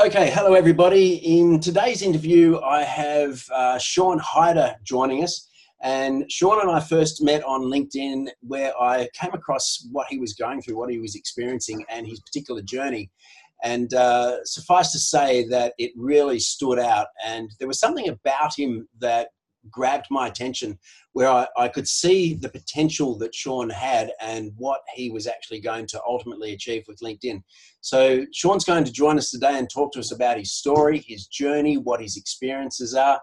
Okay, 0.00 0.30
hello 0.30 0.54
everybody. 0.54 1.14
In 1.40 1.58
today's 1.58 2.02
interview, 2.02 2.60
I 2.60 2.84
have 2.84 3.42
uh, 3.52 3.78
Sean 3.78 4.20
Hyder 4.20 4.76
joining 4.84 5.24
us. 5.24 5.48
And 5.82 6.30
Sean 6.30 6.60
and 6.60 6.70
I 6.70 6.78
first 6.78 7.20
met 7.20 7.42
on 7.42 7.62
LinkedIn 7.62 8.28
where 8.42 8.72
I 8.80 9.08
came 9.12 9.32
across 9.34 9.84
what 9.90 10.06
he 10.08 10.20
was 10.20 10.34
going 10.34 10.62
through, 10.62 10.76
what 10.78 10.88
he 10.88 11.00
was 11.00 11.16
experiencing, 11.16 11.84
and 11.88 12.06
his 12.06 12.20
particular 12.20 12.62
journey. 12.62 13.10
And 13.64 13.92
uh, 13.92 14.44
suffice 14.44 14.92
to 14.92 15.00
say 15.00 15.48
that 15.48 15.74
it 15.78 15.90
really 15.96 16.38
stood 16.38 16.78
out. 16.78 17.08
And 17.26 17.50
there 17.58 17.66
was 17.66 17.80
something 17.80 18.08
about 18.08 18.56
him 18.56 18.88
that 19.00 19.30
grabbed 19.70 20.06
my 20.10 20.26
attention 20.26 20.78
where 21.12 21.28
I, 21.28 21.46
I, 21.56 21.68
could 21.68 21.88
see 21.88 22.34
the 22.34 22.48
potential 22.48 23.18
that 23.18 23.34
Sean 23.34 23.68
had 23.70 24.12
and 24.20 24.52
what 24.56 24.80
he 24.94 25.10
was 25.10 25.26
actually 25.26 25.60
going 25.60 25.86
to 25.88 26.00
ultimately 26.06 26.52
achieve 26.52 26.84
with 26.86 27.00
LinkedIn. 27.00 27.42
So, 27.80 28.24
Sean's 28.32 28.64
going 28.64 28.84
to 28.84 28.92
join 28.92 29.18
us 29.18 29.30
today 29.30 29.58
and 29.58 29.68
talk 29.68 29.92
to 29.92 30.00
us 30.00 30.12
about 30.12 30.38
his 30.38 30.52
story, 30.52 31.04
his 31.06 31.26
journey, 31.26 31.76
what 31.76 32.00
his 32.00 32.16
experiences 32.16 32.94
are. 32.94 33.20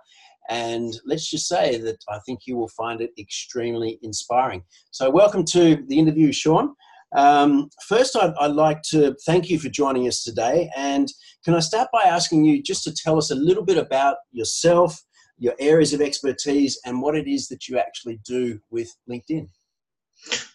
And 0.50 0.94
let's 1.06 1.30
just 1.30 1.48
say 1.48 1.78
that 1.78 1.98
I 2.10 2.20
think 2.26 2.42
you 2.46 2.56
will 2.56 2.70
find 2.70 3.02
it 3.02 3.12
extremely 3.18 4.00
inspiring. 4.02 4.64
So, 4.92 5.10
welcome 5.10 5.46
to 5.46 5.84
the 5.88 5.98
interview, 5.98 6.32
Sean. 6.32 6.76
Um, 7.16 7.70
first, 7.88 8.16
I'd, 8.16 8.34
I'd, 8.40 8.52
like 8.52 8.82
to 8.90 9.16
thank 9.26 9.50
you 9.50 9.58
for 9.58 9.70
joining 9.70 10.08
us 10.08 10.24
today. 10.24 10.70
And 10.76 11.08
can 11.46 11.54
I 11.54 11.60
start 11.60 11.88
by 11.94 12.04
asking 12.04 12.44
you 12.44 12.62
just 12.62 12.84
to 12.84 12.94
tell 12.94 13.18
us 13.18 13.32
a 13.32 13.36
little 13.36 13.64
bit 13.64 13.78
about 13.78 14.18
yourself, 14.32 15.02
your 15.38 15.54
areas 15.60 15.94
of 15.94 16.02
expertise, 16.02 16.80
and 16.86 17.02
what 17.02 17.16
it 17.16 17.28
is 17.28 17.48
that 17.50 17.68
you 17.68 17.78
actually 17.78 18.20
do 18.26 18.60
with 18.70 18.96
LinkedIn? 19.10 19.50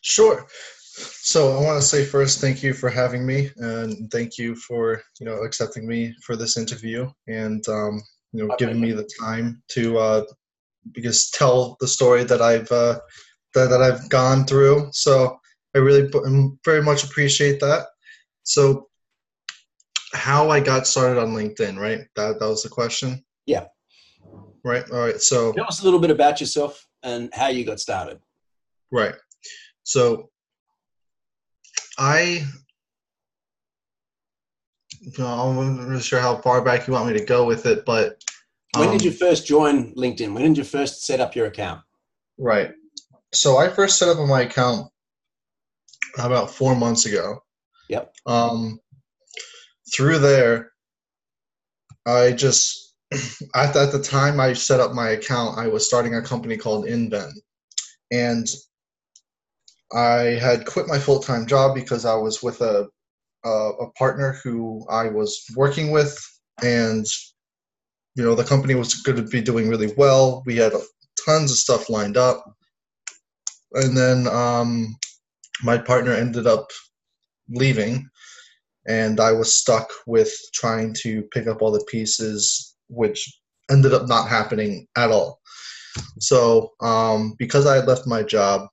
Sure. 0.03 0.47
So 0.93 1.57
I 1.57 1.63
want 1.63 1.81
to 1.81 1.87
say 1.87 2.05
first, 2.05 2.41
thank 2.41 2.63
you 2.63 2.73
for 2.73 2.91
having 2.91 3.25
me, 3.25 3.51
and 3.57 4.11
thank 4.11 4.39
you 4.39 4.55
for 4.57 5.03
you 5.19 5.27
know 5.27 5.43
accepting 5.43 5.87
me 5.87 6.15
for 6.25 6.37
this 6.37 6.57
interview, 6.57 7.11
and 7.29 7.67
um, 7.69 8.03
you 8.33 8.47
know 8.47 8.55
giving 8.59 8.81
me 8.81 8.93
the 8.93 9.09
time 9.21 9.63
to 9.73 9.99
uh, 9.99 10.25
because 10.93 11.31
tell 11.31 11.77
the 11.81 11.89
story 11.89 12.25
that 12.25 12.43
I've 12.43 12.71
uh, 12.73 12.99
that, 13.55 13.69
that 13.69 13.83
I've 13.83 14.09
gone 14.09 14.45
through. 14.45 14.89
So 14.93 15.39
I 15.75 15.79
really 15.79 16.11
very 16.65 16.83
much 16.83 17.05
appreciate 17.05 17.61
that. 17.61 17.87
So, 18.43 18.89
how 20.13 20.51
I 20.51 20.61
got 20.61 20.87
started 20.87 21.21
on 21.21 21.35
LinkedIn, 21.35 21.79
right? 21.79 22.01
That 22.17 22.41
that 22.41 22.49
was 22.49 22.63
the 22.63 22.69
question. 22.69 23.25
Yeah. 23.47 23.67
Right. 24.65 24.85
All 24.91 24.99
right. 24.99 25.21
So 25.21 25.53
tell 25.53 25.67
us 25.67 25.81
a 25.81 25.85
little 25.85 26.01
bit 26.01 26.11
about 26.11 26.41
yourself 26.41 26.87
and 27.03 27.33
how 27.33 27.49
you 27.49 27.65
got 27.65 27.81
started. 27.81 28.21
Right. 28.91 29.15
So 29.85 30.31
I. 31.99 32.45
I'm 35.19 35.77
not 35.77 35.89
really 35.89 36.03
sure 36.03 36.21
how 36.21 36.37
far 36.37 36.63
back 36.63 36.87
you 36.87 36.93
want 36.93 37.07
me 37.07 37.19
to 37.19 37.25
go 37.25 37.47
with 37.47 37.65
it, 37.65 37.87
but 37.87 38.23
um, 38.75 38.81
when 38.81 38.91
did 38.91 39.01
um, 39.01 39.07
you 39.07 39.13
first 39.13 39.47
join 39.47 39.95
LinkedIn? 39.95 40.35
When 40.35 40.43
did 40.43 40.59
you 40.59 40.65
first 40.65 41.05
set 41.07 41.21
up 41.21 41.35
your 41.35 41.47
account? 41.47 41.81
Right. 42.39 42.73
So 43.33 43.59
I 43.59 43.69
first 43.69 43.99
set 43.99 44.09
up 44.09 44.19
my 44.29 44.43
account 44.43 44.91
about 46.19 46.51
four 46.51 46.75
months 46.77 47.07
ago. 47.07 47.43
Yep. 47.89 48.15
Um, 48.27 48.81
through 49.95 50.19
there, 50.19 50.73
I 52.07 52.33
just 52.33 52.90
at, 53.55 53.77
at 53.77 53.93
the 53.93 54.03
time 54.03 54.39
I 54.39 54.53
set 54.53 54.81
up 54.81 54.93
my 54.93 55.11
account, 55.11 55.59
I 55.59 55.67
was 55.67 55.87
starting 55.87 56.15
a 56.15 56.23
company 56.23 56.57
called 56.57 56.87
InVen, 56.87 57.33
and 58.11 58.47
I 59.93 60.39
had 60.41 60.67
quit 60.67 60.87
my 60.87 60.99
full 60.99 61.21
time 61.21 61.47
job 61.47 61.75
because 61.75 62.05
I 62.05 62.15
was 62.15 62.43
with 62.43 62.61
a, 62.61 62.89
a 63.45 63.49
a 63.49 63.91
partner 63.93 64.39
who 64.45 64.87
I 64.89 65.09
was 65.09 65.45
working 65.57 65.91
with, 65.91 66.17
and 66.63 67.05
you 68.15 68.23
know 68.25 68.35
the 68.35 68.45
company 68.45 68.75
was 68.75 68.95
going 68.95 69.17
to 69.17 69.23
be 69.31 69.41
doing 69.41 69.69
really 69.69 69.93
well. 69.97 70.43
We 70.47 70.57
had 70.57 70.73
tons 71.25 71.51
of 71.51 71.57
stuff 71.57 71.91
lined 71.91 72.17
up, 72.17 72.45
and 73.73 73.97
then 73.97 74.29
um, 74.29 74.97
my 75.63 75.79
partner 75.79 76.13
ended 76.13 76.47
up 76.47 76.71
leaving. 77.49 78.09
And 78.87 79.21
I 79.21 79.33
was 79.33 79.55
stuck 79.55 79.91
with 80.07 80.33
trying 80.55 80.95
to 81.03 81.23
pick 81.35 81.47
up 81.47 81.61
all 81.61 81.71
the 81.71 81.85
pieces, 81.89 82.70
which 82.91 83.41
ended 83.71 83.95
up 83.95 84.09
not 84.09 84.29
happening 84.29 84.87
at 84.97 85.11
all. 85.11 85.41
So, 86.19 86.73
um, 86.81 87.35
because 87.39 87.67
I 87.67 87.77
had 87.77 87.87
left 87.87 88.07
my 88.07 88.23
job 88.23 88.69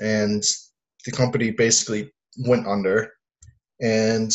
and 0.00 0.42
the 1.04 1.12
company 1.12 1.50
basically 1.50 2.12
went 2.46 2.66
under, 2.66 3.12
and 3.80 4.30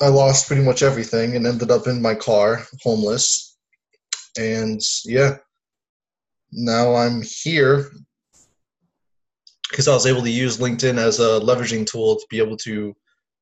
I 0.00 0.08
lost 0.08 0.46
pretty 0.46 0.62
much 0.62 0.82
everything 0.82 1.36
and 1.36 1.46
ended 1.46 1.70
up 1.70 1.86
in 1.86 2.02
my 2.02 2.14
car, 2.14 2.66
homeless. 2.82 3.56
And 4.38 4.80
yeah, 5.04 5.36
now 6.50 6.94
I'm 6.94 7.22
here 7.22 7.90
because 9.70 9.88
I 9.88 9.94
was 9.94 10.06
able 10.06 10.22
to 10.22 10.30
use 10.30 10.58
LinkedIn 10.58 10.98
as 10.98 11.18
a 11.18 11.40
leveraging 11.40 11.86
tool 11.86 12.16
to 12.16 12.26
be 12.30 12.38
able 12.38 12.56
to 12.58 12.94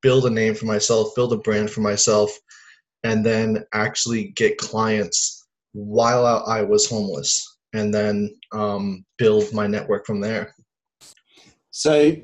build 0.03 0.27
a 0.27 0.31
name 0.31 0.55
for 0.55 0.67
myself, 0.67 1.15
build 1.15 1.33
a 1.33 1.37
brand 1.37 1.71
for 1.71 1.81
myself, 1.81 2.31
and 3.05 3.25
then 3.25 3.65
actually 3.73 4.29
get 4.37 4.59
clients 4.59 5.47
while 5.73 6.27
I 6.47 6.63
was 6.63 6.89
homeless, 6.89 7.59
and 7.73 7.95
then 7.95 8.37
um, 8.53 9.05
build 9.19 9.53
my 9.53 9.67
network 9.67 10.05
from 10.07 10.21
there. 10.21 10.55
So, 11.71 12.17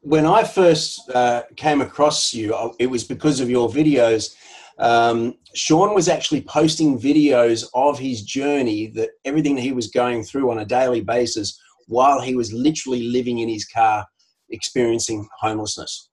when 0.00 0.24
I 0.24 0.44
first 0.44 1.10
uh, 1.10 1.42
came 1.56 1.80
across 1.80 2.32
you, 2.32 2.54
uh, 2.54 2.72
it 2.78 2.86
was 2.86 3.02
because 3.02 3.40
of 3.40 3.50
your 3.50 3.68
videos. 3.68 4.34
Um, 4.78 5.34
Sean 5.54 5.94
was 5.94 6.08
actually 6.08 6.42
posting 6.42 6.98
videos 6.98 7.66
of 7.74 7.98
his 7.98 8.22
journey, 8.22 8.86
that 8.88 9.10
everything 9.24 9.56
that 9.56 9.62
he 9.62 9.72
was 9.72 9.88
going 9.88 10.22
through 10.22 10.50
on 10.50 10.60
a 10.60 10.64
daily 10.64 11.00
basis 11.00 11.60
while 11.88 12.20
he 12.20 12.36
was 12.36 12.52
literally 12.52 13.02
living 13.04 13.40
in 13.40 13.48
his 13.48 13.66
car 13.66 14.06
experiencing 14.50 15.28
homelessness. 15.40 16.10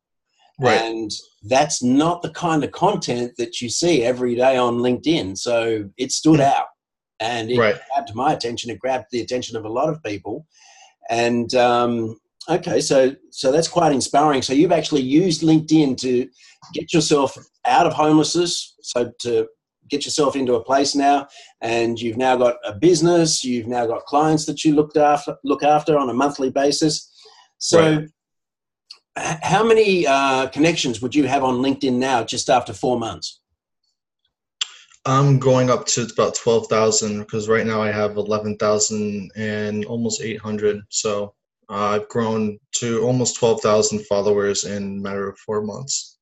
Right. 0.60 0.80
And 0.82 1.12
that's 1.44 1.82
not 1.82 2.22
the 2.22 2.30
kind 2.30 2.64
of 2.64 2.72
content 2.72 3.34
that 3.38 3.60
you 3.60 3.70
see 3.70 4.04
every 4.04 4.36
day 4.36 4.56
on 4.58 4.78
LinkedIn. 4.78 5.38
So 5.38 5.90
it 5.98 6.12
stood 6.12 6.40
mm. 6.40 6.46
out 6.46 6.68
and 7.20 7.50
it 7.52 7.58
right. 7.58 7.76
grabbed 7.94 8.16
my 8.16 8.34
attention. 8.34 8.70
It 8.70 8.80
grabbed 8.80 9.08
the 9.12 9.22
attention 9.22 9.58
of 9.58 9.66
a 9.66 9.70
lot 9.70 9.90
of 9.90 10.04
people. 10.04 10.46
And 11.10 11.54
um, 11.56 12.18
okay, 12.50 12.82
so 12.82 13.16
so 13.32 13.52
that's 13.52 13.68
quite 13.68 13.92
inspiring. 13.92 14.42
So 14.42 14.54
you've 14.54 14.72
actually 14.72 15.02
used 15.02 15.42
LinkedIn 15.42 15.98
to 16.02 16.30
get 16.74 16.94
yourself 16.94 17.38
out 17.66 17.88
of 17.88 17.94
homelessness, 17.94 18.76
so 18.82 19.12
to 19.22 19.48
get 19.90 20.06
yourself 20.06 20.36
into 20.36 20.56
a 20.56 20.64
place 20.64 20.96
now 20.96 21.28
and 21.62 22.00
you've 22.00 22.18
now 22.18 22.36
got 22.38 22.56
a 22.66 22.74
business 22.74 23.44
you've 23.44 23.68
now 23.68 23.86
got 23.86 24.06
clients 24.06 24.46
that 24.46 24.64
you 24.64 24.74
looked 24.74 24.98
after 24.98 25.36
look 25.44 25.62
after 25.62 25.98
on 25.98 26.10
a 26.10 26.14
monthly 26.14 26.50
basis 26.50 27.12
so 27.58 27.98
right. 27.98 28.10
How 29.16 29.64
many 29.64 30.08
uh, 30.08 30.48
connections 30.48 31.02
would 31.02 31.14
you 31.14 31.26
have 31.26 31.44
on 31.44 31.56
linkedin 31.56 31.94
now 31.94 32.24
just 32.24 32.50
after 32.50 32.74
four 32.74 33.00
months 33.00 33.42
i'm 35.06 35.40
going 35.40 35.70
up 35.70 35.86
to 35.86 36.08
about 36.14 36.36
12000 36.36 37.20
because 37.20 37.48
right 37.48 37.66
now 37.66 37.82
i 37.82 37.92
have 37.92 38.18
11000 38.18 39.32
and 39.36 39.86
almost 39.86 40.22
800 40.22 40.82
so 40.90 41.34
uh, 41.70 41.74
i've 41.74 42.10
grown 42.10 42.58
to 42.74 43.02
almost 43.04 43.38
12000 43.38 44.06
followers 44.06 44.66
in 44.66 44.84
a 44.98 45.02
matter 45.02 45.30
of 45.30 45.38
four 45.38 45.62
months 45.62 46.18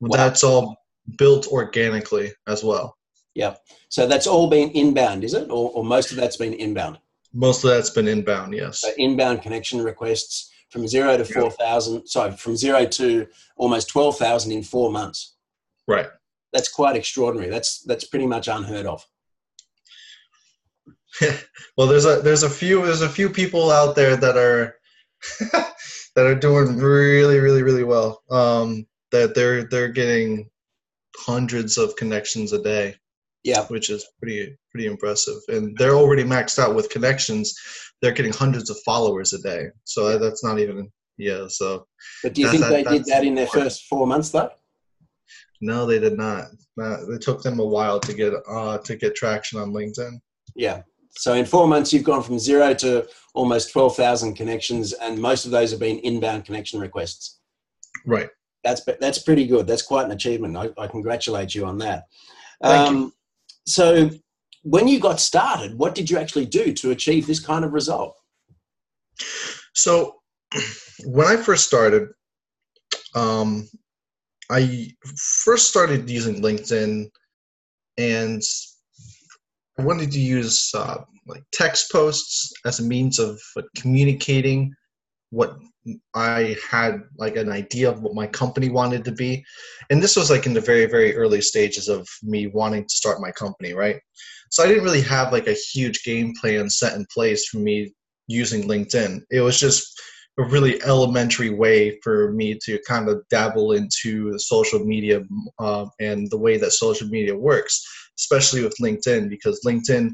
wow. 0.00 0.16
that's 0.16 0.44
all 0.44 0.76
built 1.16 1.46
organically 1.48 2.32
as 2.46 2.62
well. 2.62 2.96
Yeah. 3.34 3.54
So 3.88 4.06
that's 4.06 4.26
all 4.26 4.50
been 4.50 4.70
inbound, 4.70 5.24
is 5.24 5.34
it? 5.34 5.48
Or, 5.50 5.70
or 5.70 5.84
most 5.84 6.10
of 6.10 6.16
that's 6.16 6.36
been 6.36 6.54
inbound? 6.54 6.98
Most 7.32 7.64
of 7.64 7.70
that's 7.70 7.90
been 7.90 8.08
inbound, 8.08 8.54
yes. 8.54 8.80
So 8.80 8.90
inbound 8.98 9.42
connection 9.42 9.82
requests 9.82 10.50
from 10.70 10.86
zero 10.86 11.16
to 11.16 11.24
4,000, 11.24 12.06
sorry, 12.06 12.32
from 12.32 12.56
zero 12.56 12.84
to 12.84 13.26
almost 13.56 13.88
12,000 13.88 14.52
in 14.52 14.62
four 14.62 14.90
months. 14.90 15.34
Right. 15.86 16.06
That's 16.52 16.68
quite 16.68 16.96
extraordinary. 16.96 17.50
That's, 17.50 17.80
that's 17.82 18.04
pretty 18.04 18.26
much 18.26 18.48
unheard 18.48 18.86
of. 18.86 19.06
well, 21.76 21.86
there's 21.86 22.04
a, 22.04 22.20
there's 22.22 22.42
a 22.42 22.50
few, 22.50 22.84
there's 22.84 23.02
a 23.02 23.08
few 23.08 23.30
people 23.30 23.70
out 23.70 23.96
there 23.96 24.16
that 24.16 24.36
are, 24.36 24.76
that 26.14 26.26
are 26.26 26.34
doing 26.34 26.76
really, 26.76 27.38
really, 27.38 27.62
really 27.62 27.84
well. 27.84 28.22
Um, 28.30 28.86
that 29.10 29.34
they're, 29.34 29.64
they're 29.64 29.88
getting 29.88 30.50
hundreds 31.16 31.78
of 31.78 31.96
connections 31.96 32.52
a 32.52 32.62
day. 32.62 32.96
Yeah, 33.48 33.64
which 33.68 33.88
is 33.88 34.04
pretty 34.20 34.56
pretty 34.70 34.86
impressive. 34.86 35.38
And 35.48 35.74
they're 35.78 35.94
already 35.94 36.22
maxed 36.22 36.58
out 36.58 36.74
with 36.74 36.90
connections. 36.90 37.56
They're 38.02 38.12
getting 38.12 38.32
hundreds 38.32 38.68
of 38.68 38.76
followers 38.84 39.32
a 39.32 39.40
day. 39.40 39.68
So 39.84 40.18
that's 40.18 40.44
not 40.44 40.58
even 40.58 40.90
yeah. 41.16 41.46
So. 41.48 41.86
But 42.22 42.34
do 42.34 42.42
you 42.42 42.50
think 42.50 42.62
that, 42.62 42.70
they 42.70 42.82
did 42.84 43.06
that 43.06 43.24
in 43.24 43.34
their 43.34 43.46
first 43.46 43.86
four 43.86 44.06
months 44.06 44.28
though? 44.28 44.50
No, 45.62 45.86
they 45.86 45.98
did 45.98 46.18
not. 46.18 46.48
Uh, 46.80 47.10
it 47.14 47.22
took 47.22 47.42
them 47.42 47.58
a 47.58 47.64
while 47.64 47.98
to 48.00 48.12
get 48.12 48.34
uh, 48.48 48.78
to 48.78 48.96
get 48.96 49.14
traction 49.14 49.58
on 49.58 49.72
LinkedIn. 49.72 50.20
Yeah. 50.54 50.82
So 51.12 51.32
in 51.32 51.46
four 51.46 51.66
months, 51.66 51.90
you've 51.90 52.04
gone 52.04 52.22
from 52.22 52.38
zero 52.38 52.74
to 52.74 53.08
almost 53.34 53.72
twelve 53.72 53.96
thousand 53.96 54.34
connections, 54.34 54.92
and 54.92 55.18
most 55.18 55.46
of 55.46 55.52
those 55.52 55.70
have 55.70 55.80
been 55.80 56.00
inbound 56.00 56.44
connection 56.44 56.80
requests. 56.80 57.40
Right. 58.04 58.28
That's 58.62 58.82
that's 59.00 59.20
pretty 59.20 59.46
good. 59.46 59.66
That's 59.66 59.82
quite 59.82 60.04
an 60.04 60.12
achievement. 60.12 60.54
I, 60.54 60.68
I 60.76 60.86
congratulate 60.86 61.54
you 61.54 61.64
on 61.64 61.78
that. 61.78 62.04
Thank 62.62 62.88
um, 62.88 63.12
So, 63.68 64.10
when 64.62 64.88
you 64.88 64.98
got 64.98 65.20
started, 65.20 65.78
what 65.78 65.94
did 65.94 66.10
you 66.10 66.18
actually 66.18 66.46
do 66.46 66.72
to 66.74 66.90
achieve 66.90 67.26
this 67.26 67.40
kind 67.40 67.64
of 67.64 67.72
result? 67.72 68.14
So, 69.74 70.16
when 71.04 71.26
I 71.26 71.36
first 71.36 71.66
started, 71.66 72.08
um, 73.14 73.68
I 74.50 74.90
first 75.44 75.68
started 75.68 76.08
using 76.08 76.40
LinkedIn, 76.40 77.10
and 77.98 78.42
I 79.78 79.82
wanted 79.82 80.10
to 80.12 80.20
use 80.20 80.70
uh, 80.74 81.02
like 81.26 81.42
text 81.52 81.92
posts 81.92 82.50
as 82.64 82.80
a 82.80 82.84
means 82.84 83.18
of 83.18 83.38
communicating 83.76 84.72
what 85.30 85.58
I 86.14 86.56
had 86.70 87.02
like 87.16 87.36
an 87.36 87.50
idea 87.50 87.90
of 87.90 88.02
what 88.02 88.14
my 88.14 88.26
company 88.26 88.68
wanted 88.68 89.04
to 89.04 89.12
be. 89.12 89.44
And 89.90 90.02
this 90.02 90.16
was 90.16 90.30
like 90.30 90.46
in 90.46 90.54
the 90.54 90.60
very, 90.60 90.86
very 90.86 91.16
early 91.16 91.40
stages 91.40 91.88
of 91.88 92.06
me 92.22 92.46
wanting 92.46 92.84
to 92.84 92.94
start 92.94 93.20
my 93.20 93.30
company, 93.30 93.72
right? 93.74 94.00
So 94.50 94.62
I 94.62 94.68
didn't 94.68 94.84
really 94.84 95.02
have 95.02 95.32
like 95.32 95.46
a 95.46 95.56
huge 95.72 96.02
game 96.04 96.34
plan 96.40 96.68
set 96.70 96.94
in 96.94 97.06
place 97.12 97.46
for 97.46 97.58
me 97.58 97.92
using 98.26 98.68
LinkedIn. 98.68 99.22
It 99.30 99.40
was 99.40 99.58
just 99.58 100.00
a 100.38 100.44
really 100.44 100.80
elementary 100.84 101.50
way 101.50 101.98
for 102.02 102.32
me 102.32 102.58
to 102.64 102.78
kind 102.86 103.08
of 103.08 103.26
dabble 103.28 103.72
into 103.72 104.38
social 104.38 104.84
media 104.84 105.22
uh, 105.58 105.86
and 106.00 106.30
the 106.30 106.38
way 106.38 106.56
that 106.58 106.70
social 106.72 107.08
media 107.08 107.36
works, 107.36 107.84
especially 108.18 108.62
with 108.62 108.76
LinkedIn, 108.80 109.28
because 109.28 109.60
LinkedIn, 109.66 110.12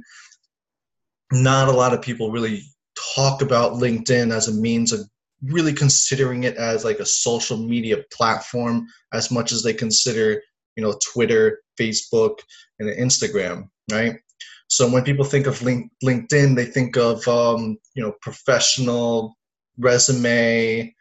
not 1.33 1.69
a 1.69 1.73
lot 1.73 1.93
of 1.93 2.01
people 2.01 2.31
really 2.31 2.63
talk 3.14 3.43
about 3.43 3.75
LinkedIn 3.75 4.32
as 4.32 4.49
a 4.49 4.55
means 4.55 4.93
of 4.93 5.00
really 5.43 5.73
considering 5.73 6.44
it 6.44 6.56
as 6.56 6.85
like 6.85 7.00
a 7.00 7.06
social 7.06 7.56
media 7.56 7.99
platform 8.12 8.87
as 9.12 9.31
much 9.31 9.52
as 9.52 9.62
they 9.62 9.75
consider 9.75 10.41
you 10.75 10.82
know 10.82 10.99
twitter 11.12 11.61
facebook 11.79 12.38
and 12.79 12.88
instagram 12.88 13.69
right? 13.93 14.17
So 14.69 14.88
when 14.91 15.05
people 15.05 15.25
think 15.25 15.46
of 15.46 15.62
link, 15.62 15.91
linkedin 16.02 16.56
they 16.56 16.64
think 16.64 16.96
of 16.96 17.26
um, 17.29 17.79
you 17.94 18.02
know 18.02 18.14
professional 18.23 19.37
resume 19.79 20.94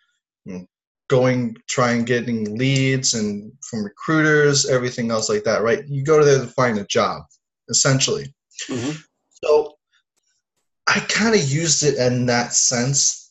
going 1.09 1.55
trying 1.69 2.05
getting 2.05 2.57
leads 2.57 3.13
and 3.13 3.51
from 3.61 3.83
recruiters 3.83 4.65
everything 4.65 5.11
else 5.11 5.29
like 5.29 5.43
that 5.43 5.63
right? 5.63 5.87
You 5.87 6.03
go 6.03 6.23
there 6.23 6.39
to 6.39 6.47
find 6.47 6.77
a 6.77 6.85
job 6.85 7.23
essentially. 7.69 8.33
Mm-hmm. 8.69 8.97
so 9.43 9.72
i 10.95 10.99
kind 11.01 11.35
of 11.35 11.41
used 11.41 11.83
it 11.83 11.95
in 11.95 12.25
that 12.25 12.53
sense 12.53 13.23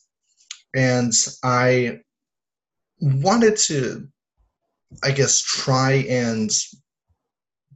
and 0.73 1.13
I 1.43 1.99
wanted 2.99 3.57
to, 3.67 4.07
I 5.03 5.11
guess, 5.11 5.41
try 5.41 6.05
and 6.09 6.49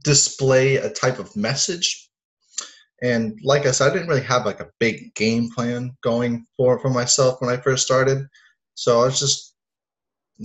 display 0.02 0.76
a 0.76 0.90
type 0.90 1.18
of 1.18 1.34
message. 1.36 2.08
And 3.02 3.38
like 3.44 3.66
I 3.66 3.70
said, 3.70 3.90
I 3.90 3.92
didn't 3.92 4.08
really 4.08 4.22
have 4.22 4.46
like 4.46 4.60
a 4.60 4.70
big 4.80 5.14
game 5.14 5.50
plan 5.50 5.96
going 6.02 6.44
for 6.56 6.80
for 6.80 6.90
myself 6.90 7.40
when 7.40 7.50
I 7.50 7.56
first 7.56 7.84
started. 7.84 8.26
So 8.74 9.02
I 9.02 9.04
was 9.04 9.20
just 9.20 9.54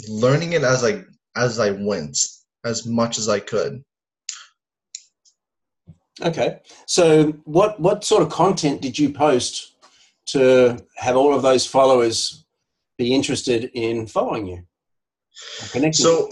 learning 0.07 0.53
it 0.53 0.63
as 0.63 0.83
I 0.83 1.03
as 1.35 1.59
I 1.59 1.71
went, 1.71 2.17
as 2.63 2.85
much 2.85 3.17
as 3.17 3.27
I 3.27 3.39
could. 3.39 3.83
Okay. 6.21 6.59
So 6.85 7.31
what 7.45 7.79
what 7.79 8.03
sort 8.03 8.21
of 8.23 8.29
content 8.29 8.81
did 8.81 8.97
you 8.97 9.11
post 9.11 9.73
to 10.27 10.77
have 10.95 11.15
all 11.15 11.33
of 11.33 11.41
those 11.41 11.65
followers 11.65 12.45
be 12.97 13.13
interested 13.13 13.71
in 13.73 14.07
following 14.07 14.47
you? 14.47 14.63
So 15.93 16.29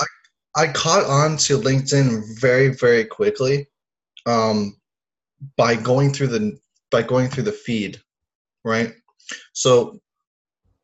I, 0.55 0.63
I 0.63 0.67
caught 0.71 1.05
on 1.05 1.37
to 1.37 1.57
linkedin 1.57 2.39
very 2.39 2.69
very 2.69 3.05
quickly 3.05 3.67
um, 4.25 4.77
by 5.57 5.75
going 5.75 6.13
through 6.13 6.27
the 6.27 6.59
by 6.91 7.01
going 7.01 7.29
through 7.29 7.43
the 7.43 7.51
feed 7.51 7.99
right? 8.63 8.93
So 9.53 9.99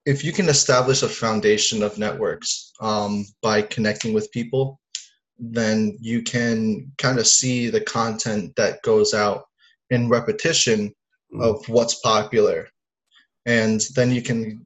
if 0.05 0.23
you 0.23 0.31
can 0.31 0.49
establish 0.49 1.03
a 1.03 1.09
foundation 1.09 1.83
of 1.83 1.97
networks 1.97 2.71
um, 2.79 3.25
by 3.41 3.61
connecting 3.61 4.13
with 4.13 4.31
people 4.31 4.79
then 5.39 5.97
you 6.01 6.21
can 6.21 6.91
kind 6.97 7.19
of 7.19 7.27
see 7.27 7.69
the 7.69 7.81
content 7.81 8.55
that 8.55 8.81
goes 8.81 9.13
out 9.13 9.45
in 9.89 10.09
repetition 10.09 10.93
mm. 11.33 11.43
of 11.43 11.67
what's 11.69 11.95
popular 11.95 12.67
and 13.45 13.81
then 13.95 14.11
you 14.11 14.21
can 14.21 14.65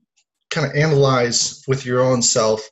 kind 0.50 0.68
of 0.68 0.76
analyze 0.76 1.64
with 1.68 1.86
your 1.86 2.02
own 2.02 2.22
self 2.22 2.68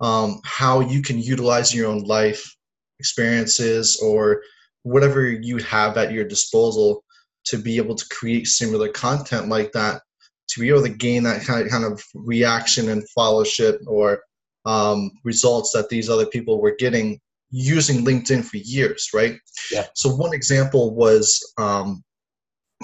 um, 0.00 0.40
how 0.44 0.80
you 0.80 1.02
can 1.02 1.18
utilize 1.18 1.74
your 1.74 1.88
own 1.88 2.02
life 2.04 2.56
experiences 2.98 4.00
or 4.02 4.42
whatever 4.82 5.28
you 5.28 5.58
have 5.58 5.96
at 5.96 6.12
your 6.12 6.24
disposal 6.24 7.04
to 7.44 7.58
be 7.58 7.76
able 7.76 7.94
to 7.94 8.08
create 8.08 8.46
similar 8.46 8.88
content 8.88 9.48
like 9.48 9.72
that 9.72 10.00
to 10.48 10.60
be 10.60 10.68
able 10.68 10.82
to 10.82 10.88
gain 10.88 11.22
that 11.22 11.42
kind 11.42 11.64
of, 11.64 11.70
kind 11.70 11.84
of 11.84 12.02
reaction 12.14 12.88
and 12.88 13.08
fellowship 13.10 13.80
or 13.86 14.22
um, 14.64 15.10
results 15.24 15.72
that 15.72 15.88
these 15.88 16.08
other 16.08 16.26
people 16.26 16.60
were 16.60 16.76
getting 16.78 17.20
using 17.50 18.04
linkedin 18.04 18.44
for 18.44 18.56
years 18.56 19.10
right? 19.12 19.36
Yeah. 19.70 19.86
So 19.94 20.08
one 20.14 20.32
example 20.32 20.94
was 20.94 21.40
um, 21.58 22.02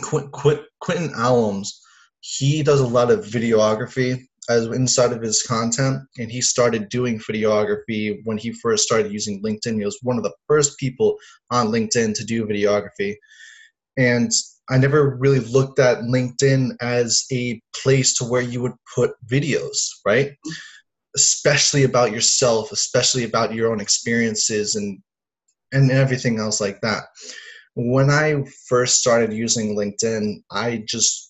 Qu- 0.03 0.29
Qu- 0.31 0.65
quentin 0.81 1.11
allums 1.15 1.69
he 2.21 2.63
does 2.63 2.81
a 2.81 2.87
lot 2.87 3.11
of 3.11 3.25
videography 3.25 4.21
as 4.49 4.67
inside 4.67 5.13
of 5.13 5.23
his 5.23 5.43
content 5.43 6.03
and 6.19 6.31
he 6.31 6.41
started 6.41 6.89
doing 6.89 7.19
videography 7.19 8.19
when 8.25 8.39
he 8.39 8.53
first 8.53 8.85
started 8.85 9.13
using 9.13 9.43
linkedin. 9.43 9.79
He 9.79 9.85
was 9.85 9.99
one 10.03 10.17
of 10.17 10.23
the 10.23 10.33
first 10.47 10.79
people 10.79 11.17
on 11.51 11.69
linkedin 11.69 12.15
to 12.15 12.25
do 12.25 12.47
videography. 12.47 13.15
And 13.97 14.31
i 14.71 14.77
never 14.77 15.17
really 15.19 15.41
looked 15.41 15.79
at 15.79 15.99
linkedin 16.01 16.77
as 16.81 17.25
a 17.33 17.61
place 17.75 18.15
to 18.15 18.25
where 18.25 18.43
you 18.43 18.61
would 18.61 18.75
put 18.95 19.13
videos 19.31 19.77
right 20.05 20.33
especially 21.19 21.85
about 21.85 22.13
yourself 22.13 22.73
especially 22.73 23.25
about 23.25 23.55
your 23.55 23.71
own 23.73 23.81
experiences 23.81 24.77
and 24.77 24.99
and 25.73 25.91
everything 25.91 26.39
else 26.39 26.61
like 26.61 26.81
that 26.81 27.05
when 27.75 28.09
i 28.11 28.43
first 28.69 29.01
started 29.01 29.33
using 29.33 29.77
linkedin 29.77 30.43
i 30.51 30.83
just 30.87 31.29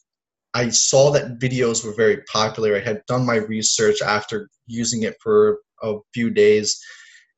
I 0.54 0.70
saw 0.70 1.10
that 1.12 1.38
videos 1.38 1.84
were 1.84 1.94
very 1.94 2.22
popular. 2.22 2.76
I 2.76 2.80
had 2.80 3.06
done 3.06 3.24
my 3.26 3.36
research 3.36 4.00
after 4.02 4.48
using 4.66 5.02
it 5.02 5.16
for 5.22 5.58
a 5.82 5.96
few 6.14 6.30
days, 6.30 6.80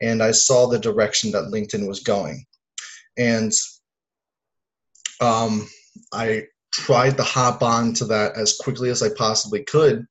and 0.01 0.23
I 0.23 0.31
saw 0.31 0.67
the 0.67 0.79
direction 0.79 1.31
that 1.33 1.53
LinkedIn 1.53 1.87
was 1.87 2.01
going. 2.01 2.45
And 3.19 3.53
um, 5.21 5.69
I 6.13 6.45
tried 6.73 7.17
to 7.17 7.23
hop 7.23 7.63
on 7.63 7.93
to 7.95 8.05
that 8.07 8.37
as 8.37 8.57
quickly 8.57 8.91
as 8.91 9.03
I 9.03 9.09
possibly 9.19 9.65
could 9.65 10.07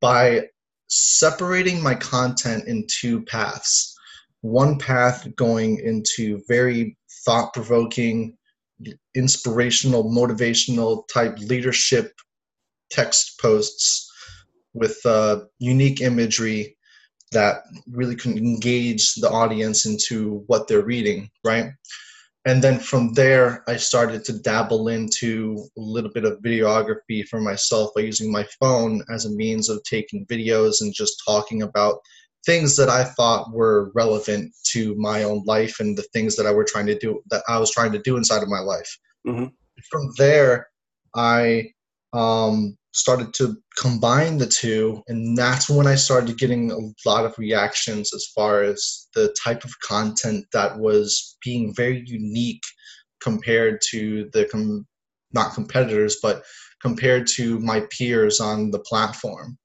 by 0.00 0.48
separating 0.90 1.82
my 1.82 1.94
content 1.94 2.66
in 2.66 2.86
two 2.88 3.22
paths. 3.24 3.96
One 4.42 4.78
path 4.78 5.28
going 5.36 5.78
into 5.78 6.42
very 6.48 6.96
thought 7.24 7.52
provoking, 7.54 8.36
inspirational, 9.14 10.04
motivational 10.04 11.06
type 11.12 11.38
leadership 11.38 12.12
text 12.90 13.38
posts 13.40 14.10
with 14.74 14.98
uh, 15.04 15.40
unique 15.58 16.00
imagery 16.00 16.76
that 17.32 17.62
really 17.88 18.16
can 18.16 18.36
engage 18.36 19.14
the 19.14 19.30
audience 19.30 19.86
into 19.86 20.42
what 20.46 20.66
they're 20.66 20.84
reading, 20.84 21.30
right? 21.44 21.70
And 22.46 22.62
then 22.64 22.78
from 22.78 23.12
there, 23.12 23.62
I 23.68 23.76
started 23.76 24.24
to 24.24 24.38
dabble 24.38 24.88
into 24.88 25.62
a 25.76 25.80
little 25.80 26.10
bit 26.10 26.24
of 26.24 26.40
videography 26.40 27.26
for 27.28 27.40
myself 27.40 27.90
by 27.94 28.00
using 28.00 28.32
my 28.32 28.46
phone 28.58 29.02
as 29.10 29.26
a 29.26 29.30
means 29.30 29.68
of 29.68 29.82
taking 29.84 30.24
videos 30.26 30.80
and 30.80 30.94
just 30.94 31.22
talking 31.26 31.62
about 31.62 31.98
things 32.46 32.76
that 32.76 32.88
I 32.88 33.04
thought 33.04 33.52
were 33.52 33.92
relevant 33.94 34.54
to 34.72 34.94
my 34.96 35.24
own 35.24 35.42
life 35.44 35.80
and 35.80 35.96
the 35.96 36.06
things 36.14 36.34
that 36.36 36.46
I 36.46 36.52
were 36.52 36.64
trying 36.64 36.86
to 36.86 36.98
do 36.98 37.22
that 37.30 37.42
I 37.46 37.58
was 37.58 37.70
trying 37.70 37.92
to 37.92 37.98
do 37.98 38.16
inside 38.16 38.42
of 38.42 38.48
my 38.48 38.60
life. 38.60 38.98
Mm-hmm. 39.26 39.46
From 39.90 40.10
there, 40.16 40.68
I 41.14 41.72
um, 42.14 42.78
started 42.92 43.32
to 43.32 43.56
combine 43.78 44.36
the 44.36 44.46
two 44.46 45.00
and 45.08 45.36
that's 45.36 45.70
when 45.70 45.86
i 45.86 45.94
started 45.94 46.36
getting 46.36 46.72
a 46.72 47.08
lot 47.08 47.24
of 47.24 47.38
reactions 47.38 48.12
as 48.12 48.26
far 48.34 48.62
as 48.62 49.06
the 49.14 49.34
type 49.42 49.64
of 49.64 49.70
content 49.80 50.44
that 50.52 50.76
was 50.76 51.36
being 51.44 51.72
very 51.74 52.02
unique 52.06 52.62
compared 53.22 53.80
to 53.80 54.28
the 54.32 54.44
com- 54.46 54.86
not 55.32 55.54
competitors 55.54 56.16
but 56.20 56.42
compared 56.80 57.26
to 57.26 57.58
my 57.60 57.82
peers 57.90 58.40
on 58.40 58.70
the 58.70 58.78
platform. 58.80 59.58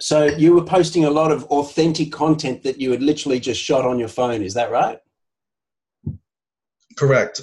So 0.00 0.26
you 0.26 0.54
were 0.54 0.64
posting 0.64 1.04
a 1.04 1.10
lot 1.10 1.32
of 1.32 1.44
authentic 1.44 2.12
content 2.12 2.62
that 2.64 2.80
you 2.80 2.90
had 2.90 3.02
literally 3.02 3.40
just 3.40 3.60
shot 3.60 3.86
on 3.86 3.98
your 3.98 4.08
phone 4.08 4.42
is 4.42 4.54
that 4.54 4.70
right? 4.70 4.98
Correct 6.98 7.40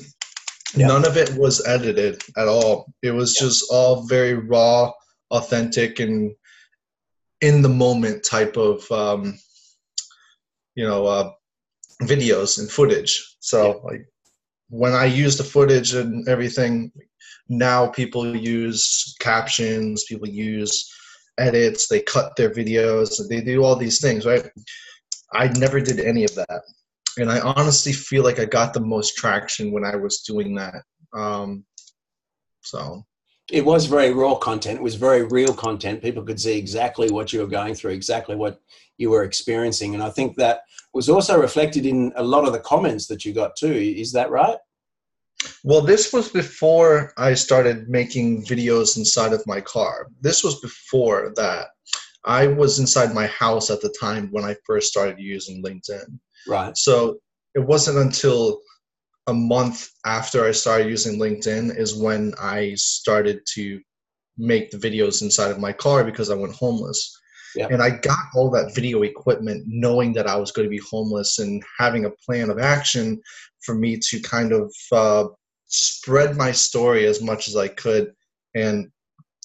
yeah. 0.75 0.87
None 0.87 1.05
of 1.05 1.17
it 1.17 1.35
was 1.35 1.65
edited 1.65 2.21
at 2.37 2.47
all. 2.47 2.93
It 3.01 3.11
was 3.11 3.35
yeah. 3.35 3.47
just 3.47 3.65
all 3.71 4.05
very 4.07 4.33
raw, 4.33 4.91
authentic, 5.29 5.99
and 5.99 6.33
in 7.41 7.61
the 7.61 7.69
moment 7.69 8.23
type 8.23 8.55
of 8.57 8.89
um, 8.91 9.37
you 10.75 10.85
know 10.85 11.05
uh, 11.05 11.31
videos 12.03 12.59
and 12.59 12.69
footage. 12.69 13.37
So 13.39 13.67
yeah. 13.67 13.73
like 13.83 14.05
when 14.69 14.93
I 14.93 15.05
use 15.05 15.37
the 15.37 15.43
footage 15.43 15.93
and 15.93 16.27
everything, 16.27 16.91
now 17.49 17.87
people 17.87 18.35
use 18.35 19.15
captions, 19.19 20.05
people 20.05 20.29
use 20.29 20.89
edits, 21.37 21.87
they 21.87 22.01
cut 22.01 22.35
their 22.35 22.49
videos, 22.49 23.19
they 23.29 23.41
do 23.41 23.63
all 23.63 23.75
these 23.75 23.99
things, 23.99 24.25
right? 24.25 24.49
I 25.33 25.47
never 25.47 25.79
did 25.79 25.99
any 25.99 26.23
of 26.23 26.35
that. 26.35 26.61
And 27.17 27.31
I 27.31 27.39
honestly 27.39 27.93
feel 27.93 28.23
like 28.23 28.39
I 28.39 28.45
got 28.45 28.73
the 28.73 28.79
most 28.79 29.15
traction 29.15 29.71
when 29.71 29.83
I 29.83 29.95
was 29.95 30.21
doing 30.21 30.55
that. 30.55 30.83
Um, 31.13 31.65
so 32.61 33.05
it 33.51 33.65
was 33.65 33.85
very 33.85 34.11
raw 34.11 34.35
content. 34.35 34.79
It 34.79 34.83
was 34.83 34.95
very 34.95 35.23
real 35.23 35.53
content. 35.53 36.01
People 36.01 36.23
could 36.23 36.39
see 36.39 36.57
exactly 36.57 37.11
what 37.11 37.33
you 37.33 37.41
were 37.41 37.47
going 37.47 37.75
through, 37.75 37.91
exactly 37.91 38.35
what 38.35 38.61
you 38.97 39.09
were 39.09 39.23
experiencing. 39.23 39.93
And 39.93 40.03
I 40.03 40.09
think 40.09 40.37
that 40.37 40.61
was 40.93 41.09
also 41.09 41.39
reflected 41.39 41.85
in 41.85 42.13
a 42.15 42.23
lot 42.23 42.45
of 42.45 42.53
the 42.53 42.59
comments 42.59 43.07
that 43.07 43.25
you 43.25 43.33
got 43.33 43.55
too. 43.55 43.73
Is 43.73 44.11
that 44.13 44.31
right? 44.31 44.57
Well, 45.63 45.81
this 45.81 46.13
was 46.13 46.29
before 46.29 47.13
I 47.17 47.33
started 47.33 47.89
making 47.89 48.45
videos 48.45 48.97
inside 48.97 49.33
of 49.33 49.45
my 49.47 49.59
car. 49.59 50.07
This 50.21 50.43
was 50.43 50.59
before 50.61 51.33
that. 51.35 51.67
I 52.23 52.47
was 52.47 52.79
inside 52.79 53.15
my 53.15 53.27
house 53.27 53.71
at 53.71 53.81
the 53.81 53.93
time 53.99 54.29
when 54.31 54.43
I 54.43 54.55
first 54.65 54.89
started 54.89 55.19
using 55.19 55.63
LinkedIn. 55.63 56.19
Right. 56.47 56.75
So 56.77 57.19
it 57.55 57.59
wasn't 57.59 57.97
until 57.97 58.59
a 59.27 59.33
month 59.33 59.89
after 60.05 60.45
I 60.45 60.51
started 60.51 60.89
using 60.89 61.19
LinkedIn 61.19 61.77
is 61.77 61.95
when 61.95 62.33
I 62.39 62.73
started 62.75 63.41
to 63.53 63.79
make 64.37 64.71
the 64.71 64.77
videos 64.77 65.21
inside 65.21 65.51
of 65.51 65.59
my 65.59 65.71
car 65.71 66.03
because 66.03 66.29
I 66.29 66.35
went 66.35 66.55
homeless. 66.55 67.17
Yeah. 67.55 67.67
And 67.69 67.81
I 67.81 67.89
got 67.89 68.25
all 68.33 68.49
that 68.51 68.73
video 68.73 69.03
equipment 69.03 69.65
knowing 69.67 70.13
that 70.13 70.27
I 70.27 70.37
was 70.37 70.51
going 70.51 70.65
to 70.65 70.69
be 70.69 70.81
homeless 70.89 71.39
and 71.39 71.61
having 71.77 72.05
a 72.05 72.11
plan 72.25 72.49
of 72.49 72.59
action 72.59 73.21
for 73.63 73.75
me 73.75 73.99
to 74.09 74.19
kind 74.21 74.53
of 74.53 74.73
uh, 74.91 75.25
spread 75.65 76.37
my 76.37 76.51
story 76.51 77.05
as 77.05 77.21
much 77.21 77.47
as 77.47 77.55
I 77.55 77.67
could 77.67 78.13
and 78.55 78.89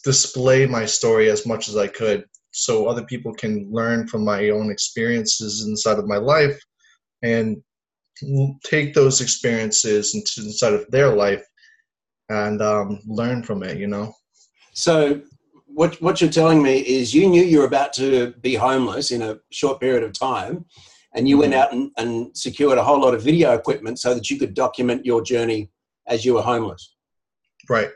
display 0.04 0.66
my 0.66 0.86
story 0.86 1.28
as 1.30 1.46
much 1.46 1.68
as 1.68 1.76
I 1.76 1.88
could 1.88 2.24
so 2.52 2.86
other 2.86 3.04
people 3.04 3.34
can 3.34 3.68
learn 3.70 4.06
from 4.06 4.24
my 4.24 4.48
own 4.50 4.70
experiences 4.70 5.66
inside 5.66 5.98
of 5.98 6.06
my 6.06 6.16
life 6.16 6.58
and 7.22 7.62
take 8.64 8.94
those 8.94 9.20
experiences 9.20 10.14
into 10.14 10.48
inside 10.48 10.72
of 10.72 10.90
their 10.90 11.14
life 11.14 11.44
and 12.28 12.62
um, 12.62 13.00
learn 13.06 13.42
from 13.42 13.62
it 13.62 13.78
you 13.78 13.86
know 13.86 14.12
so 14.72 15.20
what 15.66 16.00
what 16.00 16.20
you're 16.20 16.30
telling 16.30 16.62
me 16.62 16.78
is 16.78 17.14
you 17.14 17.28
knew 17.28 17.42
you 17.42 17.58
were 17.58 17.66
about 17.66 17.92
to 17.92 18.32
be 18.40 18.54
homeless 18.54 19.10
in 19.10 19.22
a 19.22 19.38
short 19.50 19.80
period 19.80 20.02
of 20.02 20.18
time 20.18 20.64
and 21.14 21.28
you 21.28 21.38
went 21.38 21.52
mm-hmm. 21.52 21.62
out 21.62 21.72
and, 21.72 21.90
and 21.98 22.36
secured 22.36 22.78
a 22.78 22.84
whole 22.84 23.00
lot 23.00 23.14
of 23.14 23.22
video 23.22 23.52
equipment 23.52 23.98
so 23.98 24.14
that 24.14 24.30
you 24.30 24.38
could 24.38 24.54
document 24.54 25.04
your 25.04 25.22
journey 25.22 25.70
as 26.08 26.24
you 26.24 26.34
were 26.34 26.42
homeless 26.42 26.94
right 27.68 27.90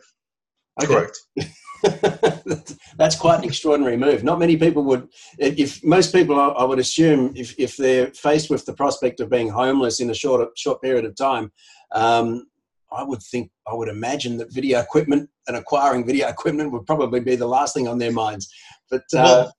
okay. 0.82 0.94
correct 0.94 1.18
that's 2.96 3.16
quite 3.16 3.38
an 3.38 3.44
extraordinary 3.44 3.96
move. 3.96 4.22
Not 4.24 4.38
many 4.38 4.56
people 4.56 4.82
would, 4.84 5.08
if 5.38 5.82
most 5.84 6.12
people, 6.12 6.38
I 6.38 6.64
would 6.64 6.78
assume, 6.78 7.32
if, 7.36 7.54
if 7.58 7.76
they're 7.76 8.08
faced 8.08 8.50
with 8.50 8.66
the 8.66 8.72
prospect 8.74 9.20
of 9.20 9.30
being 9.30 9.48
homeless 9.48 10.00
in 10.00 10.10
a 10.10 10.14
short, 10.14 10.56
short 10.58 10.82
period 10.82 11.04
of 11.04 11.16
time, 11.16 11.52
um, 11.92 12.46
I 12.92 13.02
would 13.04 13.22
think, 13.22 13.50
I 13.66 13.74
would 13.74 13.88
imagine 13.88 14.36
that 14.38 14.52
video 14.52 14.80
equipment 14.80 15.30
and 15.46 15.56
acquiring 15.56 16.04
video 16.04 16.28
equipment 16.28 16.72
would 16.72 16.86
probably 16.86 17.20
be 17.20 17.36
the 17.36 17.46
last 17.46 17.74
thing 17.74 17.88
on 17.88 17.98
their 17.98 18.12
minds. 18.12 18.52
But 18.90 19.02
uh, 19.14 19.24
well, 19.24 19.52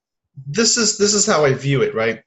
this 0.48 0.78
is 0.78 0.98
this 0.98 1.14
is 1.14 1.26
how 1.26 1.46
I 1.46 1.54
view 1.54 1.82
it, 1.82 1.96
right? 1.96 2.22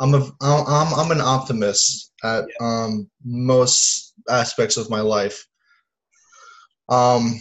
I'm 0.00 0.14
a 0.14 0.30
I'm 0.40 0.94
I'm 0.94 1.10
an 1.10 1.20
optimist 1.20 2.12
at 2.24 2.44
yeah. 2.60 2.66
um, 2.66 3.10
most 3.24 4.14
aspects 4.28 4.76
of 4.76 4.90
my 4.90 5.00
life. 5.00 5.46
Um, 6.88 7.38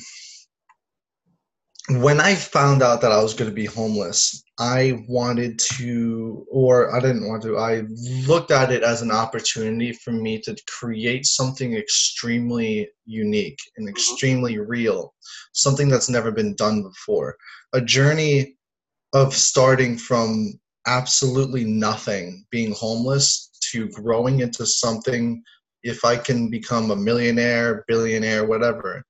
when 1.90 2.20
I 2.20 2.36
found 2.36 2.84
out 2.84 3.00
that 3.02 3.14
I 3.14 3.24
was 3.24 3.34
going 3.34 3.50
to 3.50 3.56
be 3.56 3.66
homeless, 3.66 4.44
I 4.60 5.06
wanted 5.08 5.58
to, 5.78 6.46
or 6.52 6.94
I 6.94 7.00
didn't 7.00 7.28
want 7.28 7.44
to, 7.44 7.58
I 7.58 7.84
looked 8.28 8.52
at 8.52 8.72
it 8.72 8.84
as 8.84 9.02
an 9.02 9.12
opportunity 9.12 9.94
for 9.94 10.12
me 10.12 10.42
to 10.42 10.58
create 10.68 11.26
something 11.26 11.76
extremely 11.76 12.90
unique 13.06 13.60
and 13.78 13.88
mm-hmm. 13.88 13.96
extremely 13.96 14.60
real, 14.60 15.14
something 15.54 15.88
that's 15.88 16.10
never 16.10 16.32
been 16.32 16.56
done 16.56 16.84
before. 16.84 17.38
A 17.74 17.80
journey 17.80 18.58
of 19.14 19.34
starting 19.34 19.98
from 19.98 20.60
absolutely 20.88 21.64
nothing, 21.64 22.46
being 22.52 22.74
homeless, 22.74 23.50
to 23.72 23.90
growing 23.90 24.42
into 24.42 24.66
something. 24.66 25.42
If 25.84 26.04
I 26.04 26.18
can 26.18 26.50
become 26.50 26.92
a 26.92 26.96
millionaire, 26.96 27.86
billionaire, 27.88 28.46
whatever, 28.46 29.06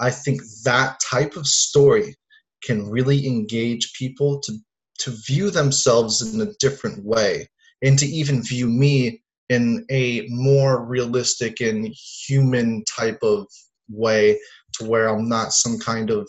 I 0.00 0.10
think 0.10 0.40
that 0.64 1.00
type 1.00 1.36
of 1.36 1.46
story 1.46 2.16
can 2.64 2.88
really 2.88 3.26
engage 3.26 3.92
people 3.94 4.40
to 4.40 4.58
to 5.00 5.10
view 5.26 5.50
themselves 5.50 6.22
in 6.22 6.40
a 6.40 6.52
different 6.58 7.04
way 7.04 7.48
and 7.82 7.96
to 7.98 8.06
even 8.06 8.42
view 8.42 8.68
me 8.68 9.22
in 9.48 9.86
a 9.90 10.26
more 10.28 10.84
realistic 10.84 11.60
and 11.60 11.86
human 12.26 12.82
type 12.84 13.18
of 13.22 13.46
way 13.88 14.38
to 14.74 14.84
where 14.84 15.08
I'm 15.08 15.28
not 15.28 15.52
some 15.52 15.78
kind 15.78 16.10
of 16.10 16.28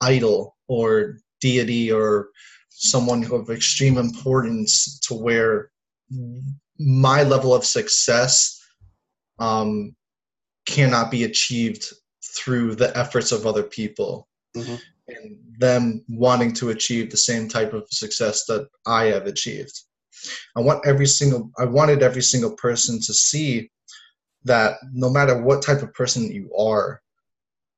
idol 0.00 0.56
or 0.66 1.18
deity 1.40 1.92
or 1.92 2.28
someone 2.70 3.24
of 3.32 3.50
extreme 3.50 3.98
importance 3.98 4.98
to 5.00 5.14
where 5.14 5.70
my 6.78 7.22
level 7.22 7.54
of 7.54 7.64
success 7.64 8.60
um, 9.38 9.94
cannot 10.66 11.10
be 11.10 11.24
achieved 11.24 11.92
through 12.36 12.74
the 12.74 12.96
efforts 12.96 13.32
of 13.32 13.46
other 13.46 13.62
people 13.62 14.28
mm-hmm. 14.56 14.74
and 15.08 15.38
them 15.58 16.04
wanting 16.08 16.52
to 16.54 16.70
achieve 16.70 17.10
the 17.10 17.16
same 17.16 17.48
type 17.48 17.72
of 17.72 17.86
success 17.90 18.44
that 18.46 18.68
I 18.86 19.04
have 19.04 19.26
achieved. 19.26 19.78
I 20.56 20.60
want 20.60 20.86
every 20.86 21.06
single 21.06 21.50
I 21.58 21.64
wanted 21.64 22.02
every 22.02 22.22
single 22.22 22.54
person 22.56 23.00
to 23.00 23.14
see 23.14 23.70
that 24.44 24.76
no 24.92 25.10
matter 25.10 25.40
what 25.40 25.62
type 25.62 25.82
of 25.82 25.94
person 25.94 26.30
you 26.30 26.52
are, 26.54 27.00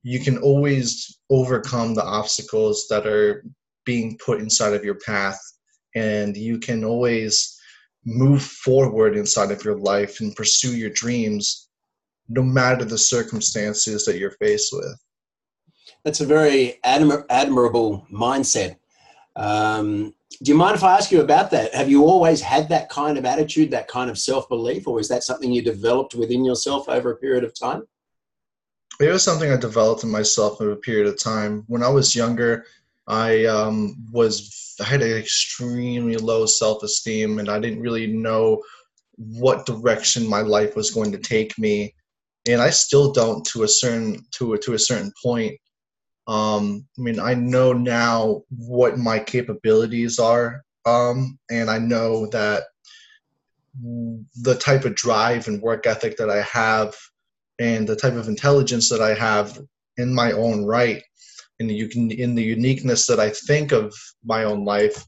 you 0.02 0.20
can 0.20 0.38
always 0.38 1.18
overcome 1.30 1.94
the 1.94 2.04
obstacles 2.04 2.87
that 2.88 3.06
are 3.06 3.44
being 3.84 4.18
put 4.25 4.40
inside 4.40 4.75
of 4.75 4.84
your 4.84 4.96
path 4.96 5.38
and 5.94 6.37
you 6.37 6.58
can 6.58 6.84
always 6.84 7.58
move 8.04 8.42
forward 8.42 9.16
inside 9.16 9.50
of 9.50 9.64
your 9.64 9.78
life 9.78 10.20
and 10.20 10.37
pursue 10.37 10.76
your 10.76 10.90
dreams 10.90 11.68
no 12.28 12.43
matter 12.43 12.85
the 12.85 12.99
circumstances 12.99 14.04
that 14.04 14.19
you're 14.19 14.31
faced 14.33 14.73
with. 14.73 14.97
That's 16.04 16.21
a 16.21 16.26
very 16.26 16.78
admir- 16.85 17.25
admirable 17.31 18.07
mindset. 18.12 18.76
Um, 19.37 20.14
do 20.43 20.50
you 20.50 20.57
mind 20.57 20.76
if 20.76 20.85
I 20.85 20.97
ask 20.97 21.11
you 21.11 21.21
about 21.21 21.50
that? 21.50 21.75
Have 21.75 21.90
you 21.90 22.04
always 22.04 22.40
had 22.40 22.69
that 22.69 22.88
kind 22.88 23.19
of 23.19 23.25
attitude, 23.25 23.71
that 23.71 23.88
kind 23.88 24.11
of 24.11 24.19
self 24.19 24.49
belief, 24.49 24.87
or 24.87 25.00
is 25.00 25.09
that 25.09 25.23
something 25.23 25.52
you 25.52 25.62
developed 25.62 26.14
within 26.14 26.45
yourself 26.45 26.88
over 26.88 27.12
a 27.12 27.16
period 27.16 27.45
of 27.45 27.59
time? 27.59 27.85
It 29.00 29.09
was 29.09 29.25
something 29.25 29.50
I 29.50 29.57
developed 29.57 30.04
in 30.04 30.11
myself 30.11 30.61
over 30.61 30.73
a 30.73 30.76
period 30.76 31.07
of 31.07 31.19
time. 31.19 31.64
When 31.66 31.83
I 31.83 31.88
was 31.88 32.14
younger, 32.14 32.66
I 33.07 33.45
um, 33.47 33.97
was 34.12 34.76
I 34.81 34.85
had 34.85 35.02
an 35.02 35.16
extremely 35.16 36.16
low 36.16 36.47
self 36.47 36.83
esteem, 36.83 37.38
and 37.38 37.49
I 37.49 37.59
didn't 37.59 37.81
really 37.81 38.07
know 38.07 38.62
what 39.16 39.66
direction 39.66 40.28
my 40.28 40.40
life 40.40 40.75
was 40.75 40.90
going 40.90 41.12
to 41.12 41.19
take 41.19 41.57
me 41.59 41.95
and 42.49 42.61
I 42.61 42.71
still 42.71 43.13
don't 43.13 43.45
to 43.47 43.63
a 43.63 43.69
certain 43.69 44.25
to 44.33 44.55
a, 44.55 44.59
to 44.59 44.75
a 44.75 44.79
certain 44.79 45.13
point. 45.23 45.59
Um, 46.27 46.87
I 46.99 47.03
mean, 47.03 47.21
I 47.21 47.35
know 47.35 47.73
now 47.73 48.43
what 48.49 48.99
my 48.99 49.19
capabilities 49.19 50.19
are, 50.19 50.63
um, 50.87 51.39
and 51.51 51.71
I 51.71 51.79
know 51.79 52.27
that 52.29 52.65
the 53.83 54.55
type 54.55 54.85
of 54.85 54.95
drive 54.95 55.49
and 55.49 55.61
work 55.61 55.87
ethic 55.87 56.17
that 56.17 56.31
I 56.31 56.43
have, 56.43 56.95
and 57.59 57.87
the 57.87 57.97
type 57.97 58.15
of 58.15 58.29
intelligence 58.29 58.89
that 58.89 59.03
I 59.03 59.15
have 59.15 59.59
in 59.97 60.15
my 60.15 60.33
own 60.33 60.65
right, 60.65 61.03
and 61.61 61.71
you 61.71 61.89
can 61.89 62.11
in 62.11 62.35
the 62.35 62.43
uniqueness 62.43 63.07
that 63.07 63.21
I 63.21 63.31
think 63.31 63.73
of 63.73 63.95
my 64.25 64.45
own 64.45 64.65
life. 64.65 65.05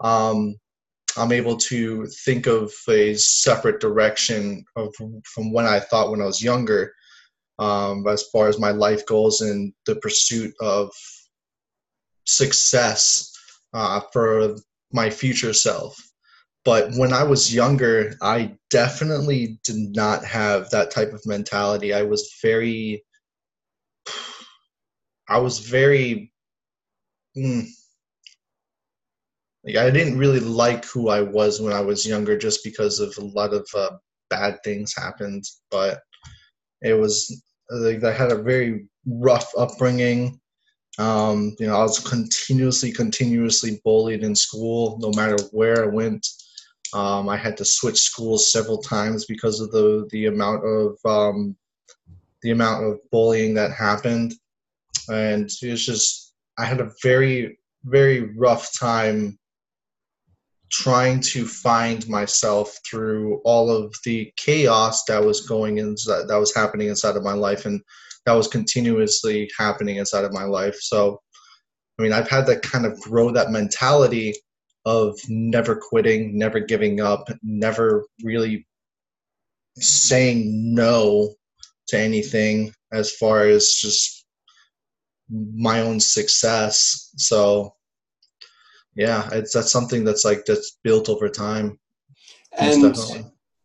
Um, 0.00 0.56
I'm 1.16 1.32
able 1.32 1.56
to 1.56 2.06
think 2.24 2.46
of 2.46 2.72
a 2.88 3.14
separate 3.14 3.80
direction 3.80 4.64
of 4.76 4.94
from 5.24 5.52
when 5.52 5.66
I 5.66 5.80
thought 5.80 6.10
when 6.10 6.20
I 6.20 6.26
was 6.26 6.42
younger, 6.42 6.92
um, 7.58 8.06
as 8.08 8.24
far 8.32 8.48
as 8.48 8.58
my 8.58 8.70
life 8.70 9.06
goals 9.06 9.40
and 9.40 9.72
the 9.86 9.96
pursuit 9.96 10.52
of 10.60 10.90
success 12.24 13.32
uh, 13.72 14.00
for 14.12 14.56
my 14.92 15.10
future 15.10 15.52
self. 15.52 15.96
But 16.64 16.92
when 16.96 17.12
I 17.12 17.22
was 17.24 17.54
younger, 17.54 18.14
I 18.22 18.56
definitely 18.70 19.58
did 19.64 19.94
not 19.94 20.24
have 20.24 20.70
that 20.70 20.90
type 20.90 21.12
of 21.12 21.26
mentality. 21.26 21.92
I 21.92 22.02
was 22.02 22.38
very, 22.42 23.04
I 25.28 25.38
was 25.38 25.58
very. 25.58 26.32
Mm, 27.36 27.66
like 29.66 29.76
I 29.76 29.90
didn't 29.90 30.18
really 30.18 30.40
like 30.40 30.84
who 30.84 31.08
I 31.08 31.22
was 31.22 31.60
when 31.60 31.72
I 31.72 31.80
was 31.80 32.06
younger, 32.06 32.36
just 32.36 32.62
because 32.62 33.00
of 33.00 33.16
a 33.16 33.24
lot 33.24 33.54
of 33.54 33.66
uh, 33.74 33.90
bad 34.28 34.58
things 34.62 34.94
happened. 34.96 35.44
But 35.70 36.00
it 36.82 36.94
was 36.94 37.42
like 37.70 38.04
I 38.04 38.12
had 38.12 38.30
a 38.30 38.42
very 38.42 38.86
rough 39.06 39.50
upbringing. 39.56 40.38
Um, 40.98 41.56
you 41.58 41.66
know, 41.66 41.76
I 41.76 41.82
was 41.82 41.98
continuously, 41.98 42.92
continuously 42.92 43.80
bullied 43.84 44.22
in 44.22 44.36
school, 44.36 44.98
no 45.00 45.10
matter 45.12 45.42
where 45.50 45.84
I 45.84 45.88
went. 45.88 46.26
Um, 46.92 47.28
I 47.28 47.36
had 47.36 47.56
to 47.56 47.64
switch 47.64 47.98
schools 47.98 48.52
several 48.52 48.78
times 48.78 49.24
because 49.24 49.60
of 49.60 49.70
the 49.72 50.06
the 50.10 50.26
amount 50.26 50.64
of 50.64 50.98
um, 51.06 51.56
the 52.42 52.50
amount 52.50 52.84
of 52.84 52.98
bullying 53.10 53.54
that 53.54 53.72
happened, 53.72 54.34
and 55.08 55.50
it 55.62 55.70
was 55.70 55.86
just 55.86 56.34
I 56.58 56.66
had 56.66 56.80
a 56.80 56.92
very 57.02 57.58
very 57.84 58.34
rough 58.36 58.78
time 58.78 59.38
trying 60.82 61.20
to 61.20 61.46
find 61.46 62.08
myself 62.08 62.78
through 62.88 63.40
all 63.44 63.70
of 63.70 63.94
the 64.04 64.32
chaos 64.36 65.04
that 65.04 65.24
was 65.24 65.46
going 65.46 65.78
inside 65.78 66.26
that 66.28 66.36
was 66.36 66.54
happening 66.54 66.88
inside 66.88 67.16
of 67.16 67.22
my 67.22 67.32
life 67.32 67.64
and 67.66 67.80
that 68.26 68.32
was 68.32 68.48
continuously 68.48 69.50
happening 69.58 69.96
inside 69.96 70.24
of 70.24 70.32
my 70.32 70.44
life. 70.44 70.76
So 70.80 71.20
i 71.98 72.02
mean 72.02 72.12
i've 72.12 72.28
had 72.28 72.44
to 72.44 72.58
kind 72.58 72.86
of 72.86 73.00
grow 73.00 73.30
that 73.30 73.52
mentality 73.52 74.34
of 74.84 75.16
never 75.28 75.76
quitting 75.76 76.36
never 76.36 76.58
giving 76.58 77.00
up 77.00 77.28
never 77.44 78.04
really 78.24 78.66
saying 79.76 80.74
no 80.74 81.34
to 81.88 81.98
anything 81.98 82.72
as 82.92 83.12
far 83.12 83.42
as 83.42 83.72
just 83.72 84.24
my 85.30 85.80
own 85.80 86.00
success. 86.00 87.10
So 87.16 87.74
yeah, 88.96 89.28
it's 89.32 89.52
that's 89.52 89.72
something 89.72 90.04
that's 90.04 90.24
like 90.24 90.44
that's 90.44 90.78
built 90.82 91.08
over 91.08 91.28
time. 91.28 91.78
And 92.58 92.94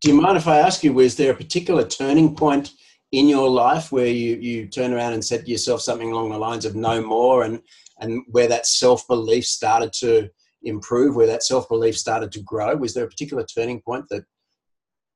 do 0.00 0.08
you 0.08 0.20
mind 0.20 0.36
if 0.36 0.48
I 0.48 0.58
ask 0.58 0.82
you, 0.82 0.92
was 0.92 1.16
there 1.16 1.32
a 1.32 1.36
particular 1.36 1.86
turning 1.86 2.34
point 2.34 2.72
in 3.12 3.28
your 3.28 3.48
life 3.48 3.92
where 3.92 4.06
you, 4.06 4.36
you 4.36 4.66
turn 4.66 4.92
around 4.92 5.12
and 5.12 5.24
said 5.24 5.44
to 5.44 5.50
yourself 5.50 5.82
something 5.82 6.10
along 6.10 6.30
the 6.30 6.38
lines 6.38 6.64
of 6.64 6.74
no 6.74 7.02
more 7.02 7.42
and, 7.42 7.60
and 7.98 8.22
where 8.28 8.48
that 8.48 8.66
self 8.66 9.06
belief 9.06 9.44
started 9.44 9.92
to 9.92 10.28
improve, 10.62 11.16
where 11.16 11.26
that 11.26 11.42
self 11.42 11.68
belief 11.68 11.98
started 11.98 12.32
to 12.32 12.42
grow? 12.42 12.74
Was 12.76 12.94
there 12.94 13.04
a 13.04 13.08
particular 13.08 13.44
turning 13.44 13.80
point 13.80 14.06
that 14.10 14.24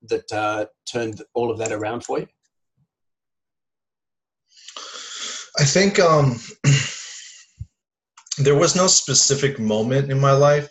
that 0.08 0.30
uh, 0.32 0.66
turned 0.86 1.22
all 1.32 1.50
of 1.50 1.58
that 1.58 1.72
around 1.72 2.04
for 2.04 2.18
you? 2.20 2.26
I 5.58 5.64
think 5.64 5.98
um, 5.98 6.38
there 8.38 8.56
was 8.56 8.74
no 8.74 8.86
specific 8.86 9.58
moment 9.58 10.10
in 10.10 10.20
my 10.20 10.32
life. 10.32 10.68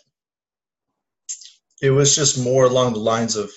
It 1.81 1.91
was 1.91 2.15
just 2.15 2.43
more 2.43 2.65
along 2.65 2.93
the 2.93 2.99
lines 2.99 3.35
of 3.35 3.51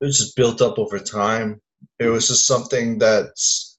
it 0.00 0.04
was 0.04 0.18
just 0.18 0.36
built 0.36 0.60
up 0.60 0.78
over 0.78 0.98
time. 0.98 1.60
It 1.98 2.08
was 2.08 2.28
just 2.28 2.46
something 2.46 2.98
that's 2.98 3.78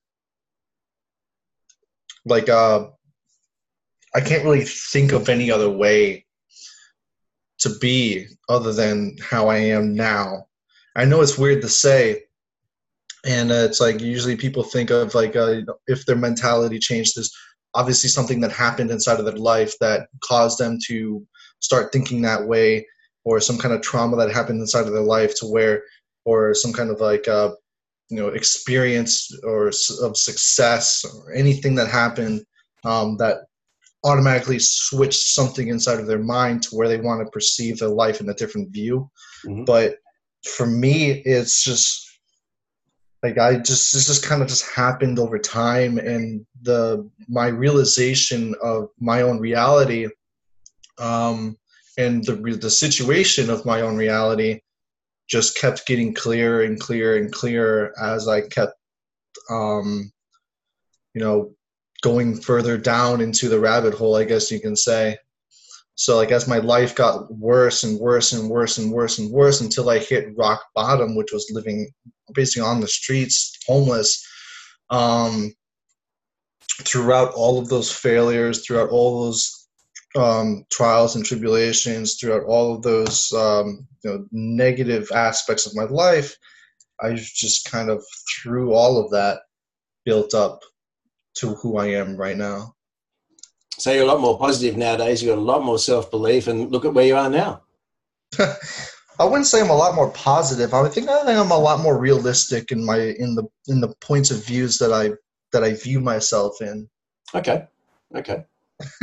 like 2.25 2.49
uh 2.49 2.87
I 4.15 4.21
can't 4.21 4.43
really 4.43 4.65
think 4.65 5.11
of 5.11 5.29
any 5.29 5.51
other 5.51 5.69
way 5.69 6.25
to 7.59 7.77
be 7.79 8.25
other 8.49 8.73
than 8.73 9.15
how 9.21 9.47
I 9.47 9.57
am 9.57 9.95
now. 9.95 10.47
I 10.95 11.05
know 11.05 11.21
it's 11.21 11.37
weird 11.37 11.61
to 11.61 11.69
say, 11.69 12.23
and 13.25 13.51
uh, 13.51 13.65
it's 13.67 13.79
like 13.79 14.01
usually 14.01 14.35
people 14.35 14.63
think 14.63 14.89
of 14.89 15.13
like 15.13 15.35
uh, 15.35 15.61
if 15.87 16.05
their 16.05 16.15
mentality 16.15 16.79
changed 16.79 17.15
this 17.15 17.31
obviously 17.73 18.09
something 18.09 18.39
that 18.41 18.51
happened 18.51 18.91
inside 18.91 19.19
of 19.19 19.25
their 19.25 19.35
life 19.35 19.73
that 19.79 20.07
caused 20.21 20.57
them 20.57 20.77
to 20.87 21.25
start 21.59 21.91
thinking 21.91 22.21
that 22.21 22.47
way 22.47 22.85
or 23.23 23.39
some 23.39 23.57
kind 23.57 23.73
of 23.73 23.81
trauma 23.81 24.15
that 24.15 24.31
happened 24.31 24.59
inside 24.59 24.87
of 24.87 24.93
their 24.93 25.01
life 25.01 25.35
to 25.35 25.45
where 25.45 25.83
or 26.25 26.53
some 26.53 26.73
kind 26.73 26.89
of 26.89 26.99
like 26.99 27.27
uh, 27.27 27.51
you 28.09 28.17
know 28.17 28.29
experience 28.29 29.31
or 29.43 29.67
of 29.67 30.17
success 30.17 31.03
or 31.05 31.33
anything 31.33 31.75
that 31.75 31.87
happened 31.87 32.41
um, 32.85 33.17
that 33.17 33.39
automatically 34.03 34.59
switched 34.59 35.33
something 35.33 35.67
inside 35.67 35.99
of 35.99 36.07
their 36.07 36.19
mind 36.19 36.63
to 36.63 36.69
where 36.75 36.87
they 36.87 36.99
want 36.99 37.25
to 37.25 37.31
perceive 37.31 37.79
their 37.79 37.89
life 37.89 38.21
in 38.21 38.29
a 38.29 38.33
different 38.33 38.71
view 38.71 39.09
mm-hmm. 39.45 39.65
but 39.65 39.95
for 40.43 40.65
me 40.65 41.11
it's 41.25 41.63
just 41.63 42.06
like 43.23 43.37
i 43.37 43.55
just 43.55 43.93
this 43.93 44.07
just 44.07 44.25
kind 44.25 44.41
of 44.41 44.47
just 44.47 44.69
happened 44.71 45.19
over 45.19 45.39
time 45.39 45.97
and 45.97 46.45
the 46.61 47.09
my 47.27 47.47
realization 47.47 48.55
of 48.61 48.89
my 48.99 49.21
own 49.21 49.39
reality 49.39 50.07
um 50.99 51.55
and 51.97 52.23
the 52.25 52.35
the 52.61 52.69
situation 52.69 53.49
of 53.49 53.65
my 53.65 53.81
own 53.81 53.95
reality 53.95 54.59
just 55.27 55.57
kept 55.57 55.85
getting 55.87 56.13
clearer 56.13 56.61
and 56.61 56.79
clearer 56.79 57.17
and 57.17 57.31
clearer 57.31 57.93
as 58.01 58.27
i 58.27 58.41
kept 58.41 58.73
um 59.49 60.11
you 61.13 61.21
know 61.21 61.51
going 62.03 62.39
further 62.39 62.77
down 62.77 63.21
into 63.21 63.49
the 63.49 63.59
rabbit 63.59 63.93
hole 63.93 64.15
i 64.15 64.23
guess 64.23 64.51
you 64.51 64.59
can 64.59 64.75
say 64.75 65.17
so 65.97 66.15
like 66.15 66.31
as 66.31 66.47
my 66.47 66.59
life 66.59 66.93
got 66.93 67.33
worse 67.33 67.83
and 67.83 67.99
worse 67.99 68.31
and 68.31 68.47
worse 68.47 68.77
and 68.77 68.91
worse 68.91 69.17
and 69.17 69.31
worse 69.31 69.61
until 69.61 69.89
I 69.89 69.97
hit 69.97 70.37
rock 70.37 70.63
bottom, 70.75 71.15
which 71.15 71.31
was 71.33 71.49
living 71.51 71.89
basically 72.35 72.67
on 72.67 72.81
the 72.81 72.87
streets, 72.87 73.57
homeless. 73.67 74.23
Um, 74.91 75.53
throughout 76.83 77.33
all 77.33 77.57
of 77.57 77.67
those 77.69 77.91
failures, 77.91 78.63
throughout 78.63 78.89
all 78.89 79.25
those 79.25 79.67
um, 80.15 80.65
trials 80.71 81.15
and 81.15 81.25
tribulations, 81.25 82.15
throughout 82.15 82.43
all 82.43 82.75
of 82.75 82.83
those 82.83 83.33
um, 83.33 83.87
you 84.03 84.11
know, 84.11 84.25
negative 84.31 85.09
aspects 85.15 85.65
of 85.65 85.75
my 85.75 85.85
life, 85.85 86.35
I 87.01 87.13
just 87.13 87.71
kind 87.71 87.89
of 87.89 88.03
through 88.43 88.71
all 88.71 89.03
of 89.03 89.09
that 89.11 89.39
built 90.05 90.35
up 90.35 90.59
to 91.37 91.55
who 91.55 91.77
I 91.77 91.87
am 91.87 92.15
right 92.15 92.37
now. 92.37 92.75
So 93.79 93.91
you're 93.91 94.03
a 94.03 94.07
lot 94.07 94.21
more 94.21 94.39
positive 94.39 94.75
nowadays. 94.75 95.21
You've 95.21 95.35
got 95.35 95.41
a 95.41 95.41
lot 95.41 95.63
more 95.63 95.79
self 95.79 96.09
belief, 96.09 96.47
and 96.47 96.71
look 96.71 96.85
at 96.85 96.93
where 96.93 97.05
you 97.05 97.15
are 97.15 97.29
now. 97.29 97.61
I 99.19 99.25
wouldn't 99.25 99.47
say 99.47 99.61
I'm 99.61 99.69
a 99.69 99.75
lot 99.75 99.95
more 99.95 100.11
positive. 100.11 100.73
I 100.73 100.87
think 100.89 101.09
I 101.09 101.25
think 101.25 101.39
I'm 101.39 101.51
a 101.51 101.57
lot 101.57 101.79
more 101.79 101.97
realistic 101.97 102.71
in 102.71 102.85
my 102.85 102.97
in 102.97 103.35
the 103.35 103.43
in 103.67 103.81
the 103.81 103.93
points 104.01 104.31
of 104.31 104.45
views 104.45 104.77
that 104.77 104.91
I 104.91 105.11
that 105.51 105.63
I 105.63 105.73
view 105.73 105.99
myself 105.99 106.61
in. 106.61 106.89
Okay, 107.33 107.65
okay. 108.15 108.45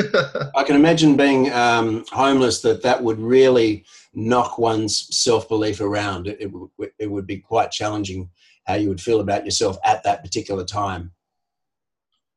I 0.55 0.63
can 0.65 0.77
imagine 0.77 1.17
being 1.17 1.53
um, 1.53 2.05
homeless 2.13 2.63
that 2.63 2.83
that 2.83 3.03
would 3.03 3.19
really 3.19 3.85
knock 4.13 4.59
one's 4.59 5.09
self 5.17 5.49
belief 5.49 5.81
around. 5.81 6.29
It, 6.29 6.51
it, 6.79 6.93
it 6.99 7.11
would 7.11 7.27
be 7.27 7.39
quite 7.39 7.73
challenging 7.73 8.31
how 8.67 8.75
you 8.75 8.89
would 8.89 9.01
feel 9.01 9.21
about 9.21 9.45
yourself 9.45 9.77
at 9.85 10.05
that 10.05 10.23
particular 10.23 10.65
time. 10.65 11.13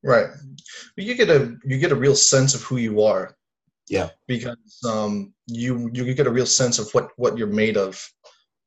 Right. 0.07 0.27
You 0.95 1.15
get 1.15 1.29
a 1.29 1.57
you 1.65 1.77
get 1.77 1.91
a 1.91 1.95
real 1.95 2.15
sense 2.15 2.55
of 2.55 2.61
who 2.63 2.77
you 2.77 3.03
are. 3.03 3.35
Yeah. 3.89 4.09
Because 4.25 4.79
um, 4.87 5.33
you 5.47 5.89
you 5.93 6.13
get 6.13 6.27
a 6.27 6.31
real 6.31 6.45
sense 6.45 6.79
of 6.79 6.89
what 6.93 7.09
what 7.17 7.37
you're 7.37 7.47
made 7.47 7.75
of. 7.75 8.01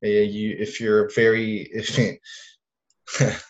Uh, 0.05 0.09
you 0.09 0.55
if 0.59 0.81
you're 0.81 1.11
very 1.15 1.67
if 1.73 1.89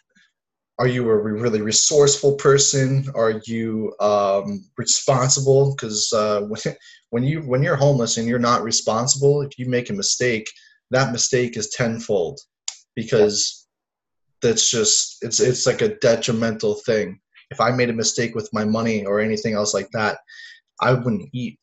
are 0.78 0.86
you 0.86 1.10
a 1.10 1.16
really 1.16 1.62
resourceful 1.62 2.36
person? 2.36 3.06
Are 3.16 3.40
you 3.44 3.92
um, 3.98 4.64
responsible? 4.78 5.74
Because 5.74 6.12
uh, 6.12 6.42
when 7.10 7.24
you 7.24 7.40
when 7.40 7.60
you're 7.60 7.74
homeless 7.74 8.18
and 8.18 8.28
you're 8.28 8.38
not 8.38 8.62
responsible, 8.62 9.42
if 9.42 9.58
you 9.58 9.68
make 9.68 9.90
a 9.90 9.94
mistake, 9.94 10.48
that 10.92 11.10
mistake 11.10 11.56
is 11.56 11.70
tenfold 11.70 12.38
because 12.94 13.66
that's 14.42 14.70
just 14.70 15.16
it's 15.22 15.40
it's 15.40 15.66
like 15.66 15.82
a 15.82 15.96
detrimental 15.96 16.76
thing 16.86 17.20
if 17.50 17.60
I 17.60 17.70
made 17.70 17.90
a 17.90 17.94
mistake 17.94 18.34
with 18.34 18.48
my 18.52 18.64
money 18.64 19.04
or 19.04 19.20
anything 19.20 19.54
else 19.54 19.74
like 19.74 19.90
that, 19.90 20.18
I 20.80 20.92
wouldn't 20.92 21.28
eat 21.32 21.58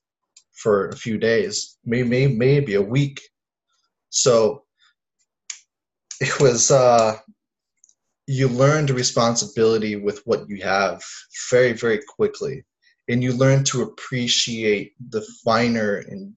for 0.53 0.89
a 0.89 0.95
few 0.95 1.17
days, 1.17 1.77
maybe 1.85 2.27
maybe 2.27 2.75
a 2.75 2.81
week. 2.81 3.21
So 4.09 4.63
it 6.19 6.39
was 6.39 6.71
uh, 6.71 7.17
you 8.27 8.47
learned 8.47 8.89
responsibility 8.89 9.95
with 9.95 10.21
what 10.25 10.49
you 10.49 10.61
have 10.63 11.01
very 11.49 11.73
very 11.73 12.01
quickly, 12.15 12.65
and 13.07 13.23
you 13.23 13.33
learn 13.33 13.63
to 13.65 13.83
appreciate 13.83 14.93
the 15.09 15.25
finer 15.43 15.97
and 16.09 16.33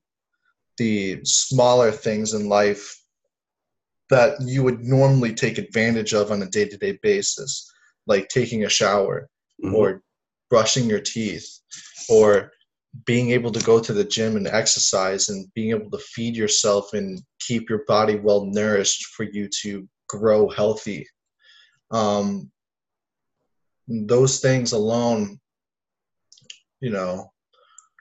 the 0.78 1.20
smaller 1.24 1.90
things 1.90 2.34
in 2.34 2.48
life 2.48 2.96
that 4.08 4.40
you 4.40 4.62
would 4.64 4.80
normally 4.80 5.32
take 5.34 5.58
advantage 5.58 6.14
of 6.14 6.32
on 6.32 6.42
a 6.42 6.46
day-to-day 6.46 6.98
basis 7.02 7.70
like 8.06 8.28
taking 8.28 8.64
a 8.64 8.68
shower 8.68 9.28
mm-hmm. 9.64 9.74
or 9.74 10.02
brushing 10.48 10.88
your 10.88 11.00
teeth 11.00 11.48
or 12.08 12.50
being 13.06 13.30
able 13.30 13.52
to 13.52 13.64
go 13.64 13.78
to 13.78 13.92
the 13.92 14.04
gym 14.04 14.36
and 14.36 14.48
exercise 14.48 15.28
and 15.28 15.46
being 15.54 15.70
able 15.70 15.90
to 15.90 15.98
feed 15.98 16.34
yourself 16.34 16.92
and 16.92 17.20
keep 17.38 17.70
your 17.70 17.84
body 17.86 18.16
well 18.16 18.44
nourished 18.44 19.06
for 19.06 19.24
you 19.24 19.48
to 19.62 19.88
grow 20.08 20.48
healthy 20.48 21.06
um, 21.92 22.50
those 23.86 24.40
things 24.40 24.72
alone 24.72 25.38
you 26.80 26.90
know 26.90 27.30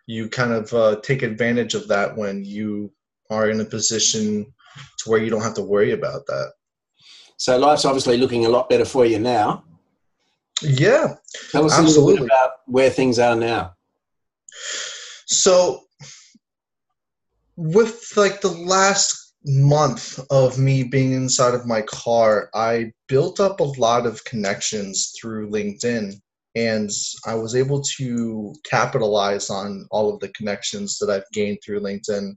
you 0.10 0.28
kind 0.28 0.54
of 0.54 0.74
uh, 0.74 1.00
take 1.02 1.22
advantage 1.22 1.76
of 1.76 1.88
that 1.88 2.18
when 2.18 2.44
you 2.44 2.92
are 3.30 3.52
in 3.52 3.62
a 3.62 3.66
position 3.66 4.52
to 4.98 5.10
where 5.10 5.22
you 5.22 5.30
don't 5.30 5.44
have 5.44 5.54
to 5.54 5.62
worry 5.62 5.92
about 5.92 6.26
that. 6.26 6.54
So 7.38 7.58
life's 7.60 7.86
obviously 7.86 8.18
looking 8.18 8.46
a 8.46 8.50
lot 8.50 8.70
better 8.70 8.86
for 8.86 9.06
you 9.06 9.20
now. 9.20 9.64
Yeah. 10.62 11.16
Tell 11.52 11.66
us 11.66 11.78
absolutely. 11.78 11.84
a 11.84 12.06
little 12.06 12.26
bit 12.26 12.26
about 12.26 12.52
where 12.66 12.90
things 12.90 13.20
are 13.20 13.36
now. 13.36 13.74
So 15.26 15.82
with 17.56 18.14
like 18.16 18.42
the 18.42 18.50
last 18.50 19.36
month 19.46 20.20
of 20.32 20.58
me 20.58 20.84
being 20.84 21.14
inside 21.14 21.54
of 21.54 21.66
my 21.66 21.82
car, 21.84 22.50
I 22.54 22.92
built 23.08 23.40
up 23.40 23.60
a 23.60 23.64
lot 23.64 24.06
of 24.06 24.24
connections 24.26 25.14
through 25.20 25.50
LinkedIn 25.50 26.14
and 26.56 26.90
I 27.26 27.36
was 27.36 27.56
able 27.56 27.82
to 27.98 28.54
capitalize 28.70 29.50
on 29.50 29.88
all 29.92 30.14
of 30.14 30.20
the 30.20 30.30
connections 30.30 30.98
that 31.00 31.10
I've 31.10 31.30
gained 31.32 31.60
through 31.64 31.82
LinkedIn 31.82 32.34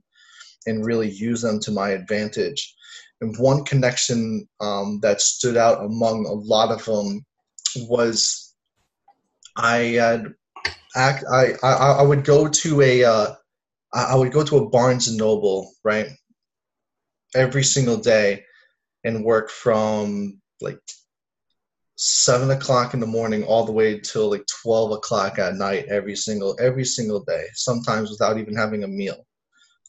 and 0.65 0.85
really 0.85 1.09
use 1.09 1.41
them 1.41 1.59
to 1.61 1.71
my 1.71 1.89
advantage. 1.89 2.75
And 3.21 3.35
one 3.37 3.65
connection 3.65 4.47
um, 4.61 4.99
that 5.01 5.21
stood 5.21 5.57
out 5.57 5.83
among 5.83 6.25
a 6.25 6.31
lot 6.31 6.71
of 6.71 6.85
them 6.85 7.25
was 7.75 8.53
I 9.55 9.77
had 9.77 10.33
act, 10.95 11.23
I, 11.31 11.53
I 11.63 11.73
I 11.73 12.01
would 12.01 12.23
go 12.23 12.47
to 12.47 12.81
a 12.81 13.03
uh, 13.03 13.35
I 13.93 14.15
would 14.15 14.31
go 14.31 14.43
to 14.43 14.57
a 14.57 14.69
Barnes 14.69 15.07
and 15.07 15.17
Noble 15.17 15.71
right 15.83 16.07
every 17.35 17.63
single 17.63 17.97
day 17.97 18.43
and 19.03 19.23
work 19.23 19.49
from 19.49 20.39
like 20.61 20.79
seven 21.95 22.51
o'clock 22.51 22.93
in 22.93 22.99
the 22.99 23.05
morning 23.05 23.43
all 23.43 23.65
the 23.65 23.71
way 23.71 23.99
till 23.99 24.31
like 24.31 24.45
12 24.63 24.91
o'clock 24.91 25.37
at 25.37 25.55
night 25.55 25.85
every 25.89 26.15
single 26.15 26.57
every 26.59 26.85
single 26.85 27.23
day 27.23 27.45
sometimes 27.53 28.09
without 28.09 28.37
even 28.39 28.55
having 28.55 28.83
a 28.83 28.87
meal. 28.87 29.25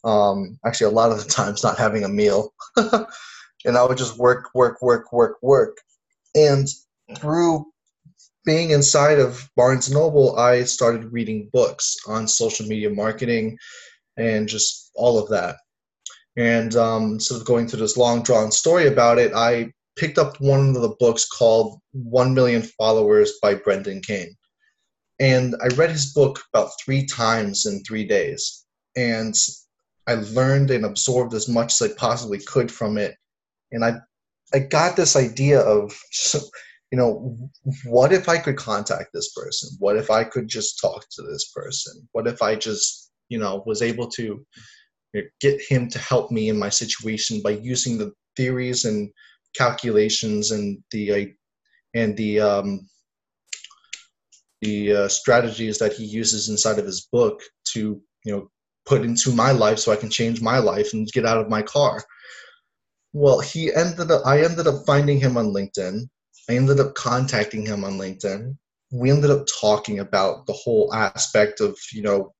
Um, 0.05 0.59
actually 0.66 0.92
a 0.92 0.97
lot 0.97 1.12
of 1.12 1.23
the 1.23 1.31
times 1.31 1.62
not 1.62 1.79
having 1.79 2.05
a 2.05 2.09
meal. 2.09 2.53
And 3.66 3.79
i 3.79 3.85
would 3.85 3.97
just 3.97 4.18
work 4.18 4.51
work 4.55 4.83
work 4.83 5.12
work 5.12 5.38
work. 5.42 5.79
And 6.35 6.68
through 7.16 7.66
being 8.45 8.71
inside 8.71 9.19
of 9.19 9.49
barnes 9.57 9.91
noble 9.91 10.37
i 10.39 10.63
started 10.65 11.13
reading 11.13 11.49
books 11.53 11.97
on 12.07 12.29
social 12.29 12.67
media 12.67 12.91
marketing 12.91 13.57
and 14.17 14.49
just 14.49 14.91
all 14.95 15.19
of 15.19 15.29
that 15.29 15.57
and 16.37 16.75
um, 16.77 17.13
instead 17.13 17.37
of 17.37 17.47
going 17.47 17.67
through 17.67 17.81
this 17.81 17.97
long 17.97 18.23
drawn 18.23 18.51
story 18.51 18.87
about 18.87 19.19
it 19.19 19.33
i 19.35 19.71
picked 19.97 20.19
up 20.19 20.41
one 20.41 20.75
of 20.75 20.83
the 20.83 20.97
books 20.99 21.27
called 21.27 21.79
1 21.93 22.35
Million 22.35 22.63
Followers 22.63 23.33
by 23.41 23.55
Brendan 23.55 24.01
Kane. 24.01 24.35
And 25.21 25.55
I 25.63 25.69
read 25.75 25.91
his 25.91 26.13
book 26.13 26.41
about 26.53 26.71
three 26.85 27.07
times 27.07 27.67
in 27.67 27.83
three 27.85 28.05
days. 28.05 28.65
And 28.97 29.35
I 30.07 30.15
learned 30.15 30.71
and 30.71 30.85
absorbed 30.85 31.35
as 31.35 31.49
much 31.49 31.73
as 31.73 31.91
I 31.91 31.95
possibly 31.95 32.39
could 32.39 32.71
from 32.71 32.99
it. 32.99 33.15
And 33.71 33.85
I, 33.85 33.95
I 34.53 34.59
got 34.59 34.97
this 34.97 35.17
idea 35.17 35.61
of, 35.61 35.97
you 36.95 37.01
know, 37.01 37.37
what 37.87 38.13
if 38.13 38.29
I 38.29 38.39
could 38.39 38.57
contact 38.57 39.09
this 39.13 39.33
person? 39.33 39.69
What 39.81 39.97
if 39.97 40.11
I 40.13 40.23
could 40.23 40.47
just 40.47 40.79
talk 40.81 41.05
to 41.11 41.23
this 41.23 41.51
person? 41.51 42.09
What 42.13 42.29
if 42.29 42.41
I 42.41 42.55
just, 42.55 43.11
you 43.29 43.37
know, 43.37 43.65
was 43.67 43.83
able 43.83 44.07
to 44.11 44.47
get 45.41 45.61
him 45.61 45.89
to 45.89 45.99
help 45.99 46.31
me 46.31 46.51
in 46.51 46.57
my 46.57 46.69
situation 46.69 47.41
by 47.43 47.51
using 47.51 47.99
the 47.99 48.13
theories 48.37 48.85
and 48.85 49.11
calculations 49.57 50.53
and 50.53 50.79
the 50.93 51.35
and 51.95 52.17
the 52.17 52.39
um, 52.39 52.89
the 54.63 54.93
uh, 54.95 55.09
strategies 55.09 55.79
that 55.79 55.95
he 55.95 56.05
uses 56.05 56.49
inside 56.49 56.79
of 56.79 56.87
his 56.87 57.09
book 57.11 57.43
to 57.73 58.01
you 58.25 58.33
know 58.33 58.49
put 58.87 59.03
into 59.03 59.33
my 59.33 59.51
life 59.51 59.81
so 59.81 59.91
I 59.91 59.97
can 59.97 60.11
change 60.11 60.41
my 60.41 60.59
life 60.59 60.93
and 60.93 61.09
get 61.09 61.27
out 61.27 61.39
of 61.39 61.51
my 61.51 61.63
car. 61.63 62.05
Well, 63.13 63.41
he 63.41 63.75
ended 63.75 64.13
up 64.13 64.25
I 64.25 64.45
ended 64.45 64.69
up 64.69 64.87
finding 64.87 65.19
him 65.19 65.37
on 65.37 65.53
LinkedIn. 65.53 66.09
I 66.49 66.55
ended 66.55 66.81
up 66.81 66.95
contacting 66.95 67.67
him 67.67 67.85
on 67.85 67.99
LinkedIn. 67.99 68.57
We 68.93 69.11
ended 69.11 69.31
up 69.31 69.47
talking 69.61 69.99
about 70.01 70.47
the 70.47 70.53
whole 70.53 70.93
aspect 70.95 71.61
of, 71.61 71.79
you 71.93 72.03
know, 72.03 72.35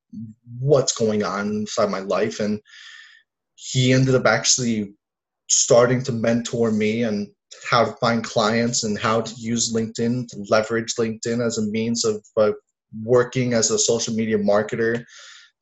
what's 0.59 0.93
going 0.93 1.25
on 1.25 1.49
inside 1.49 1.91
my 1.91 2.01
life 2.01 2.39
and 2.41 2.61
he 3.55 3.93
ended 3.93 4.15
up 4.15 4.27
actually 4.27 4.95
starting 5.49 6.03
to 6.05 6.13
mentor 6.13 6.71
me 6.71 7.03
and 7.03 7.29
how 7.71 7.85
to 7.85 7.93
find 7.93 8.25
clients 8.25 8.85
and 8.85 8.99
how 8.99 9.21
to 9.21 9.35
use 9.37 9.73
LinkedIn 9.73 10.29
to 10.29 10.45
leverage 10.51 10.95
LinkedIn 10.97 11.45
as 11.45 11.59
a 11.59 11.63
means 11.63 12.05
of 12.05 12.25
uh, 12.37 12.53
working 13.03 13.55
as 13.55 13.71
a 13.71 13.79
social 13.79 14.15
media 14.15 14.39
marketer. 14.39 15.05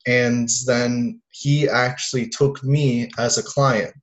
And 0.06 0.48
then 0.66 1.20
he 1.30 1.68
actually 1.68 2.28
took 2.28 2.62
me 2.64 3.10
as 3.18 3.38
a 3.38 3.42
client. 3.42 3.94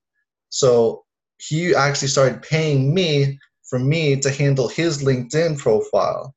So 0.50 1.04
he 1.38 1.76
actually 1.76 2.08
started 2.08 2.42
paying 2.42 2.94
me 2.94 3.38
for 3.70 3.80
me 3.80 4.20
to 4.20 4.32
handle 4.32 4.68
his 4.68 5.04
LinkedIn 5.04 5.58
profile. 5.58 6.34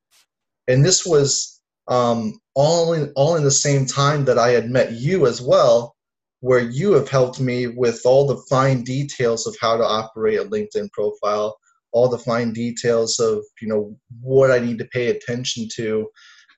And 0.69 0.85
this 0.85 1.05
was 1.07 1.61
um, 1.89 2.39
all 2.55 2.93
in 2.93 3.13
all 3.17 3.37
in 3.37 3.45
the 3.45 3.51
same 3.51 3.87
time 3.87 4.25
that 4.27 4.39
I 4.39 4.51
had 4.51 4.71
met 4.71 4.93
you 4.93 5.27
as 5.27 5.41
well 5.41 5.95
where 6.43 6.61
you 6.61 6.93
have 6.93 7.09
helped 7.09 7.39
me 7.41 7.69
with 7.69 8.03
all 8.05 8.27
the 8.27 8.43
fine 8.51 8.83
details 8.83 9.47
of 9.47 9.57
how 9.61 9.77
to 9.77 9.85
operate 9.85 10.41
a 10.41 10.45
LinkedIn 10.45 10.91
profile, 10.91 11.57
all 11.93 12.09
the 12.09 12.19
fine 12.19 12.53
details 12.53 13.21
of 13.21 13.45
you 13.61 13.69
know 13.69 13.97
what 14.21 14.51
I 14.51 14.59
need 14.59 14.79
to 14.79 14.85
pay 14.87 15.09
attention 15.11 15.69
to 15.77 16.09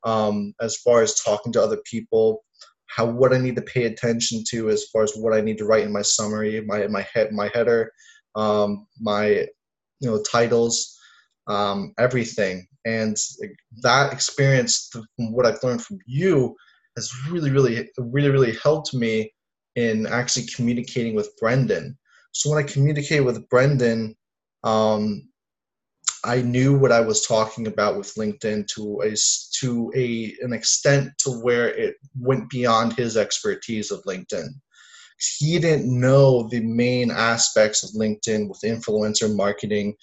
um, 0.05 0.55
as 0.61 0.77
far 0.79 1.03
as 1.03 1.21
talking 1.21 1.53
to 1.53 1.63
other 1.63 1.79
people, 1.85 2.45
how 2.87 3.05
what 3.05 3.35
I 3.35 3.39
need 3.39 3.57
to 3.57 3.63
pay 3.63 3.85
attention 3.85 4.43
to 4.51 4.71
as 4.71 4.85
far 4.93 5.03
as 5.03 5.15
what 5.17 5.35
I 5.35 5.43
need 5.43 5.59
to 5.59 5.67
write 5.67 5.85
in 5.85 5.93
my 5.93 6.03
summary, 6.03 6.63
my 6.63 6.87
my 6.87 7.07
head 7.13 7.33
my 7.33 7.51
header, 7.53 7.93
um, 8.37 8.87
my 8.99 9.47
you 10.05 10.11
know 10.11 10.23
titles, 10.23 10.97
um, 11.47 11.95
everything, 11.99 12.67
and 12.85 13.17
that 13.83 14.13
experience 14.13 14.91
what 15.17 15.47
I've 15.47 15.63
learned 15.63 15.83
from 15.83 15.99
you 16.07 16.55
has 16.97 17.11
really 17.31 17.51
really 17.51 17.89
really 17.99 18.31
really 18.31 18.57
helped 18.63 18.95
me 18.95 19.33
in 19.77 20.07
actually 20.07 20.47
communicating 20.55 21.15
with 21.15 21.31
Brendan. 21.41 21.99
So 22.33 22.51
when 22.51 22.63
I 22.63 22.67
communicated 22.67 23.25
with 23.25 23.49
Brendan, 23.49 24.15
um, 24.63 25.29
I 26.25 26.41
knew 26.41 26.77
what 26.77 26.93
I 26.93 27.01
was 27.01 27.27
talking 27.27 27.67
about 27.67 27.99
with 27.99 28.15
LinkedIn 28.15 28.67
to 28.75 29.03
a 29.03 29.15
to 29.61 29.93
a 29.95 30.37
an 30.43 30.53
extent 30.53 31.13
to 31.19 31.31
where 31.31 31.69
it 31.69 31.97
went 32.19 32.49
beyond 32.49 32.95
his 32.95 33.17
expertise 33.17 33.91
of 33.91 34.03
LinkedIn. 34.05 34.49
He 35.39 35.59
didn't 35.59 35.89
know 35.89 36.49
the 36.49 36.61
main 36.61 37.11
aspects 37.11 37.83
of 37.83 37.91
LinkedIn 37.91 38.49
with 38.49 38.61
influencer 38.65 39.35
marketing, 39.35 39.95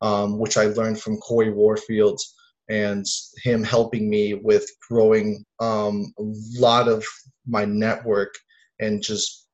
um, 0.00 0.38
which 0.38 0.56
I 0.56 0.66
learned 0.66 1.00
from 1.00 1.18
Cory 1.18 1.52
Warfield 1.52 2.20
and 2.68 3.04
him 3.42 3.64
helping 3.64 4.08
me 4.08 4.34
with 4.34 4.66
growing 4.88 5.44
um, 5.58 6.12
a 6.18 6.22
lot 6.58 6.88
of 6.88 7.04
my 7.46 7.64
network 7.64 8.32
and 8.78 9.02
just 9.02 9.48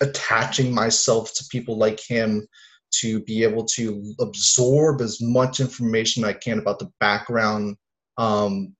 attaching 0.00 0.74
myself 0.74 1.32
to 1.34 1.44
people 1.50 1.76
like 1.76 2.00
him 2.00 2.46
to 2.92 3.20
be 3.24 3.42
able 3.42 3.64
to 3.64 4.14
absorb 4.20 5.00
as 5.00 5.20
much 5.20 5.60
information 5.60 6.24
I 6.24 6.32
can 6.32 6.58
about 6.58 6.78
the 6.78 6.90
background 6.98 7.76
um, 8.16 8.74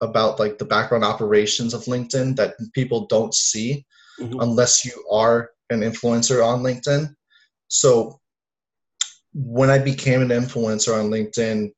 about 0.00 0.38
like 0.38 0.58
the 0.58 0.64
background 0.64 1.04
operations 1.04 1.74
of 1.74 1.84
LinkedIn 1.84 2.36
that 2.36 2.54
people 2.74 3.06
don't 3.06 3.34
see 3.34 3.84
mm-hmm. 4.18 4.40
unless 4.40 4.84
you 4.84 5.04
are 5.10 5.50
an 5.70 5.80
influencer 5.80 6.44
on 6.44 6.62
LinkedIn. 6.62 7.14
So 7.68 8.18
when 9.34 9.70
I 9.70 9.78
became 9.78 10.22
an 10.22 10.28
influencer 10.28 10.98
on 10.98 11.10
LinkedIn 11.10 11.70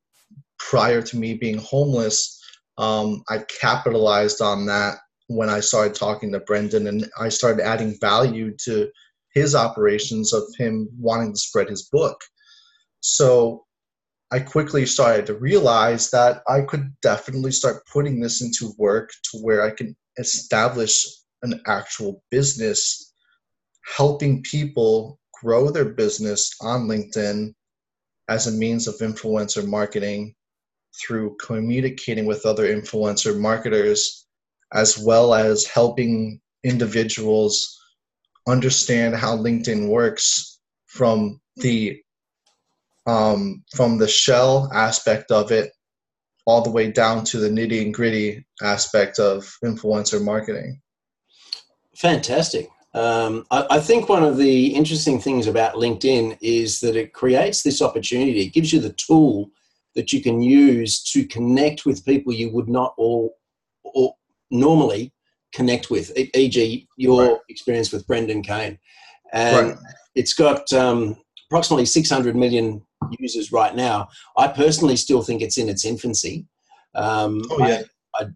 prior 0.58 1.02
to 1.02 1.16
me 1.16 1.34
being 1.34 1.58
homeless, 1.58 2.40
um, 2.78 3.22
I 3.28 3.44
capitalized 3.60 4.40
on 4.40 4.66
that 4.66 4.98
when 5.26 5.48
I 5.48 5.60
started 5.60 5.94
talking 5.94 6.32
to 6.32 6.40
Brendan 6.40 6.86
and 6.86 7.08
I 7.18 7.28
started 7.28 7.64
adding 7.64 7.96
value 8.00 8.56
to 8.64 8.88
his 9.34 9.54
operations 9.54 10.32
of 10.32 10.42
him 10.58 10.88
wanting 10.98 11.32
to 11.32 11.38
spread 11.38 11.68
his 11.68 11.88
book. 11.90 12.20
So 13.00 13.64
I 14.32 14.40
quickly 14.40 14.86
started 14.86 15.26
to 15.26 15.34
realize 15.34 16.10
that 16.10 16.42
I 16.48 16.62
could 16.62 16.92
definitely 17.02 17.52
start 17.52 17.86
putting 17.92 18.20
this 18.20 18.42
into 18.42 18.74
work 18.78 19.10
to 19.30 19.38
where 19.38 19.62
I 19.62 19.70
can 19.70 19.96
establish 20.18 21.04
an 21.42 21.60
actual 21.66 22.22
business 22.30 23.12
helping 23.96 24.42
people 24.42 25.18
grow 25.42 25.70
their 25.70 25.86
business 25.86 26.54
on 26.60 26.86
LinkedIn 26.86 27.54
as 28.28 28.46
a 28.46 28.52
means 28.52 28.86
of 28.86 28.96
influencer 28.96 29.66
marketing 29.66 30.34
through 31.00 31.36
communicating 31.40 32.26
with 32.26 32.44
other 32.46 32.66
influencer 32.68 33.38
marketers 33.38 34.26
as 34.72 34.98
well 34.98 35.34
as 35.34 35.66
helping 35.66 36.40
individuals 36.62 37.78
understand 38.46 39.14
how 39.14 39.36
LinkedIn 39.36 39.88
works 39.88 40.60
from 40.86 41.40
the 41.56 42.00
um, 43.06 43.64
from 43.74 43.98
the 43.98 44.08
shell 44.08 44.70
aspect 44.72 45.30
of 45.30 45.50
it 45.50 45.72
all 46.46 46.62
the 46.62 46.70
way 46.70 46.90
down 46.90 47.24
to 47.24 47.38
the 47.38 47.48
nitty 47.48 47.82
and 47.82 47.94
gritty 47.94 48.44
aspect 48.62 49.18
of 49.18 49.52
influencer 49.64 50.22
marketing. 50.22 50.80
Fantastic. 51.96 52.68
Um, 52.94 53.46
I, 53.50 53.66
I, 53.70 53.80
think 53.80 54.08
one 54.08 54.24
of 54.24 54.36
the 54.36 54.74
interesting 54.74 55.20
things 55.20 55.46
about 55.46 55.74
LinkedIn 55.74 56.36
is 56.40 56.80
that 56.80 56.96
it 56.96 57.12
creates 57.12 57.62
this 57.62 57.80
opportunity. 57.80 58.40
It 58.40 58.52
gives 58.52 58.72
you 58.72 58.80
the 58.80 58.92
tool 58.94 59.50
that 59.94 60.12
you 60.12 60.20
can 60.20 60.42
use 60.42 61.00
to 61.12 61.24
connect 61.26 61.86
with 61.86 62.04
people 62.04 62.32
you 62.32 62.50
would 62.50 62.68
not 62.68 62.94
all, 62.96 63.36
all 63.84 64.18
normally 64.50 65.12
connect 65.52 65.90
with, 65.90 66.16
e.g., 66.16 66.88
your 66.96 67.24
right. 67.24 67.38
experience 67.48 67.92
with 67.92 68.06
Brendan 68.06 68.42
Kane. 68.42 68.78
And 69.32 69.68
right. 69.68 69.78
it's 70.16 70.32
got 70.32 70.72
um, 70.72 71.16
approximately 71.48 71.86
600 71.86 72.34
million 72.34 72.82
users 73.18 73.52
right 73.52 73.74
now. 73.74 74.08
I 74.36 74.48
personally 74.48 74.96
still 74.96 75.22
think 75.22 75.42
it's 75.42 75.58
in 75.58 75.68
its 75.68 75.84
infancy. 75.84 76.46
Um, 76.94 77.42
oh, 77.50 77.66
yeah. 77.66 77.82
I, 78.16 78.24
I, 78.24 78.26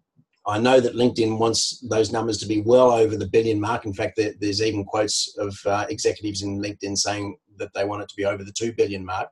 I, 0.47 0.59
know 0.59 0.81
that 0.81 0.95
LinkedIn 0.95 1.39
wants 1.39 1.81
those 1.81 2.13
numbers 2.13 2.39
to 2.39 2.47
be 2.47 2.61
well 2.61 2.91
over 2.91 3.17
the 3.17 3.29
billion 3.29 3.61
mark. 3.61 3.85
In 3.85 3.95
fact, 3.95 4.17
there, 4.17 4.35
there's 4.41 4.63
even 4.63 4.85
quotes 4.85 5.35
of 5.39 5.59
uh, 5.67 5.87
executives 5.89 6.43
in 6.43 6.61
LinkedIn 6.61 6.97
saying 6.97 7.37
that 7.59 7.73
they 7.75 7.85
want 7.85 8.03
it 8.03 8.09
to 8.09 8.17
be 8.17 8.25
over 8.25 8.45
the 8.45 8.53
2 8.53 8.73
billion 8.73 9.05
mark, 9.05 9.29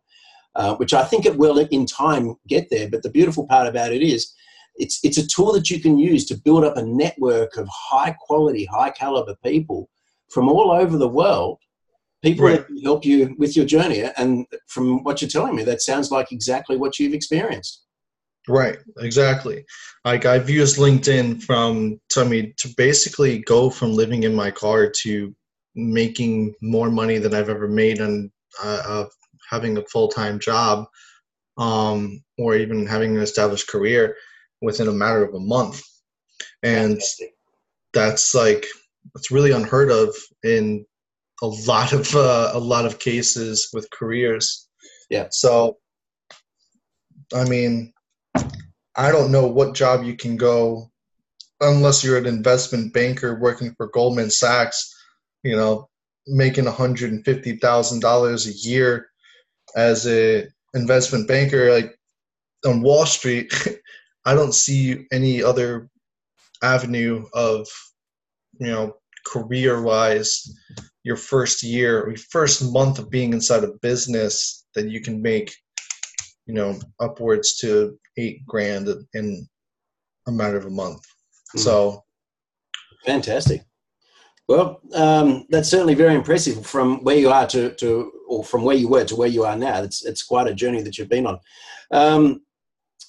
uh, 0.55 0.75
which 0.77 0.95
I 0.95 1.05
think 1.05 1.27
it 1.27 1.37
will 1.37 1.59
in 1.59 1.87
time 1.87 2.35
get 2.49 2.69
there. 2.71 2.89
But 2.89 3.03
the 3.03 3.11
beautiful 3.11 3.47
part 3.47 3.67
about 3.69 3.93
it 3.93 4.03
is 4.03 4.33
it's, 4.77 5.01
it's 5.03 5.19
a 5.19 5.27
tool 5.27 5.53
that 5.53 5.71
you 5.71 5.81
can 5.81 5.99
use 5.99 6.25
to 6.27 6.41
build 6.45 6.65
up 6.65 6.77
a 6.77 6.83
network 6.83 7.57
of 7.57 7.69
high 7.69 8.17
quality, 8.27 8.65
high 8.65 8.91
caliber 8.91 9.37
people 9.45 9.89
from 10.31 10.49
all 10.49 10.71
over 10.71 10.97
the 10.97 11.09
world 11.09 11.59
people 12.23 12.47
right. 12.47 12.67
that 12.67 12.83
help 12.83 13.05
you 13.05 13.35
with 13.39 13.57
your 13.57 13.67
journey. 13.67 14.05
And 14.17 14.47
from 14.69 15.03
what 15.03 15.21
you're 15.21 15.29
telling 15.29 15.57
me, 15.57 15.65
that 15.65 15.83
sounds 15.83 16.11
like 16.11 16.33
exactly 16.33 16.77
what 16.77 16.99
you've 16.99 17.15
experienced. 17.15 17.82
Right, 18.49 18.79
exactly. 18.99 19.65
Like 20.05 20.25
I've 20.27 20.51
used 20.51 20.77
LinkedIn 20.77 21.43
from 21.43 22.01
to 22.11 22.25
me 22.25 22.55
to 22.59 22.69
basically 22.77 23.39
go 23.39 23.71
from 23.71 23.93
living 23.93 24.25
in 24.25 24.35
my 24.35 24.51
car 24.51 24.91
to 25.03 25.35
making 25.75 26.55
more 26.61 26.91
money 26.91 27.19
than 27.19 27.35
I've 27.35 27.49
ever 27.49 27.69
made 27.69 28.01
and 28.01 28.31
uh, 28.63 29.05
having 29.49 29.79
a 29.79 29.85
full 29.85 30.09
time 30.09 30.39
job, 30.41 30.87
um, 31.57 32.23
or 32.39 32.57
even 32.57 32.87
having 32.87 33.17
an 33.17 33.23
established 33.23 33.69
career 33.69 34.17
within 34.61 34.89
a 34.89 34.93
matter 34.93 35.25
of 35.25 35.35
a 35.35 35.41
month. 35.41 35.81
And 36.63 37.01
that's 37.95 38.35
like 38.35 38.67
it's 39.15 39.31
really 39.31 39.53
unheard 39.53 39.91
of 39.91 40.15
in 40.43 40.85
a 41.43 41.47
lot 41.47 41.93
of 41.93 42.15
uh, 42.15 42.51
a 42.55 42.59
lot 42.59 42.87
of 42.87 42.99
cases 42.99 43.69
with 43.73 43.91
careers. 43.91 44.69
Yeah. 45.11 45.29
So, 45.31 45.79
I 47.35 47.45
mean, 47.45 47.93
I 48.97 49.11
don't 49.11 49.33
know 49.33 49.47
what 49.47 49.75
job 49.75 50.05
you 50.05 50.17
can 50.17 50.37
go 50.37 50.91
unless 51.61 52.03
you're 52.03 52.19
an 52.19 52.27
investment 52.27 52.93
banker 52.93 53.39
working 53.39 53.75
for 53.77 53.89
Goldman 53.89 54.31
Sachs. 54.31 54.93
You 55.43 55.57
know, 55.57 55.89
making 56.27 56.67
one 56.67 56.75
hundred 56.75 57.13
and 57.13 57.25
fifty 57.25 57.57
thousand 57.57 58.01
dollars 58.01 58.47
a 58.47 58.53
year 58.69 59.09
as 59.77 60.07
a 60.07 60.47
investment 60.75 61.27
banker, 61.27 61.73
like 61.73 61.99
on 62.67 62.83
Wall 62.83 63.07
Street. 63.07 63.53
I 64.25 64.35
don't 64.35 64.55
see 64.55 65.07
any 65.11 65.43
other 65.43 65.89
avenue 66.63 67.27
of 67.33 67.67
you 68.59 68.69
know 68.69 68.95
career 69.27 69.83
wise 69.83 70.49
your 71.05 71.17
first 71.17 71.63
year 71.63 72.09
your 72.09 72.17
first 72.31 72.73
month 72.73 72.99
of 72.99 73.11
being 73.11 73.33
inside 73.33 73.65
a 73.65 73.73
business 73.83 74.65
that 74.75 74.89
you 74.89 75.01
can 75.01 75.21
make 75.21 75.53
you 76.47 76.55
know 76.55 76.79
upwards 77.01 77.57
to 77.57 77.99
eight 78.17 78.45
grand 78.47 78.89
in 79.15 79.47
a 80.27 80.33
matter 80.33 80.57
of 80.57 80.67
a 80.67 80.71
month. 80.71 81.03
Mm. 81.57 81.61
so 81.61 82.05
fantastic. 83.05 83.63
Well 84.49 84.81
um, 84.95 85.47
that's 85.51 85.69
certainly 85.69 85.95
very 85.95 86.15
impressive 86.15 86.67
from 86.67 87.03
where 87.05 87.17
you 87.17 87.31
are 87.31 87.47
to, 87.49 87.75
to 87.75 88.13
or 88.29 88.45
from 88.45 88.63
where 88.65 88.77
you 88.77 88.89
were 88.89 89.05
to 89.05 89.17
where 89.17 89.29
you 89.29 89.45
are 89.45 89.57
now. 89.57 89.83
It's, 89.83 90.05
it's 90.05 90.23
quite 90.23 90.49
a 90.49 90.55
journey 90.55 90.83
that 90.83 90.99
you've 90.99 91.09
been 91.09 91.27
on. 91.27 91.39
Um, 91.91 92.43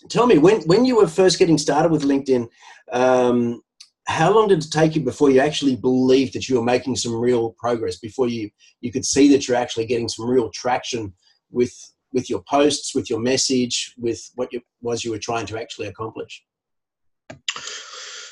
tell 0.10 0.28
me 0.28 0.38
when, 0.38 0.62
when 0.64 0.86
you 0.86 0.98
were 0.98 1.08
first 1.08 1.40
getting 1.40 1.58
started 1.58 1.92
with 1.92 2.04
linkedin 2.04 2.48
um, 2.92 3.62
how 4.06 4.34
long 4.34 4.50
did 4.50 4.64
it 4.64 4.72
take 4.72 4.96
you 4.96 5.02
before 5.02 5.30
you 5.30 5.40
actually 5.40 5.76
believed 5.76 6.34
that 6.34 6.50
you 6.50 6.58
were 6.58 6.66
making 6.66 6.96
some 6.96 7.16
real 7.16 7.56
progress 7.58 7.98
before 7.98 8.28
you 8.28 8.50
you 8.82 8.92
could 8.92 9.06
see 9.06 9.30
that 9.30 9.48
you're 9.48 9.58
actually 9.58 9.86
getting 9.86 10.10
some 10.10 10.28
real 10.28 10.50
traction 10.52 11.14
with 11.52 11.74
with 12.14 12.30
your 12.30 12.44
posts 12.44 12.94
with 12.96 13.10
your 13.10 13.20
message 13.20 13.94
with 13.98 14.22
what 14.36 14.50
was 14.82 15.04
you 15.04 15.12
were 15.12 15.20
trying 15.20 15.46
to 15.48 15.60
actually 15.60 15.88
accomplish? 15.88 16.44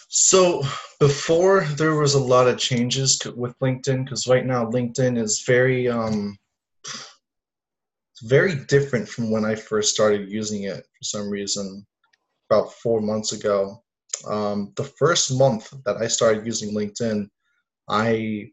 So 0.10 0.64
before 1.00 1.62
there 1.78 1.96
was 1.96 2.14
a 2.14 2.20
lot 2.20 2.48
of 2.48 2.58
changes 2.58 3.20
with 3.36 3.58
linkedin 3.60 4.04
because 4.04 4.28
right 4.28 4.46
now 4.46 4.66
linkedin 4.66 5.18
is 5.18 5.44
very 5.48 5.88
um 5.88 6.38
very 8.24 8.54
different 8.66 9.08
from 9.10 9.32
when 9.32 9.44
i 9.44 9.56
first 9.56 9.92
started 9.92 10.30
using 10.30 10.64
it 10.64 10.84
for 10.84 11.04
some 11.04 11.28
reason 11.28 11.86
about 12.52 12.74
four 12.74 13.00
months 13.00 13.32
ago. 13.32 13.82
Um, 14.28 14.74
the 14.76 14.84
first 14.84 15.34
month 15.38 15.74
that 15.86 15.98
I 15.98 16.08
started 16.08 16.46
using 16.46 16.76
LinkedIn, 16.76 17.30
I 17.88 18.52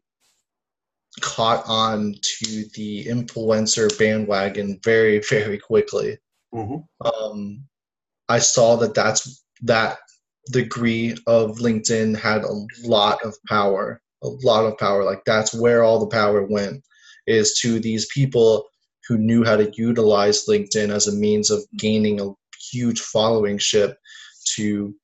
caught 1.20 1.64
on 1.66 2.14
to 2.22 2.64
the 2.74 3.04
influencer 3.06 3.96
bandwagon 3.98 4.80
very, 4.84 5.20
very 5.30 5.58
quickly. 5.58 6.18
Mm-hmm. 6.54 7.06
Um, 7.06 7.64
I 8.28 8.38
saw 8.38 8.76
that 8.76 8.94
that's 8.94 9.44
that 9.62 9.98
degree 10.50 11.16
of 11.26 11.58
LinkedIn 11.58 12.18
had 12.18 12.42
a 12.42 12.66
lot 12.84 13.22
of 13.24 13.36
power, 13.48 14.00
a 14.22 14.28
lot 14.28 14.64
of 14.64 14.78
power. 14.78 15.04
Like 15.04 15.22
that's 15.26 15.54
where 15.54 15.82
all 15.82 16.00
the 16.00 16.06
power 16.06 16.46
went 16.46 16.82
is 17.26 17.58
to 17.60 17.78
these 17.78 18.06
people 18.14 18.66
who 19.06 19.18
knew 19.18 19.44
how 19.44 19.56
to 19.56 19.70
utilize 19.74 20.46
LinkedIn 20.46 20.90
as 20.90 21.06
a 21.06 21.12
means 21.12 21.50
of 21.50 21.64
gaining 21.78 22.20
a 22.20 22.30
huge 22.70 23.00
following 23.00 23.58
ship 23.58 23.96
to 24.56 24.94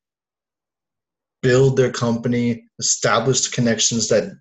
build 1.41 1.77
their 1.77 1.91
company, 1.91 2.63
establish 2.79 3.47
connections 3.49 4.07
that 4.09 4.31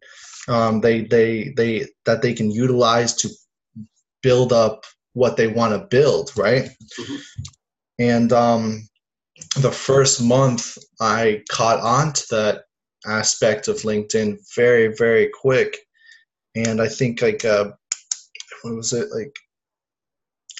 um, 0.49 0.81
they 0.81 1.03
they 1.03 1.53
they 1.57 1.87
that 2.05 2.23
they 2.23 2.35
can 2.35 2.51
utilize 2.51 3.15
to 3.15 3.29
build 4.23 4.53
up 4.53 4.85
what 5.13 5.37
they 5.37 5.47
want 5.47 5.73
to 5.73 5.87
build, 5.89 6.37
right? 6.37 6.65
Mm-hmm. 6.65 7.17
And 7.99 8.33
um, 8.33 8.89
the 9.57 9.71
first 9.71 10.23
month, 10.23 10.77
I 11.01 11.43
caught 11.51 11.81
on 11.81 12.13
to 12.13 12.25
that 12.31 12.63
aspect 13.07 13.69
of 13.69 13.77
LinkedIn 13.77 14.39
very 14.57 14.95
very 14.97 15.31
quick, 15.41 15.77
and 16.55 16.81
I 16.81 16.89
think 16.89 17.23
like 17.23 17.45
uh, 17.45 17.71
what 18.63 18.75
was 18.75 18.93
it 18.93 19.09
like? 19.15 19.35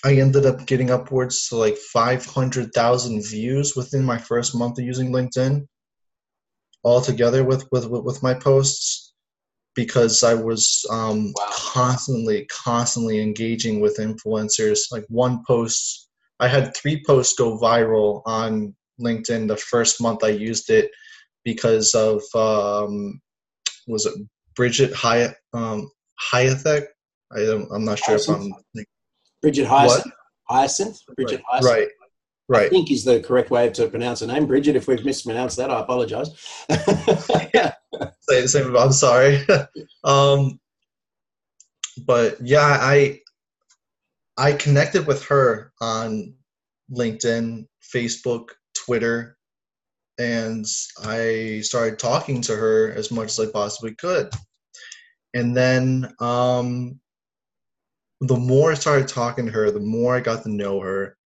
I 0.05 0.17
ended 0.17 0.45
up 0.45 0.67
getting 0.67 0.91
upwards 0.91 1.49
to 1.49 1.57
like 1.57 1.79
500,000 1.79 3.23
views 3.27 3.75
within 3.75 4.05
my 4.05 4.19
first 4.19 4.55
month 4.55 4.79
of 4.79 4.85
using 4.85 5.11
LinkedIn 5.11 5.67
all 6.83 7.01
together 7.01 7.43
with 7.43 7.67
with 7.73 7.87
with 7.87 8.23
my 8.23 8.35
posts 8.35 9.04
because 9.75 10.23
I 10.23 10.35
was 10.35 10.85
um, 10.91 11.33
wow. 11.37 11.47
constantly 11.51 12.47
constantly 12.47 13.21
engaging 13.21 13.81
with 13.81 13.99
influencers. 13.99 14.93
Like 14.93 15.05
one 15.09 15.43
post, 15.47 16.09
I 16.41 16.49
had 16.49 16.77
three 16.77 17.03
posts 17.07 17.35
go 17.35 17.59
viral 17.59 18.23
on 18.27 18.75
LinkedIn 19.01 19.49
the 19.49 19.57
first 19.57 20.01
month 20.01 20.23
I 20.23 20.29
used 20.29 20.71
it 20.71 20.91
because 21.45 21.95
of 21.95 22.23
um, 22.35 23.21
was 23.87 24.07
it 24.07 24.15
Bridget 24.57 24.95
Hyatt 24.95 25.35
um, 25.53 25.91
Hyatt? 26.19 26.89
I 27.33 27.41
am 27.41 27.85
not 27.85 27.99
sure 27.99 28.15
Hyacinth? 28.15 28.55
if 28.75 28.81
I'm 28.81 28.85
Bridget 29.43 29.67
Hyacinth. 29.67 30.05
What? 30.05 30.15
Hyacinth. 30.49 30.99
Bridget 31.17 31.37
right. 31.37 31.45
Hyacinth. 31.49 31.73
Right 31.73 31.89
right. 32.49 32.67
I 32.67 32.69
think 32.69 32.91
is 32.91 33.05
the 33.05 33.21
correct 33.21 33.51
way 33.51 33.71
to 33.71 33.89
pronounce 33.89 34.21
her 34.21 34.27
name. 34.27 34.47
Bridget, 34.47 34.77
if 34.77 34.89
we've 34.89 35.05
mispronounced 35.05 35.57
that, 35.57 35.71
I 35.71 35.81
apologize. 35.81 36.31
yeah. 37.55 37.73
Say 38.21 38.43
the 38.43 38.49
same, 38.49 38.65
same, 38.65 38.77
I'm 38.77 38.93
sorry. 38.93 39.45
um, 40.05 40.59
but 42.07 42.39
yeah, 42.41 42.79
I 42.81 43.21
I 44.37 44.53
connected 44.53 45.07
with 45.07 45.25
her 45.27 45.73
on 45.81 46.35
LinkedIn, 46.91 47.67
Facebook, 47.95 48.49
Twitter, 48.75 49.37
and 50.19 50.67
I 51.05 51.61
started 51.63 51.99
talking 51.99 52.41
to 52.43 52.57
her 52.57 52.93
as 52.93 53.11
much 53.11 53.27
as 53.27 53.41
I 53.41 53.51
possibly 53.51 53.95
could. 53.95 54.31
And 55.35 55.57
then 55.57 56.13
um, 56.21 57.01
the 58.21 58.37
more 58.37 58.73
I 58.73 58.75
started 58.75 59.09
talking 59.09 59.47
to 59.47 59.53
her, 59.53 59.71
the 59.71 59.81
more 59.81 60.15
I 60.17 60.21
got 60.21 60.43
to 60.45 60.51
know 60.51 60.81
her, 60.81 61.17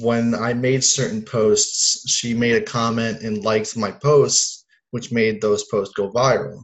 when 0.00 0.34
I 0.34 0.54
made 0.54 0.84
certain 0.84 1.22
posts, 1.22 2.08
she 2.08 2.34
made 2.34 2.54
a 2.54 2.64
comment 2.64 3.22
and 3.22 3.44
liked 3.44 3.76
my 3.76 3.90
posts, 3.90 4.64
which 4.90 5.12
made 5.12 5.40
those 5.40 5.64
posts 5.64 5.94
go 5.94 6.10
viral. 6.10 6.62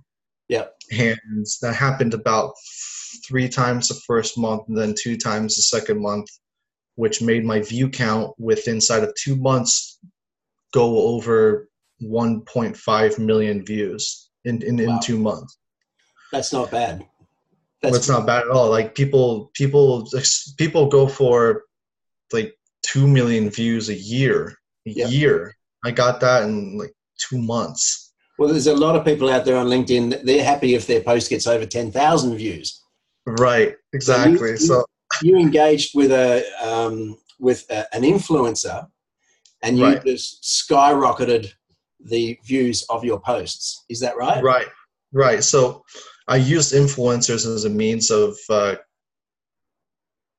Yeah. 0.49 0.67
And 0.91 1.47
that 1.63 1.75
happened 1.75 2.15
about 2.15 2.55
three 3.27 3.49
times 3.49 3.89
the 3.89 4.01
first 4.07 4.39
month 4.39 4.63
and 4.69 4.77
then 4.77 4.95
two 4.99 5.17
times 5.17 5.57
the 5.57 5.63
second 5.63 6.01
month. 6.01 6.29
which 6.95 7.23
made 7.23 7.45
my 7.45 7.61
view 7.63 7.89
count 7.89 8.35
with 8.39 8.67
inside 8.67 9.05
of 9.05 9.15
two 9.15 9.37
months 9.37 10.01
go 10.73 10.99
over 10.99 11.69
1.5 12.03 13.19
million 13.21 13.65
views 13.65 14.31
in 14.45 14.63
in, 14.63 14.77
wow. 14.77 14.95
in 14.95 15.01
two 15.01 15.19
months. 15.19 15.59
That's 16.33 16.53
not 16.53 16.71
bad. 16.71 17.07
That's 17.81 17.93
well, 17.93 17.99
it's 18.01 18.09
not 18.09 18.27
bad 18.27 18.45
at 18.45 18.51
all. 18.51 18.69
Like 18.69 18.95
people, 18.95 19.51
people, 19.55 20.09
people 20.57 20.89
go 20.89 21.07
for 21.07 21.63
like 22.33 22.58
two 22.91 23.07
million 23.07 23.51
views 23.51 23.89
a 23.89 23.95
year. 23.95 24.57
A 24.87 24.91
year. 24.91 25.55
I 25.85 25.91
got 25.91 26.21
that 26.21 26.45
in 26.45 26.79
like 26.79 26.95
two 27.19 27.39
months. 27.39 28.13
Well, 28.39 28.49
there's 28.49 28.69
a 28.69 28.75
lot 28.75 28.97
of 28.97 29.05
people 29.05 29.29
out 29.29 29.45
there 29.45 29.57
on 29.57 29.67
LinkedIn. 29.67 30.23
They're 30.25 30.45
happy 30.45 30.75
if 30.75 30.87
their 30.87 31.03
post 31.03 31.29
gets 31.29 31.47
over 31.47 31.67
ten 31.67 31.91
thousand 31.93 32.37
views. 32.37 32.83
Right. 33.27 33.75
Exactly. 33.93 34.57
So 34.57 34.77
you, 34.77 34.79
so 34.79 34.85
you 35.23 35.39
engaged 35.39 35.95
with 35.95 36.11
a 36.11 36.45
um, 36.67 37.19
with 37.39 37.67
a, 37.71 37.95
an 37.95 38.03
influencer, 38.03 38.87
and 39.63 39.79
you 39.79 39.85
right. 39.85 40.05
just 40.05 40.43
skyrocketed 40.43 41.53
the 42.01 42.39
views 42.45 42.85
of 42.89 43.05
your 43.05 43.21
posts. 43.21 43.85
Is 43.91 44.01
that 44.01 44.17
right? 44.17 44.43
Right. 44.43 44.69
Right. 45.13 45.43
So 45.43 45.85
I 46.29 46.37
used 46.37 46.73
influencers 46.73 47.47
as 47.47 47.65
a 47.65 47.71
means 47.71 48.11
of 48.11 48.37
uh, 48.49 48.77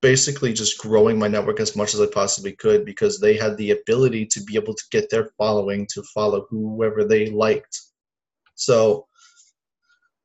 basically 0.01 0.53
just 0.53 0.79
growing 0.79 1.19
my 1.19 1.27
network 1.27 1.59
as 1.59 1.75
much 1.75 1.93
as 1.93 2.01
I 2.01 2.07
possibly 2.07 2.53
could 2.53 2.85
because 2.85 3.19
they 3.19 3.35
had 3.35 3.57
the 3.57 3.71
ability 3.71 4.25
to 4.27 4.43
be 4.43 4.55
able 4.55 4.73
to 4.73 4.83
get 4.91 5.09
their 5.09 5.29
following 5.37 5.87
to 5.93 6.03
follow 6.13 6.45
whoever 6.49 7.03
they 7.03 7.29
liked. 7.29 7.79
So 8.55 9.07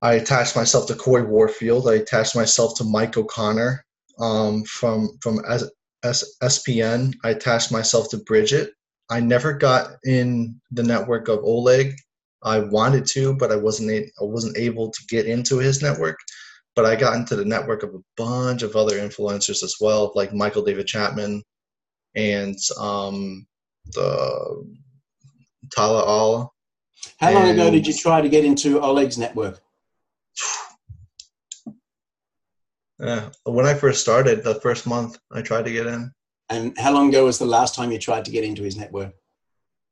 I 0.03 0.15
attached 0.15 0.55
myself 0.57 0.87
to 0.89 0.95
Cory 0.95 1.25
Warfield. 1.25 1.89
I 1.89 1.95
attached 1.95 2.37
myself 2.37 2.77
to 2.79 2.85
Mike 2.85 3.17
O'Connor 3.17 3.85
um, 4.21 4.65
from 4.65 5.09
from 5.23 5.41
S- 5.49 5.71
S- 6.05 6.37
SPN. 6.43 7.15
I 7.25 7.31
attached 7.31 7.73
myself 7.73 8.11
to 8.11 8.19
Bridget. 8.19 8.71
I 9.11 9.21
never 9.21 9.53
got 9.53 9.93
in 10.05 10.61
the 10.71 10.83
network 10.83 11.29
of 11.29 11.41
Oleg 11.43 11.95
I 12.45 12.59
wanted 12.59 13.07
to, 13.07 13.35
but 13.35 13.51
I 13.51 13.57
wasn't 13.57 13.91
I 13.91 14.25
wasn't 14.25 14.59
able 14.59 14.91
to 14.91 15.07
get 15.09 15.27
into 15.27 15.59
his 15.59 15.83
network. 15.83 16.19
But 16.77 16.87
I 16.87 16.97
got 16.97 17.17
into 17.17 17.37
the 17.37 17.45
network 17.45 17.83
of 17.83 17.95
a 17.95 18.03
bunch 18.17 18.63
of 18.63 18.75
other 18.75 18.97
influencers 18.97 19.63
as 19.63 19.77
well, 19.81 20.13
like 20.15 20.35
Michael 20.35 20.65
David 20.65 20.87
Chapman 20.87 21.43
and 22.17 22.57
um, 22.79 23.47
the 23.93 24.75
Tala 25.75 26.07
Al. 26.07 26.55
How 27.19 27.33
long 27.33 27.49
ago 27.51 27.71
did 27.71 27.87
you 27.87 27.93
try 27.93 28.21
to 28.21 28.29
get 28.29 28.45
into 28.45 28.81
Oleg's 28.81 29.19
network? 29.19 29.61
Yeah, 32.99 33.31
when 33.45 33.67
I 33.67 33.75
first 33.75 34.01
started, 34.01 34.45
the 34.45 34.55
first 34.61 34.87
month 34.87 35.19
I 35.33 35.43
tried 35.43 35.65
to 35.67 35.73
get 35.73 35.87
in. 35.87 36.13
And 36.49 36.79
how 36.79 36.93
long 36.93 37.09
ago 37.09 37.25
was 37.25 37.39
the 37.39 37.47
last 37.47 37.75
time 37.75 37.91
you 37.91 37.99
tried 37.99 38.25
to 38.25 38.31
get 38.31 38.45
into 38.45 38.63
his 38.63 38.77
network? 38.77 39.13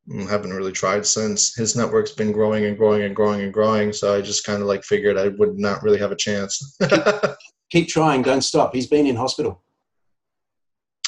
Mm, 0.08 0.28
haven't 0.28 0.52
really 0.52 0.72
tried 0.72 1.06
since. 1.06 1.54
His 1.54 1.76
network's 1.76 2.10
been 2.12 2.32
growing 2.32 2.64
and 2.64 2.76
growing 2.76 3.02
and 3.02 3.14
growing 3.14 3.42
and 3.42 3.52
growing. 3.52 3.92
So 3.92 4.16
I 4.16 4.20
just 4.20 4.44
kind 4.44 4.60
of 4.60 4.66
like 4.66 4.82
figured 4.82 5.16
I 5.16 5.28
would 5.28 5.58
not 5.58 5.82
really 5.82 5.98
have 5.98 6.10
a 6.10 6.16
chance. 6.16 6.76
keep, 6.88 7.02
keep 7.70 7.88
trying. 7.88 8.22
Don't 8.22 8.42
stop. 8.42 8.74
He's 8.74 8.88
been 8.88 9.06
in 9.06 9.14
hospital. 9.14 9.62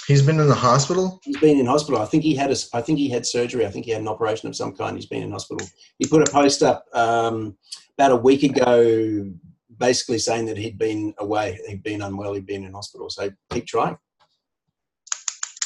He's 0.06 0.22
been 0.22 0.38
in 0.38 0.48
the 0.48 0.54
hospital. 0.54 1.20
He's 1.24 1.38
been 1.38 1.58
in 1.58 1.66
hospital. 1.66 2.00
I 2.00 2.04
think 2.04 2.22
he 2.22 2.34
had 2.34 2.50
a. 2.50 2.56
I 2.74 2.82
think 2.82 2.98
he 2.98 3.08
had 3.08 3.26
surgery. 3.26 3.66
I 3.66 3.70
think 3.70 3.86
he 3.86 3.90
had 3.90 4.02
an 4.02 4.08
operation 4.08 4.48
of 4.48 4.54
some 4.54 4.76
kind. 4.76 4.96
He's 4.96 5.06
been 5.06 5.22
in 5.22 5.32
hospital. 5.32 5.66
He 5.98 6.06
put 6.06 6.26
a 6.26 6.30
post 6.30 6.62
up 6.62 6.84
um, 6.92 7.56
about 7.96 8.12
a 8.12 8.16
week 8.16 8.42
ago, 8.42 9.32
basically 9.78 10.18
saying 10.18 10.44
that 10.46 10.58
he'd 10.58 10.78
been 10.78 11.14
away. 11.18 11.58
He'd 11.66 11.82
been 11.82 12.02
unwell. 12.02 12.34
He'd 12.34 12.46
been 12.46 12.64
in 12.64 12.74
hospital. 12.74 13.08
So 13.08 13.30
keep 13.50 13.66
trying. 13.66 13.96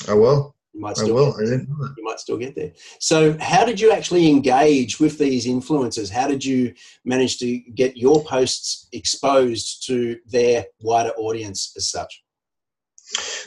I 0.08 0.14
will. 0.14 0.54
You 0.72 0.80
might 0.80 0.96
still 0.96 1.10
I 1.10 1.20
will. 1.20 1.34
I 1.34 1.44
didn't 1.44 1.68
know 1.68 1.86
that. 1.86 1.94
You 1.96 2.04
might 2.04 2.20
still 2.20 2.36
get 2.36 2.54
there. 2.54 2.72
So, 3.00 3.36
how 3.40 3.64
did 3.64 3.80
you 3.80 3.90
actually 3.90 4.28
engage 4.28 5.00
with 5.00 5.18
these 5.18 5.46
influencers? 5.46 6.10
How 6.10 6.28
did 6.28 6.44
you 6.44 6.74
manage 7.04 7.38
to 7.38 7.58
get 7.74 7.96
your 7.96 8.22
posts 8.24 8.86
exposed 8.92 9.86
to 9.86 10.16
their 10.26 10.66
wider 10.80 11.10
audience 11.16 11.72
as 11.76 11.90
such? 11.90 12.22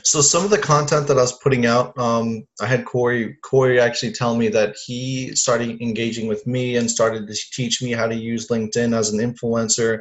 So 0.03 0.21
some 0.21 0.43
of 0.43 0.49
the 0.49 0.57
content 0.57 1.07
that 1.07 1.17
I 1.17 1.21
was 1.21 1.37
putting 1.37 1.67
out, 1.67 1.95
um, 1.97 2.43
I 2.59 2.65
had 2.65 2.85
Cory 2.85 3.37
Cory 3.43 3.79
actually 3.79 4.13
tell 4.13 4.35
me 4.35 4.47
that 4.49 4.75
he 4.85 5.35
started 5.35 5.79
engaging 5.81 6.27
with 6.27 6.47
me 6.47 6.77
and 6.77 6.89
started 6.89 7.27
to 7.27 7.35
teach 7.53 7.81
me 7.81 7.91
how 7.91 8.07
to 8.07 8.15
use 8.15 8.47
LinkedIn 8.47 8.97
as 8.97 9.13
an 9.13 9.19
influencer 9.19 9.99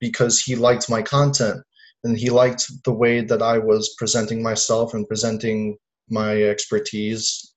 because 0.00 0.40
he 0.40 0.56
liked 0.56 0.88
my 0.88 1.02
content 1.02 1.62
and 2.04 2.16
he 2.16 2.30
liked 2.30 2.64
the 2.84 2.92
way 2.92 3.20
that 3.20 3.42
I 3.42 3.58
was 3.58 3.94
presenting 3.98 4.42
myself 4.42 4.94
and 4.94 5.06
presenting 5.06 5.76
my 6.12 6.42
expertise 6.42 7.54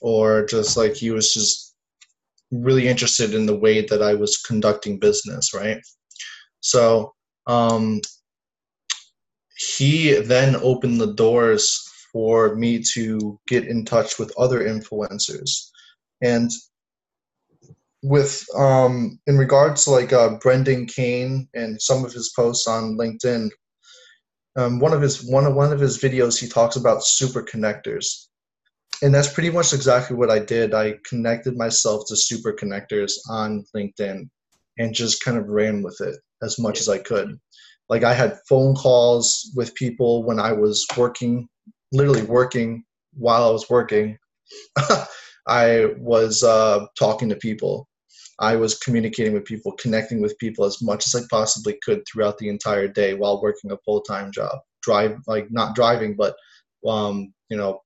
or 0.00 0.44
just 0.46 0.76
like 0.76 0.94
he 0.94 1.10
was 1.10 1.32
just 1.32 1.74
really 2.50 2.88
interested 2.88 3.34
in 3.34 3.46
the 3.46 3.56
way 3.56 3.84
that 3.86 4.02
I 4.02 4.14
was 4.14 4.38
conducting 4.38 4.98
business, 4.98 5.52
right? 5.54 5.80
So 6.60 7.14
um, 7.46 8.00
he 9.78 10.14
then 10.20 10.56
opened 10.56 11.00
the 11.00 11.14
doors 11.14 11.82
for 12.12 12.54
me 12.54 12.82
to 12.94 13.38
get 13.48 13.66
in 13.66 13.84
touch 13.84 14.18
with 14.18 14.32
other 14.38 14.60
influencers. 14.60 15.68
And 16.22 16.50
with 18.02 18.44
um, 18.56 19.18
in 19.26 19.36
regards 19.36 19.84
to 19.84 19.90
like 19.90 20.12
uh, 20.12 20.38
Brendan 20.40 20.86
Kane 20.86 21.48
and 21.54 21.80
some 21.80 22.04
of 22.04 22.12
his 22.12 22.32
posts 22.34 22.66
on 22.66 22.96
LinkedIn, 22.96 23.50
um, 24.56 24.78
one 24.78 24.92
of 24.92 25.02
his 25.02 25.24
one 25.24 25.46
of 25.46 25.54
one 25.54 25.72
of 25.72 25.80
his 25.80 25.98
videos 25.98 26.38
he 26.38 26.48
talks 26.48 26.76
about 26.76 27.04
super 27.04 27.42
connectors. 27.42 28.26
And 29.00 29.14
that's 29.14 29.32
pretty 29.32 29.50
much 29.50 29.72
exactly 29.72 30.16
what 30.16 30.30
i 30.30 30.38
did. 30.38 30.74
I 30.74 30.94
connected 31.08 31.56
myself 31.56 32.04
to 32.08 32.16
super 32.16 32.52
connectors 32.52 33.12
on 33.28 33.64
linkedin 33.74 34.28
and 34.78 34.94
just 34.94 35.22
kind 35.22 35.36
of 35.38 35.48
ran 35.48 35.82
with 35.82 36.00
it 36.00 36.16
as 36.42 36.58
much 36.58 36.80
as 36.80 36.88
i 36.88 36.98
could. 36.98 37.38
Like 37.88 38.04
i 38.04 38.14
had 38.14 38.40
phone 38.48 38.74
calls 38.74 39.50
with 39.54 39.74
people 39.74 40.24
when 40.24 40.40
i 40.40 40.52
was 40.52 40.86
working 40.96 41.48
literally 41.92 42.22
working 42.22 42.84
while 43.14 43.44
i 43.44 43.50
was 43.50 43.68
working. 43.70 44.18
I 45.48 45.94
was 45.96 46.42
uh, 46.42 46.84
talking 46.98 47.30
to 47.30 47.36
people 47.36 47.88
I 48.40 48.56
was 48.56 48.78
communicating 48.78 49.32
with 49.32 49.44
people, 49.44 49.72
connecting 49.72 50.20
with 50.20 50.38
people 50.38 50.64
as 50.64 50.80
much 50.80 51.06
as 51.06 51.14
I 51.14 51.26
possibly 51.28 51.78
could 51.82 52.02
throughout 52.06 52.38
the 52.38 52.48
entire 52.48 52.86
day 52.86 53.14
while 53.14 53.42
working 53.42 53.72
a 53.72 53.78
full 53.78 54.00
time 54.02 54.30
job. 54.30 54.58
Drive 54.82 55.18
like 55.26 55.50
not 55.50 55.74
driving, 55.74 56.14
but 56.14 56.36
um, 56.86 57.32
you 57.48 57.56
know, 57.56 57.80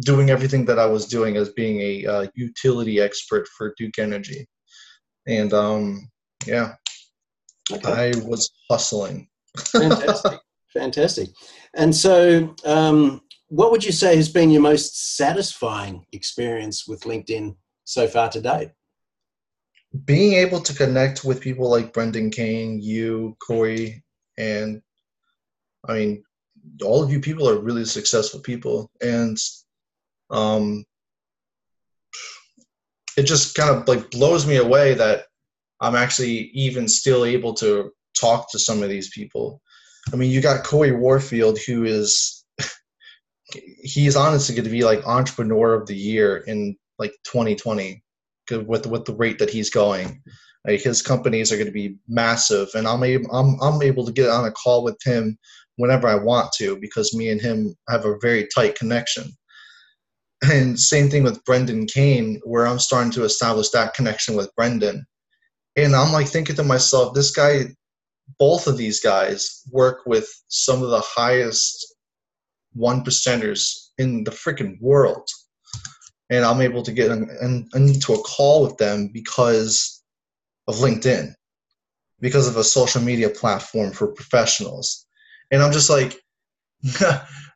doing 0.00 0.30
everything 0.30 0.64
that 0.66 0.78
I 0.78 0.86
was 0.86 1.06
doing 1.06 1.36
as 1.36 1.50
being 1.50 1.80
a 1.80 2.06
uh, 2.06 2.26
utility 2.34 3.00
expert 3.00 3.48
for 3.48 3.74
Duke 3.76 3.98
Energy, 3.98 4.46
and 5.26 5.52
um, 5.52 6.08
yeah, 6.46 6.74
okay. 7.72 7.90
I 7.90 8.12
was 8.24 8.50
hustling. 8.70 9.28
Fantastic, 9.58 10.40
fantastic. 10.72 11.28
And 11.74 11.94
so, 11.94 12.54
um, 12.64 13.22
what 13.48 13.72
would 13.72 13.84
you 13.84 13.92
say 13.92 14.14
has 14.14 14.28
been 14.28 14.50
your 14.50 14.62
most 14.62 15.16
satisfying 15.16 16.06
experience 16.12 16.86
with 16.86 17.00
LinkedIn 17.02 17.56
so 17.84 18.06
far 18.06 18.28
to 18.30 18.40
date? 18.40 18.70
Being 20.04 20.34
able 20.34 20.60
to 20.60 20.74
connect 20.74 21.24
with 21.24 21.40
people 21.40 21.68
like 21.68 21.92
Brendan 21.92 22.30
Kane, 22.30 22.80
you, 22.80 23.36
Cory, 23.44 24.04
and 24.38 24.80
I 25.88 25.94
mean, 25.94 26.24
all 26.84 27.02
of 27.02 27.10
you 27.10 27.20
people 27.20 27.48
are 27.48 27.58
really 27.58 27.84
successful 27.84 28.40
people, 28.40 28.90
and 29.00 29.36
um, 30.30 30.84
it 33.16 33.24
just 33.24 33.54
kind 33.54 33.70
of 33.70 33.88
like 33.88 34.10
blows 34.10 34.46
me 34.46 34.56
away 34.56 34.94
that 34.94 35.24
I'm 35.80 35.96
actually 35.96 36.50
even 36.54 36.88
still 36.88 37.24
able 37.24 37.54
to 37.54 37.90
talk 38.18 38.50
to 38.50 38.58
some 38.58 38.82
of 38.82 38.88
these 38.88 39.10
people. 39.10 39.60
I 40.12 40.16
mean, 40.16 40.30
you 40.30 40.40
got 40.40 40.64
Cory 40.64 40.92
Warfield, 40.92 41.58
who 41.66 41.84
is 41.84 42.44
he's 43.82 44.16
honestly 44.16 44.54
going 44.54 44.64
to 44.64 44.70
be 44.70 44.84
like 44.84 45.06
entrepreneur 45.06 45.74
of 45.74 45.86
the 45.86 45.96
year 45.96 46.38
in 46.38 46.76
like 46.98 47.12
2020 47.24 48.02
with 48.50 48.86
with 48.86 49.04
the 49.04 49.14
rate 49.14 49.38
that 49.38 49.50
he's 49.50 49.70
going. 49.70 50.22
Like 50.66 50.80
his 50.80 51.00
companies 51.02 51.50
are 51.50 51.56
going 51.56 51.66
to 51.66 51.72
be 51.72 51.96
massive, 52.08 52.68
and 52.74 52.86
I'm 52.86 53.02
able 53.02 53.30
I'm 53.34 53.58
I'm 53.62 53.82
able 53.82 54.04
to 54.06 54.12
get 54.12 54.28
on 54.28 54.44
a 54.44 54.52
call 54.52 54.84
with 54.84 54.98
him 55.04 55.38
whenever 55.76 56.06
I 56.06 56.16
want 56.16 56.52
to 56.58 56.76
because 56.78 57.14
me 57.14 57.30
and 57.30 57.40
him 57.40 57.74
have 57.88 58.04
a 58.04 58.18
very 58.20 58.46
tight 58.54 58.78
connection. 58.78 59.32
And 60.42 60.78
same 60.78 61.10
thing 61.10 61.22
with 61.22 61.44
Brendan 61.44 61.86
Kane, 61.86 62.40
where 62.44 62.66
I'm 62.66 62.78
starting 62.78 63.12
to 63.12 63.24
establish 63.24 63.70
that 63.70 63.94
connection 63.94 64.36
with 64.36 64.54
Brendan. 64.56 65.06
And 65.76 65.94
I'm 65.94 66.12
like 66.12 66.28
thinking 66.28 66.56
to 66.56 66.62
myself, 66.62 67.14
this 67.14 67.30
guy, 67.30 67.64
both 68.38 68.66
of 68.66 68.76
these 68.76 69.00
guys 69.00 69.62
work 69.70 70.00
with 70.06 70.28
some 70.48 70.82
of 70.82 70.90
the 70.90 71.02
highest 71.02 71.94
one 72.72 73.04
percenters 73.04 73.90
in 73.98 74.24
the 74.24 74.30
freaking 74.30 74.80
world 74.80 75.28
and 76.30 76.44
I'm 76.44 76.60
able 76.60 76.82
to 76.84 76.92
get 76.92 77.10
into 77.10 78.14
a 78.14 78.22
call 78.22 78.62
with 78.62 78.76
them 78.78 79.08
because 79.12 80.02
of 80.68 80.76
LinkedIn, 80.76 81.34
because 82.20 82.48
of 82.48 82.56
a 82.56 82.64
social 82.64 83.02
media 83.02 83.28
platform 83.28 83.92
for 83.92 84.08
professionals. 84.08 85.06
And 85.50 85.62
I'm 85.62 85.72
just 85.72 85.90
like, 85.90 86.16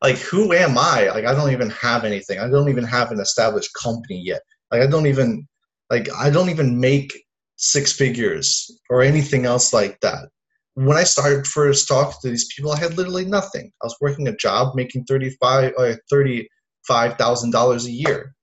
like 0.02 0.18
who 0.18 0.52
am 0.52 0.76
I? 0.76 1.08
Like 1.10 1.24
I 1.24 1.34
don't 1.34 1.52
even 1.52 1.70
have 1.70 2.04
anything. 2.04 2.40
I 2.40 2.48
don't 2.48 2.68
even 2.68 2.84
have 2.84 3.12
an 3.12 3.20
established 3.20 3.70
company 3.80 4.20
yet. 4.22 4.42
Like 4.70 4.82
I 4.82 4.86
don't 4.86 5.06
even 5.06 5.46
like 5.90 6.08
I 6.12 6.30
don't 6.30 6.50
even 6.50 6.80
make 6.80 7.12
six 7.56 7.92
figures 7.92 8.70
or 8.90 9.02
anything 9.02 9.46
else 9.46 9.72
like 9.72 9.98
that. 10.00 10.28
When 10.74 10.96
I 10.96 11.04
started 11.04 11.46
first 11.46 11.86
talking 11.86 12.16
to 12.22 12.30
these 12.30 12.52
people, 12.54 12.72
I 12.72 12.80
had 12.80 12.96
literally 12.96 13.24
nothing. 13.24 13.70
I 13.80 13.86
was 13.86 13.96
working 14.00 14.26
a 14.26 14.36
job 14.36 14.74
making 14.74 15.04
thirty 15.04 15.30
five 15.40 15.72
or 15.78 15.86
uh, 15.86 15.96
thirty 16.10 16.48
five 16.86 17.16
thousand 17.16 17.52
dollars 17.52 17.86
a 17.86 17.92
year, 17.92 18.34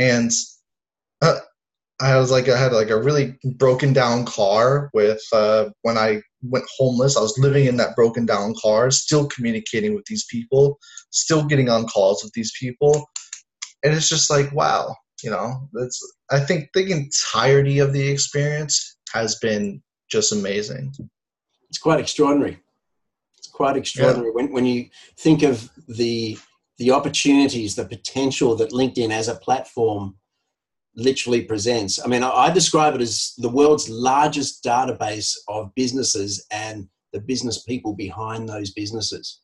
and 0.00 0.32
uh, 1.20 1.38
I 2.00 2.16
was 2.16 2.30
like 2.30 2.48
I 2.48 2.58
had 2.58 2.72
like 2.72 2.90
a 2.90 3.00
really 3.00 3.38
broken 3.44 3.92
down 3.92 4.24
car 4.24 4.90
with 4.94 5.22
uh, 5.32 5.68
when 5.82 5.98
I 5.98 6.22
went 6.42 6.64
homeless. 6.78 7.16
I 7.16 7.20
was 7.20 7.38
living 7.38 7.66
in 7.66 7.76
that 7.76 7.94
broken 7.94 8.24
down 8.24 8.54
car, 8.60 8.90
still 8.90 9.28
communicating 9.28 9.94
with 9.94 10.06
these 10.06 10.24
people, 10.30 10.78
still 11.10 11.44
getting 11.44 11.68
on 11.68 11.86
calls 11.86 12.24
with 12.24 12.32
these 12.32 12.52
people, 12.58 13.06
and 13.84 13.94
it's 13.94 14.08
just 14.08 14.30
like 14.30 14.50
wow, 14.52 14.96
you 15.22 15.30
know. 15.30 15.68
That's 15.74 16.00
I 16.30 16.40
think 16.40 16.70
the 16.72 16.90
entirety 16.90 17.78
of 17.78 17.92
the 17.92 18.08
experience 18.08 18.96
has 19.12 19.36
been 19.36 19.82
just 20.10 20.32
amazing. 20.32 20.94
It's 21.68 21.78
quite 21.78 22.00
extraordinary. 22.00 22.58
It's 23.36 23.48
quite 23.48 23.76
extraordinary 23.76 24.28
yeah. 24.28 24.34
when 24.34 24.52
when 24.52 24.64
you 24.64 24.88
think 25.18 25.42
of 25.42 25.70
the 25.86 26.38
the 26.80 26.90
opportunities, 26.90 27.76
the 27.76 27.84
potential 27.84 28.56
that 28.56 28.72
LinkedIn 28.72 29.10
as 29.12 29.28
a 29.28 29.34
platform 29.36 30.16
literally 30.96 31.42
presents. 31.42 32.02
I 32.02 32.08
mean, 32.08 32.22
I, 32.22 32.30
I 32.30 32.50
describe 32.50 32.94
it 32.94 33.02
as 33.02 33.34
the 33.36 33.50
world's 33.50 33.90
largest 33.90 34.64
database 34.64 35.36
of 35.46 35.74
businesses 35.76 36.44
and 36.50 36.88
the 37.12 37.20
business 37.20 37.62
people 37.64 37.94
behind 37.94 38.48
those 38.48 38.70
businesses. 38.72 39.42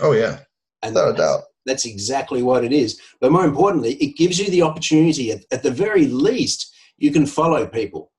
Oh 0.00 0.12
yeah, 0.12 0.38
and 0.82 0.94
without 0.94 1.14
a 1.14 1.16
doubt. 1.16 1.40
That's 1.66 1.86
exactly 1.86 2.44
what 2.44 2.64
it 2.64 2.72
is. 2.72 3.00
But 3.20 3.32
more 3.32 3.44
importantly, 3.44 3.94
it 3.94 4.16
gives 4.16 4.38
you 4.38 4.48
the 4.48 4.62
opportunity, 4.62 5.32
at, 5.32 5.40
at 5.50 5.64
the 5.64 5.70
very 5.72 6.06
least, 6.06 6.72
you 6.98 7.10
can 7.10 7.26
follow 7.26 7.66
people 7.66 8.12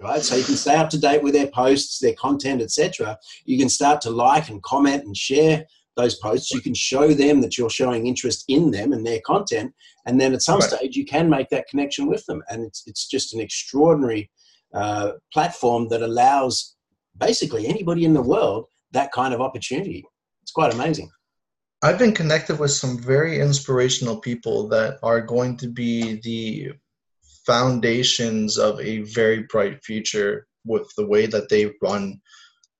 right 0.00 0.22
so 0.22 0.36
you 0.36 0.44
can 0.44 0.54
stay 0.54 0.76
up 0.76 0.88
to 0.90 0.98
date 0.98 1.22
with 1.22 1.34
their 1.34 1.48
posts 1.48 1.98
their 1.98 2.14
content 2.14 2.62
etc 2.62 3.16
you 3.44 3.58
can 3.58 3.68
start 3.68 4.00
to 4.00 4.10
like 4.10 4.48
and 4.48 4.62
comment 4.62 5.04
and 5.04 5.16
share 5.16 5.64
those 5.98 6.14
posts 6.14 6.50
you 6.50 6.62
can 6.62 6.72
show 6.72 7.12
them 7.12 7.42
that 7.42 7.58
you're 7.58 7.68
showing 7.68 8.06
interest 8.06 8.44
in 8.48 8.70
them 8.70 8.94
and 8.94 9.06
their 9.06 9.20
content 9.26 9.74
and 10.08 10.18
then 10.18 10.32
at 10.32 10.40
some 10.40 10.58
right. 10.60 10.70
stage 10.70 10.96
you 10.96 11.04
can 11.04 11.28
make 11.28 11.50
that 11.50 11.68
connection 11.68 12.06
with 12.06 12.24
them. 12.24 12.42
And 12.48 12.64
it's, 12.64 12.82
it's 12.86 13.06
just 13.06 13.34
an 13.34 13.40
extraordinary 13.40 14.30
uh, 14.72 15.12
platform 15.32 15.88
that 15.88 16.00
allows 16.00 16.76
basically 17.18 17.66
anybody 17.66 18.06
in 18.06 18.14
the 18.14 18.22
world 18.22 18.64
that 18.92 19.12
kind 19.12 19.34
of 19.34 19.42
opportunity. 19.42 20.02
It's 20.42 20.52
quite 20.52 20.72
amazing. 20.72 21.10
I've 21.82 21.98
been 21.98 22.14
connected 22.14 22.58
with 22.58 22.70
some 22.70 22.98
very 22.98 23.38
inspirational 23.38 24.18
people 24.18 24.66
that 24.68 24.98
are 25.02 25.20
going 25.20 25.58
to 25.58 25.68
be 25.68 26.20
the 26.22 26.72
foundations 27.46 28.56
of 28.56 28.80
a 28.80 29.00
very 29.02 29.44
bright 29.50 29.84
future 29.84 30.46
with 30.64 30.90
the 30.96 31.06
way 31.06 31.26
that 31.26 31.50
they 31.50 31.72
run 31.82 32.18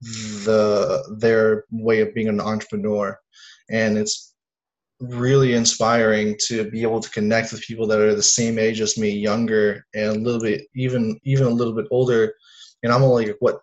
the 0.00 1.16
their 1.18 1.64
way 1.70 2.00
of 2.00 2.14
being 2.14 2.28
an 2.28 2.40
entrepreneur. 2.40 3.18
And 3.70 3.98
it's 3.98 4.34
really 5.00 5.54
inspiring 5.54 6.36
to 6.48 6.68
be 6.70 6.82
able 6.82 7.00
to 7.00 7.10
connect 7.10 7.52
with 7.52 7.62
people 7.62 7.86
that 7.86 8.00
are 8.00 8.14
the 8.14 8.22
same 8.22 8.58
age 8.58 8.80
as 8.80 8.98
me 8.98 9.10
younger 9.10 9.86
and 9.94 10.16
a 10.16 10.18
little 10.18 10.40
bit 10.40 10.62
even 10.74 11.18
even 11.24 11.46
a 11.46 11.50
little 11.50 11.74
bit 11.74 11.86
older. 11.90 12.34
And 12.82 12.92
i'm 12.92 13.02
only 13.02 13.34
what 13.40 13.60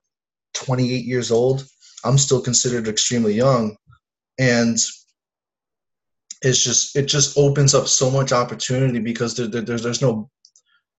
28 0.56 1.06
years 1.06 1.32
old? 1.32 1.68
I'm 2.04 2.18
still 2.18 2.42
considered 2.42 2.88
extremely 2.88 3.34
young. 3.34 3.76
And 4.40 4.78
it's 6.42 6.64
just 6.64 6.96
it 6.96 7.06
just 7.06 7.38
opens 7.38 7.74
up 7.74 7.88
so 7.88 8.10
much 8.10 8.32
opportunity 8.32 9.00
because 9.00 9.36
there, 9.36 9.48
there, 9.48 9.62
there's 9.62 9.84
there's 9.84 10.02
no 10.02 10.30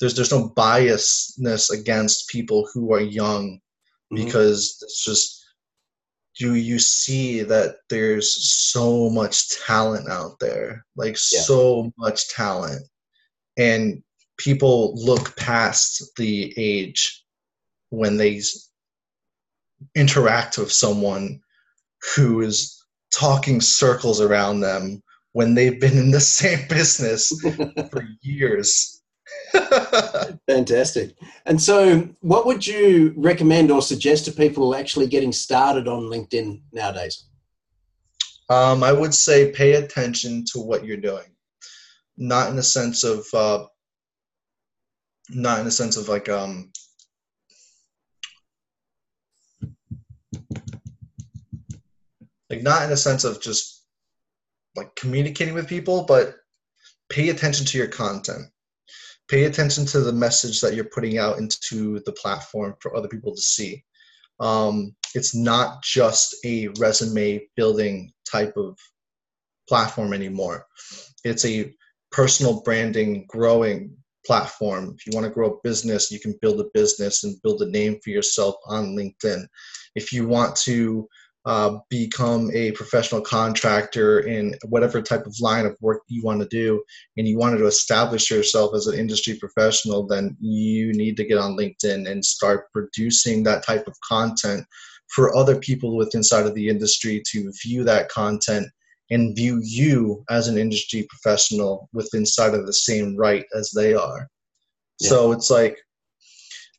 there's 0.01 0.14
there's 0.14 0.32
no 0.32 0.51
biasness 0.51 1.70
against 1.70 2.28
people 2.28 2.68
who 2.72 2.93
are 2.93 3.01
young 3.01 3.61
mm-hmm. 4.12 4.24
because 4.24 4.78
it's 4.82 5.04
just 5.04 5.44
you 6.38 6.52
you 6.52 6.78
see 6.78 7.42
that 7.42 7.76
there's 7.88 8.50
so 8.50 9.09
much 9.11 9.48
talent 9.66 10.09
out 10.11 10.38
there 10.38 10.84
like 10.96 11.16
yeah. 11.32 11.40
so 11.40 11.90
much 11.98 12.28
talent 12.28 12.86
and 13.57 14.02
people 14.36 14.94
look 14.96 15.34
past 15.36 16.02
the 16.16 16.52
age 16.57 17.24
when 17.90 18.16
they 18.16 18.40
interact 19.94 20.59
with 20.59 20.70
someone 20.70 21.40
who 22.14 22.40
is 22.42 22.84
talking 23.12 23.61
circles 23.61 24.20
around 24.20 24.61
them 24.61 25.02
when 25.32 25.54
they've 25.54 25.80
been 25.80 25.96
in 25.96 26.11
the 26.11 26.20
same 26.38 26.66
business 26.68 27.32
for 27.90 28.07
years 28.20 28.95
Fantastic. 30.49 31.16
And 31.47 31.61
so, 31.61 32.09
what 32.20 32.47
would 32.47 32.66
you 32.66 33.12
recommend 33.16 33.70
or 33.70 33.83
suggest 33.83 34.24
to 34.27 34.33
people 34.33 34.74
actually 34.74 35.07
getting 35.07 35.33
started 35.33 35.89
on 35.89 36.05
LinkedIn 36.05 36.61
nowadays? 36.72 37.27
Um, 38.49 38.83
I 38.83 38.93
would 38.93 39.14
say 39.14 39.51
pay 39.51 39.74
attention 39.74 40.45
to 40.53 40.61
what 40.61 40.85
you're 40.85 40.97
doing, 40.97 41.27
not 42.16 42.49
in 42.49 42.57
the 42.57 42.62
sense 42.62 43.03
of, 43.03 43.27
uh, 43.35 43.66
not 45.31 45.59
in 45.59 45.64
the 45.64 45.70
sense 45.72 45.97
of 45.97 46.09
like, 46.09 46.29
um, 46.29 46.70
like 52.49 52.62
not 52.62 52.85
in 52.85 52.91
the 52.91 52.97
sense 52.97 53.24
of 53.24 53.41
just 53.41 53.83
like 54.77 54.95
communicating 54.95 55.55
with 55.55 55.66
people, 55.66 56.05
but 56.05 56.37
pay 57.09 57.31
attention 57.31 57.66
to 57.66 57.79
your 57.79 57.89
content 57.89 58.47
pay 59.29 59.45
attention 59.45 59.85
to 59.87 60.01
the 60.01 60.12
message 60.12 60.61
that 60.61 60.74
you're 60.74 60.85
putting 60.85 61.18
out 61.18 61.39
into 61.39 62.01
the 62.01 62.12
platform 62.12 62.74
for 62.81 62.97
other 62.97 63.09
people 63.09 63.35
to 63.35 63.41
see. 63.41 63.83
Um, 64.39 64.95
it's 65.14 65.35
not 65.35 65.83
just 65.83 66.37
a 66.45 66.68
resume 66.79 67.49
building 67.57 68.12
type 68.31 68.57
of 68.57 68.79
platform 69.68 70.12
anymore. 70.12 70.66
It's 71.24 71.45
a 71.45 71.72
personal 72.12 72.62
branding, 72.62 73.24
growing 73.29 73.97
platform. 74.24 74.95
If 74.97 75.07
you 75.07 75.12
want 75.14 75.24
to 75.24 75.33
grow 75.33 75.55
a 75.55 75.61
business, 75.62 76.11
you 76.11 76.20
can 76.20 76.39
build 76.43 76.61
a 76.61 76.70
business 76.74 77.24
and 77.24 77.41
build 77.43 77.62
a 77.62 77.70
name 77.70 77.99
for 78.03 78.11
yourself 78.11 78.57
on 78.66 78.97
LinkedIn. 78.97 79.47
If 79.95 80.12
you 80.12 80.27
want 80.27 80.57
to 80.57 81.09
uh, 81.47 81.78
become 81.90 82.51
a 82.55 82.72
professional 82.72 83.20
contractor 83.20 84.18
in 84.18 84.53
whatever 84.68 85.01
type 85.01 85.24
of 85.26 85.40
line 85.40 85.64
of 85.64 85.76
work 85.80 86.03
you 86.09 86.20
want 86.24 86.42
to 86.42 86.49
do 86.49 86.82
and 87.16 87.28
you 87.28 87.38
wanted 87.38 87.59
to 87.59 87.66
establish 87.66 88.32
yourself 88.32 88.74
as 88.74 88.88
an 88.88 88.99
industry 88.99 89.38
professional 89.38 90.05
then 90.05 90.36
you 90.40 90.92
need 90.92 91.16
to 91.16 91.24
get 91.24 91.38
on 91.38 91.57
linkedin 91.57 92.11
and 92.11 92.24
start 92.24 92.66
producing 92.72 93.44
that 93.44 93.64
type 93.64 93.86
of 93.86 93.94
content 94.01 94.66
for 95.14 95.36
other 95.36 95.57
people 95.57 95.97
within 95.97 96.18
inside 96.18 96.47
of 96.47 96.55
the 96.55 96.68
industry 96.68 97.22
to 97.24 97.53
view 97.62 97.84
that 97.84 98.09
content 98.09 98.66
and 99.11 99.36
view 99.36 99.61
you 99.62 100.24
as 100.28 100.49
an 100.49 100.59
industry 100.59 101.07
professional 101.09 101.88
with 101.92 102.12
inside 102.12 102.55
of 102.55 102.66
the 102.66 102.72
same 102.72 103.16
right 103.16 103.44
as 103.55 103.70
they 103.70 103.94
are 103.94 104.26
yeah. 104.99 105.09
so 105.11 105.30
it's 105.30 105.49
like 105.49 105.78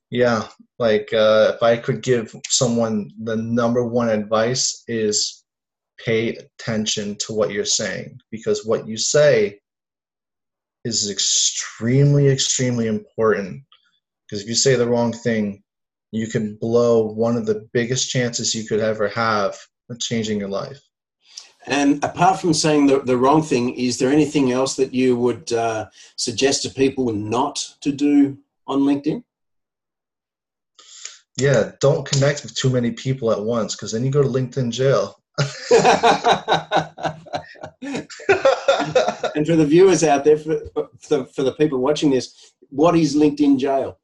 yeah, 0.09 0.47
like 0.79 1.11
uh, 1.13 1.53
if 1.55 1.63
I 1.63 1.77
could 1.77 2.01
give 2.01 2.33
someone 2.47 3.11
the 3.23 3.35
number 3.35 3.83
one 3.83 4.09
advice 4.09 4.83
is 4.87 5.43
pay 6.03 6.35
attention 6.35 7.15
to 7.17 7.33
what 7.33 7.51
you're 7.51 7.65
saying 7.65 8.19
because 8.31 8.65
what 8.65 8.87
you 8.87 8.97
say 8.97 9.59
is 10.85 11.09
extremely, 11.09 12.27
extremely 12.27 12.87
important. 12.87 13.63
Because 14.25 14.43
if 14.43 14.49
you 14.49 14.55
say 14.55 14.75
the 14.75 14.87
wrong 14.87 15.11
thing, 15.11 15.63
you 16.11 16.27
can 16.27 16.55
blow 16.55 17.11
one 17.11 17.35
of 17.35 17.45
the 17.45 17.67
biggest 17.73 18.09
chances 18.09 18.55
you 18.55 18.65
could 18.65 18.79
ever 18.79 19.09
have 19.09 19.57
of 19.89 19.99
changing 19.99 20.39
your 20.39 20.49
life. 20.49 20.79
And 21.65 22.01
apart 22.03 22.39
from 22.39 22.53
saying 22.53 22.87
the, 22.87 22.99
the 22.99 23.17
wrong 23.17 23.43
thing, 23.43 23.73
is 23.75 23.97
there 23.97 24.09
anything 24.09 24.53
else 24.53 24.75
that 24.77 24.93
you 24.93 25.17
would 25.17 25.51
uh, 25.51 25.87
suggest 26.15 26.63
to 26.63 26.69
people 26.69 27.11
not 27.11 27.73
to 27.81 27.91
do 27.91 28.37
on 28.67 28.81
LinkedIn? 28.81 29.23
Yeah, 31.37 31.71
don't 31.79 32.07
connect 32.07 32.43
with 32.43 32.55
too 32.55 32.69
many 32.69 32.91
people 32.91 33.31
at 33.31 33.41
once 33.41 33.75
because 33.75 33.91
then 33.91 34.03
you 34.03 34.11
go 34.11 34.23
to 34.23 34.27
LinkedIn 34.27 34.71
jail. 34.71 35.21
and 39.35 39.45
for 39.45 39.55
the 39.55 39.65
viewers 39.67 40.03
out 40.03 40.23
there, 40.23 40.37
for, 40.37 40.59
for, 40.73 40.89
the, 41.09 41.25
for 41.35 41.43
the 41.43 41.53
people 41.53 41.79
watching 41.79 42.09
this, 42.09 42.53
what 42.69 42.97
is 42.97 43.15
LinkedIn 43.15 43.59
jail? 43.59 43.99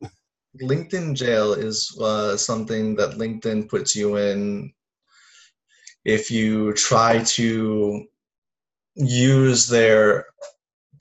LinkedIn 0.62 1.16
jail 1.16 1.54
is 1.54 1.98
uh, 2.00 2.38
something 2.38 2.96
that 2.96 3.18
LinkedIn 3.18 3.68
puts 3.68 3.96
you 3.96 4.18
in 4.18 4.72
if 6.06 6.30
you 6.30 6.74
try 6.74 7.24
to 7.24 8.06
use 8.96 9.68
their 9.68 10.26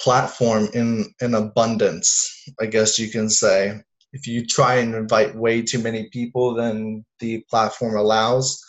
platform 0.00 0.68
in 0.74 1.12
in 1.20 1.34
abundance 1.34 2.44
i 2.60 2.66
guess 2.66 2.98
you 2.98 3.10
can 3.10 3.28
say 3.28 3.80
if 4.12 4.26
you 4.26 4.44
try 4.44 4.76
and 4.76 4.94
invite 4.94 5.34
way 5.34 5.62
too 5.62 5.78
many 5.78 6.08
people 6.10 6.54
than 6.54 7.04
the 7.20 7.44
platform 7.48 7.96
allows 7.96 8.62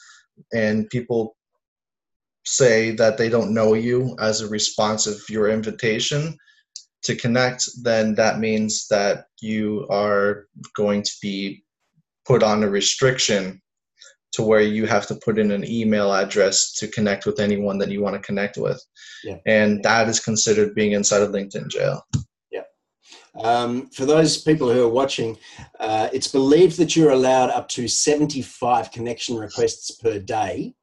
and 0.53 0.89
people 0.89 1.35
say 2.45 2.91
that 2.91 3.17
they 3.17 3.29
don't 3.29 3.53
know 3.53 3.73
you 3.73 4.15
as 4.19 4.41
a 4.41 4.47
response 4.47 5.07
of 5.07 5.17
your 5.29 5.49
invitation 5.49 6.37
to 7.03 7.15
connect, 7.15 7.63
then 7.83 8.15
that 8.15 8.39
means 8.39 8.87
that 8.87 9.25
you 9.41 9.85
are 9.89 10.47
going 10.75 11.03
to 11.03 11.11
be 11.21 11.63
put 12.25 12.43
on 12.43 12.63
a 12.63 12.69
restriction 12.69 13.61
to 14.31 14.41
where 14.41 14.61
you 14.61 14.87
have 14.87 15.05
to 15.05 15.15
put 15.15 15.37
in 15.37 15.51
an 15.51 15.63
email 15.69 16.11
address 16.11 16.73
to 16.73 16.87
connect 16.87 17.25
with 17.25 17.39
anyone 17.39 17.77
that 17.77 17.91
you 17.91 18.01
want 18.01 18.15
to 18.15 18.21
connect 18.21 18.57
with. 18.57 18.81
Yeah. 19.23 19.37
And 19.45 19.83
that 19.83 20.09
is 20.09 20.19
considered 20.19 20.73
being 20.73 20.93
inside 20.93 21.21
of 21.21 21.31
LinkedIn 21.31 21.67
jail. 21.67 22.03
Um, 23.41 23.89
for 23.89 24.05
those 24.05 24.41
people 24.41 24.71
who 24.71 24.85
are 24.85 24.89
watching, 24.89 25.37
uh, 25.79 26.09
it's 26.13 26.27
believed 26.27 26.77
that 26.77 26.95
you're 26.95 27.11
allowed 27.11 27.49
up 27.49 27.67
to 27.69 27.87
75 27.87 28.91
connection 28.91 29.37
requests 29.37 29.91
per 29.91 30.19
day 30.19 30.75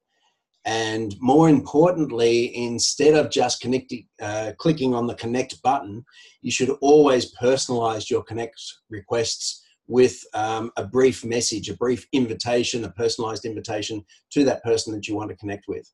and 0.67 1.17
more 1.21 1.49
importantly, 1.49 2.55
instead 2.55 3.15
of 3.15 3.31
just 3.31 3.63
connecting, 3.63 4.07
uh, 4.21 4.53
clicking 4.59 4.95
on 4.95 5.07
the 5.07 5.15
connect 5.15 5.61
button, 5.63 6.05
you 6.43 6.51
should 6.51 6.71
always 6.83 7.35
personalize 7.35 8.11
your 8.11 8.23
connect 8.23 8.61
requests 8.91 9.65
with 9.87 10.23
um, 10.35 10.71
a 10.77 10.87
brief 10.87 11.25
message, 11.25 11.69
a 11.69 11.77
brief 11.77 12.07
invitation, 12.13 12.85
a 12.85 12.91
personalized 12.91 13.45
invitation 13.45 14.05
to 14.31 14.45
that 14.45 14.63
person 14.63 14.93
that 14.95 15.09
you 15.09 15.17
want 15.17 15.31
to 15.31 15.37
connect 15.37 15.65
with. 15.67 15.91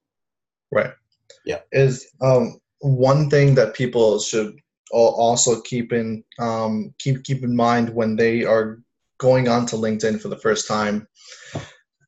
Right. 0.73 0.91
Yeah. 1.45 1.61
Is 1.73 2.07
um, 2.21 2.59
one 2.81 3.31
thing 3.31 3.55
that 3.55 3.75
people 3.75 4.19
should 4.19 4.57
also 4.93 5.61
keep 5.63 5.93
in 5.93 6.23
um, 6.39 6.95
keep 6.99 7.25
keep 7.25 7.43
in 7.43 7.55
mind 7.55 7.91
when 7.91 8.17
they 8.17 8.45
are 8.45 8.81
going 9.19 9.49
onto 9.49 9.77
LinkedIn 9.77 10.21
for 10.21 10.29
the 10.29 10.39
first 10.39 10.69
time 10.69 11.07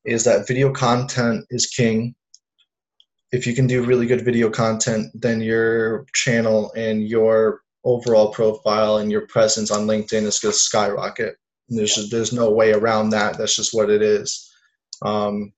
is 0.05 0.24
that 0.24 0.47
video 0.47 0.72
content 0.72 1.45
is 1.51 1.66
king 1.66 2.14
if 3.31 3.47
you 3.47 3.55
can 3.55 3.66
do 3.66 3.85
really 3.85 4.07
good 4.07 4.24
video 4.24 4.49
content, 4.51 5.11
then 5.14 5.41
your 5.41 6.07
channel 6.14 6.72
and 6.76 7.07
your 7.07 7.61
overall 7.85 8.33
profile 8.33 8.99
and 8.99 9.11
your 9.11 9.26
presence 9.26 9.70
on 9.70 9.87
LinkedIn 9.87 10.24
is 10.24 10.39
going 10.39 10.53
to 10.53 10.59
skyrocket. 10.59 11.37
there's 11.68 11.95
just, 11.95 12.11
there's 12.11 12.33
no 12.33 12.51
way 12.51 12.72
around 12.72 13.11
that. 13.11 13.37
That's 13.37 13.55
just 13.55 13.74
what 13.74 13.91
it 13.91 14.03
is. 14.03 14.51
Um, 15.03 15.53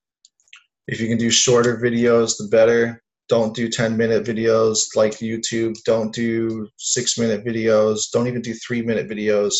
if 0.87 0.99
you 0.99 1.07
can 1.07 1.17
do 1.17 1.31
shorter 1.31 1.77
videos, 1.77 2.37
the 2.37 2.47
better. 2.51 3.00
Don't 3.31 3.55
do 3.55 3.69
10 3.69 3.95
minute 3.95 4.25
videos 4.25 4.93
like 4.93 5.13
YouTube. 5.19 5.73
Don't 5.85 6.13
do 6.13 6.67
six 6.77 7.17
minute 7.17 7.45
videos. 7.45 8.11
Don't 8.11 8.27
even 8.27 8.41
do 8.41 8.53
three 8.53 8.81
minute 8.81 9.09
videos. 9.09 9.53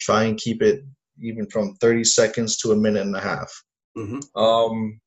Try 0.00 0.22
and 0.22 0.38
keep 0.38 0.62
it 0.62 0.84
even 1.20 1.50
from 1.50 1.74
30 1.80 2.04
seconds 2.04 2.56
to 2.58 2.70
a 2.70 2.76
minute 2.76 3.02
and 3.02 3.16
a 3.16 3.20
half. 3.20 3.52
Mm-hmm. 3.98 4.40
Um, 4.40 5.00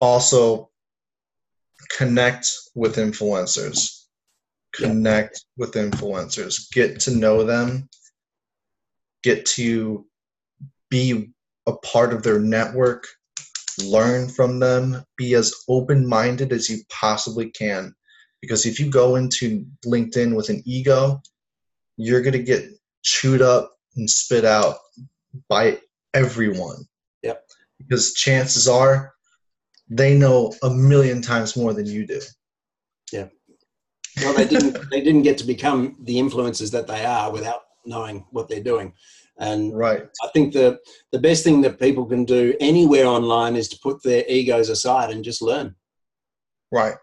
also 0.00 0.70
connect 1.90 2.48
with 2.76 2.94
influencers 2.94 4.04
connect 4.74 5.44
yeah. 5.56 5.64
with 5.64 5.74
influencers 5.74 6.70
get 6.72 7.00
to 7.00 7.14
know 7.14 7.44
them 7.44 7.88
get 9.22 9.44
to 9.46 10.06
be 10.90 11.32
a 11.66 11.72
part 11.78 12.12
of 12.12 12.22
their 12.22 12.38
network 12.38 13.06
learn 13.78 14.28
from 14.28 14.58
them 14.60 15.04
be 15.16 15.34
as 15.34 15.52
open-minded 15.68 16.52
as 16.52 16.68
you 16.68 16.78
possibly 16.90 17.50
can 17.50 17.94
because 18.40 18.66
if 18.66 18.78
you 18.78 18.90
go 18.90 19.16
into 19.16 19.64
linkedin 19.84 20.36
with 20.36 20.48
an 20.48 20.62
ego 20.66 21.20
you're 21.96 22.22
going 22.22 22.32
to 22.32 22.42
get 22.42 22.64
chewed 23.02 23.42
up 23.42 23.72
and 23.96 24.08
spit 24.08 24.44
out 24.44 24.76
by 25.48 25.78
everyone 26.14 26.84
yep 27.22 27.44
because 27.78 28.14
chances 28.14 28.68
are 28.68 29.14
they 29.88 30.16
know 30.16 30.52
a 30.62 30.70
million 30.70 31.20
times 31.20 31.56
more 31.56 31.72
than 31.72 31.86
you 31.86 32.06
do. 32.06 32.20
Yeah. 33.12 33.28
Well, 34.20 34.34
they 34.34 34.46
didn't. 34.46 34.90
they 34.90 35.00
didn't 35.00 35.22
get 35.22 35.38
to 35.38 35.44
become 35.44 35.96
the 36.02 36.16
influencers 36.16 36.70
that 36.72 36.86
they 36.86 37.04
are 37.04 37.30
without 37.30 37.62
knowing 37.84 38.24
what 38.30 38.48
they're 38.48 38.62
doing. 38.62 38.94
And 39.38 39.76
right. 39.76 40.04
I 40.22 40.28
think 40.32 40.52
the 40.52 40.78
the 41.10 41.18
best 41.18 41.42
thing 41.42 41.60
that 41.62 41.80
people 41.80 42.06
can 42.06 42.24
do 42.24 42.54
anywhere 42.60 43.06
online 43.06 43.56
is 43.56 43.68
to 43.68 43.78
put 43.82 44.02
their 44.02 44.24
egos 44.28 44.68
aside 44.68 45.10
and 45.10 45.24
just 45.24 45.42
learn. 45.42 45.74
Right. 46.70 46.94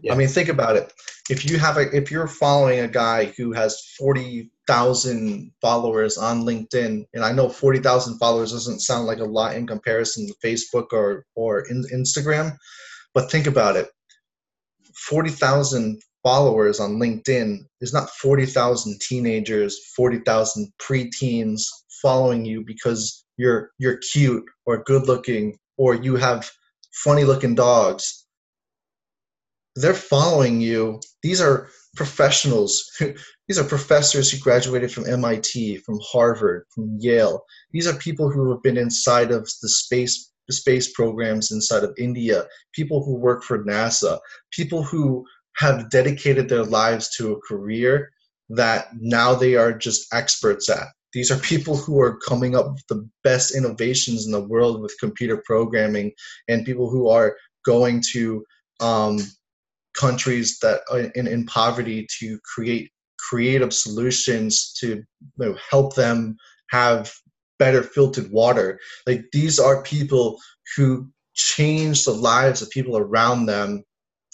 Yeah. 0.00 0.12
I 0.12 0.16
mean, 0.16 0.28
think 0.28 0.48
about 0.48 0.76
it. 0.76 0.92
If 1.28 1.50
you 1.50 1.58
have 1.58 1.76
a, 1.76 1.94
if 1.94 2.10
you're 2.10 2.28
following 2.28 2.80
a 2.80 2.88
guy 2.88 3.26
who 3.36 3.52
has 3.52 3.80
forty 3.98 4.50
thousand 4.66 5.52
followers 5.60 6.16
on 6.16 6.42
LinkedIn, 6.44 7.04
and 7.12 7.24
I 7.24 7.32
know 7.32 7.48
forty 7.48 7.80
thousand 7.80 8.18
followers 8.18 8.52
doesn't 8.52 8.80
sound 8.80 9.06
like 9.06 9.18
a 9.18 9.24
lot 9.24 9.56
in 9.56 9.66
comparison 9.66 10.26
to 10.26 10.34
Facebook 10.44 10.92
or 10.92 11.26
or 11.34 11.66
in, 11.68 11.84
Instagram, 11.92 12.56
but 13.12 13.30
think 13.30 13.46
about 13.46 13.76
it. 13.76 13.88
Forty 14.94 15.30
thousand 15.30 16.00
followers 16.28 16.80
on 16.80 16.98
LinkedIn 16.98 17.58
is 17.80 17.92
not 17.92 18.10
forty 18.10 18.46
thousand 18.46 19.00
teenagers, 19.00 19.78
forty 19.96 20.18
thousand 20.18 20.72
preteens 20.78 21.62
following 22.02 22.44
you 22.44 22.64
because 22.66 23.24
you're 23.36 23.70
you're 23.78 23.98
cute 24.12 24.44
or 24.66 24.82
good 24.84 25.06
looking 25.06 25.56
or 25.76 25.94
you 25.94 26.16
have 26.16 26.50
funny 27.04 27.24
looking 27.24 27.54
dogs 27.54 28.26
they're 29.80 29.94
following 29.94 30.60
you. 30.60 31.00
These 31.22 31.40
are 31.40 31.68
professionals. 31.96 32.84
These 33.48 33.58
are 33.58 33.64
professors 33.64 34.30
who 34.30 34.38
graduated 34.38 34.92
from 34.92 35.08
MIT, 35.08 35.78
from 35.78 35.98
Harvard, 36.02 36.64
from 36.74 36.96
Yale. 36.98 37.42
These 37.72 37.86
are 37.86 37.94
people 37.94 38.30
who 38.30 38.50
have 38.50 38.62
been 38.62 38.76
inside 38.76 39.30
of 39.30 39.48
the 39.62 39.68
space 39.68 40.30
the 40.48 40.54
space 40.54 40.90
programs 40.90 41.52
inside 41.52 41.84
of 41.84 41.94
India, 41.98 42.46
people 42.72 43.04
who 43.04 43.14
work 43.14 43.42
for 43.44 43.64
NASA, 43.64 44.18
people 44.50 44.82
who 44.82 45.22
have 45.58 45.90
dedicated 45.90 46.48
their 46.48 46.64
lives 46.64 47.14
to 47.16 47.32
a 47.32 47.40
career 47.40 48.10
that 48.48 48.88
now 48.98 49.34
they 49.34 49.56
are 49.56 49.72
just 49.72 50.12
experts 50.14 50.70
at. 50.70 50.86
These 51.12 51.30
are 51.30 51.38
people 51.38 51.76
who 51.76 52.00
are 52.00 52.18
coming 52.18 52.54
up 52.54 52.72
with 52.72 52.86
the 52.88 53.08
best 53.24 53.56
innovations 53.56 54.26
in 54.26 54.32
the 54.32 54.44
world 54.44 54.80
with 54.80 54.98
computer 55.00 55.42
programming 55.44 56.12
and 56.48 56.64
people 56.64 56.88
who 56.88 57.08
are 57.08 57.36
going 57.64 58.02
to 58.12 58.44
um, 58.80 59.18
countries 59.96 60.58
that 60.60 60.82
are 60.90 61.00
in, 61.00 61.26
in 61.26 61.44
poverty 61.46 62.06
to 62.20 62.38
create 62.54 62.90
creative 63.18 63.72
solutions 63.72 64.72
to 64.78 64.88
you 64.88 65.04
know, 65.38 65.56
help 65.70 65.94
them 65.94 66.36
have 66.70 67.12
better 67.58 67.82
filtered 67.82 68.30
water. 68.30 68.78
Like 69.06 69.24
these 69.32 69.58
are 69.58 69.82
people 69.82 70.38
who 70.76 71.08
change 71.34 72.04
the 72.04 72.12
lives 72.12 72.62
of 72.62 72.70
people 72.70 72.96
around 72.96 73.46
them 73.46 73.82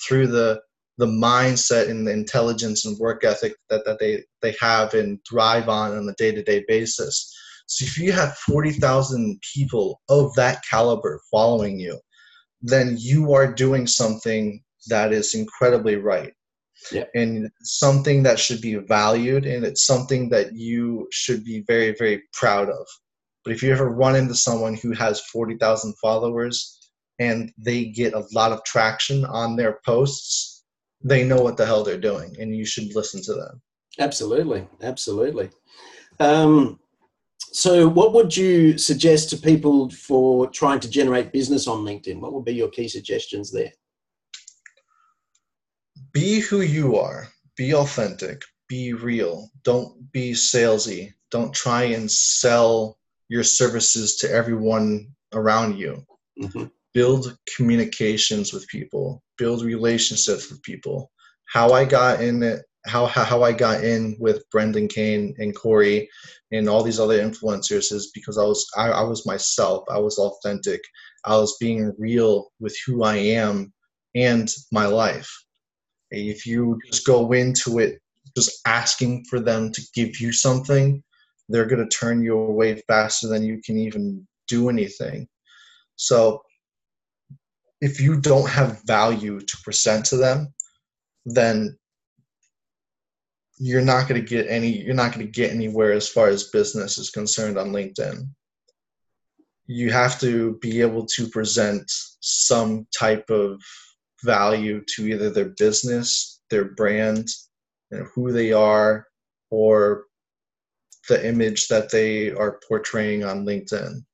through 0.06 0.26
the 0.26 0.60
the 0.98 1.06
mindset 1.06 1.90
and 1.90 2.06
the 2.06 2.12
intelligence 2.12 2.84
and 2.84 2.98
work 2.98 3.24
ethic 3.24 3.54
that, 3.68 3.84
that 3.84 3.98
they, 3.98 4.22
they 4.42 4.54
have 4.60 4.94
and 4.94 5.18
thrive 5.28 5.68
on 5.68 5.96
on 5.96 6.08
a 6.08 6.14
day-to-day 6.14 6.64
basis. 6.68 7.32
So 7.66 7.84
if 7.84 7.98
you 7.98 8.12
have 8.12 8.36
40,000 8.38 9.40
people 9.54 10.00
of 10.08 10.34
that 10.34 10.62
caliber 10.68 11.20
following 11.30 11.78
you, 11.78 11.98
then 12.62 12.96
you 12.98 13.32
are 13.32 13.52
doing 13.52 13.86
something 13.86 14.62
that 14.88 15.12
is 15.12 15.34
incredibly 15.34 15.96
right. 15.96 16.32
Yeah. 16.92 17.04
And 17.14 17.50
something 17.62 18.22
that 18.24 18.38
should 18.38 18.60
be 18.60 18.74
valued 18.74 19.46
and 19.46 19.64
it's 19.64 19.86
something 19.86 20.28
that 20.30 20.54
you 20.54 21.08
should 21.10 21.44
be 21.44 21.64
very, 21.66 21.94
very 21.98 22.22
proud 22.32 22.68
of. 22.68 22.86
But 23.44 23.52
if 23.52 23.62
you 23.62 23.72
ever 23.72 23.90
run 23.90 24.16
into 24.16 24.34
someone 24.34 24.74
who 24.74 24.92
has 24.92 25.20
40,000 25.32 25.94
followers 26.00 26.78
and 27.18 27.52
they 27.58 27.86
get 27.86 28.12
a 28.12 28.24
lot 28.32 28.52
of 28.52 28.64
traction 28.64 29.24
on 29.24 29.56
their 29.56 29.80
posts, 29.86 30.53
they 31.04 31.22
know 31.24 31.40
what 31.40 31.56
the 31.56 31.66
hell 31.66 31.84
they're 31.84 31.98
doing 31.98 32.34
and 32.40 32.56
you 32.56 32.64
should 32.64 32.94
listen 32.94 33.22
to 33.22 33.34
them. 33.34 33.62
Absolutely. 33.98 34.66
Absolutely. 34.82 35.50
Um, 36.18 36.80
so, 37.52 37.86
what 37.86 38.12
would 38.12 38.36
you 38.36 38.78
suggest 38.78 39.30
to 39.30 39.36
people 39.36 39.88
for 39.90 40.48
trying 40.48 40.80
to 40.80 40.90
generate 40.90 41.32
business 41.32 41.68
on 41.68 41.84
LinkedIn? 41.84 42.18
What 42.18 42.32
would 42.32 42.44
be 42.44 42.54
your 42.54 42.68
key 42.68 42.88
suggestions 42.88 43.52
there? 43.52 43.72
be 46.14 46.40
who 46.40 46.62
you 46.62 46.96
are 46.96 47.28
be 47.56 47.74
authentic 47.74 48.40
be 48.68 48.94
real 48.94 49.50
don't 49.64 50.10
be 50.12 50.32
salesy 50.32 51.12
don't 51.30 51.52
try 51.52 51.82
and 51.82 52.10
sell 52.10 52.96
your 53.28 53.42
services 53.42 54.16
to 54.16 54.30
everyone 54.30 55.06
around 55.34 55.76
you 55.76 56.02
mm-hmm. 56.40 56.64
Build 56.94 57.36
communications 57.56 58.52
with 58.52 58.66
people 58.68 59.22
build 59.36 59.62
relationships 59.62 60.50
with 60.50 60.62
people. 60.62 61.10
How 61.46 61.70
i 61.72 61.84
got 61.84 62.22
in 62.22 62.42
it 62.42 62.62
how, 62.86 63.06
how 63.06 63.42
i 63.42 63.52
got 63.52 63.82
in 63.82 64.16
with 64.18 64.44
brendan 64.50 64.88
kane 64.88 65.34
and 65.38 65.56
cory 65.56 66.08
and 66.52 66.68
all 66.68 66.82
these 66.82 67.00
other 67.00 67.18
influencers 67.18 67.92
is 67.92 68.10
because 68.14 68.36
i 68.38 68.42
was 68.42 68.66
I, 68.76 68.88
I 68.88 69.02
was 69.02 69.26
myself. 69.26 69.84
I 69.90 69.98
was 69.98 70.18
authentic. 70.18 70.80
I 71.24 71.36
was 71.36 71.56
being 71.60 71.94
real 71.98 72.50
with 72.60 72.76
who 72.86 73.04
i 73.04 73.16
am 73.16 73.72
and 74.14 74.48
my 74.72 74.86
life. 74.86 75.30
If 76.10 76.46
you 76.46 76.78
just 76.86 77.06
go 77.06 77.32
into 77.32 77.78
it 77.78 78.00
just 78.36 78.60
asking 78.66 79.24
for 79.28 79.40
them 79.40 79.70
to 79.72 79.82
give 79.94 80.20
you 80.20 80.32
something, 80.32 81.02
they're 81.48 81.66
going 81.66 81.86
to 81.86 81.96
turn 81.96 82.22
you 82.22 82.38
away 82.38 82.82
faster 82.88 83.28
than 83.28 83.44
you 83.44 83.60
can 83.64 83.78
even 83.78 84.26
do 84.48 84.68
anything. 84.68 85.28
So 85.96 86.42
if 87.84 88.00
you 88.00 88.18
don't 88.18 88.48
have 88.48 88.82
value 88.86 89.40
to 89.40 89.56
present 89.62 90.06
to 90.06 90.16
them, 90.16 90.54
then 91.26 91.76
you're 93.58 93.82
not 93.82 94.08
going 94.08 94.20
to 94.20 94.26
get 94.26 94.46
any 94.48 94.82
you're 94.84 94.94
not 94.94 95.12
going 95.12 95.26
to 95.26 95.30
get 95.30 95.52
anywhere 95.52 95.92
as 95.92 96.08
far 96.08 96.28
as 96.28 96.50
business 96.50 96.96
is 96.96 97.10
concerned 97.10 97.58
on 97.58 97.72
linkedin. 97.72 98.26
You 99.66 99.92
have 99.92 100.18
to 100.20 100.58
be 100.62 100.80
able 100.80 101.06
to 101.16 101.28
present 101.28 101.84
some 102.20 102.86
type 102.98 103.28
of 103.28 103.60
value 104.24 104.82
to 104.96 105.06
either 105.06 105.28
their 105.30 105.52
business 105.58 106.40
their 106.50 106.64
brand 106.64 107.28
you 107.90 107.98
know, 107.98 108.04
who 108.14 108.32
they 108.32 108.52
are 108.52 109.06
or 109.50 110.04
the 111.08 111.26
image 111.26 111.68
that 111.68 111.90
they 111.90 112.30
are 112.30 112.60
portraying 112.66 113.24
on 113.24 113.44
linkedin. 113.44 114.04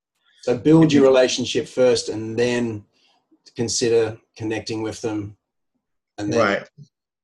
So 0.43 0.57
build 0.57 0.91
your 0.91 1.03
relationship 1.03 1.67
first 1.67 2.09
and 2.09 2.37
then 2.37 2.83
consider 3.55 4.17
connecting 4.37 4.81
with 4.81 5.01
them 5.01 5.37
and 6.17 6.31
then 6.31 6.39
right 6.39 6.69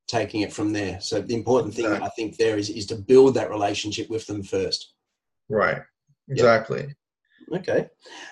taking 0.07 0.41
it 0.41 0.53
from 0.53 0.74
there. 0.74 0.99
So 1.01 1.22
the 1.22 1.36
important 1.36 1.74
thing 1.74 1.86
exactly. 1.86 2.07
I 2.07 2.09
think 2.11 2.38
there 2.38 2.57
is 2.57 2.70
is 2.70 2.86
to 2.88 2.95
build 2.95 3.36
that 3.36 3.49
relationship 3.49 4.09
with 4.09 4.26
them 4.26 4.41
first. 4.41 4.93
Right. 5.49 5.82
Exactly. 6.30 6.95
Yep. 7.51 7.61
Okay. 7.61 7.88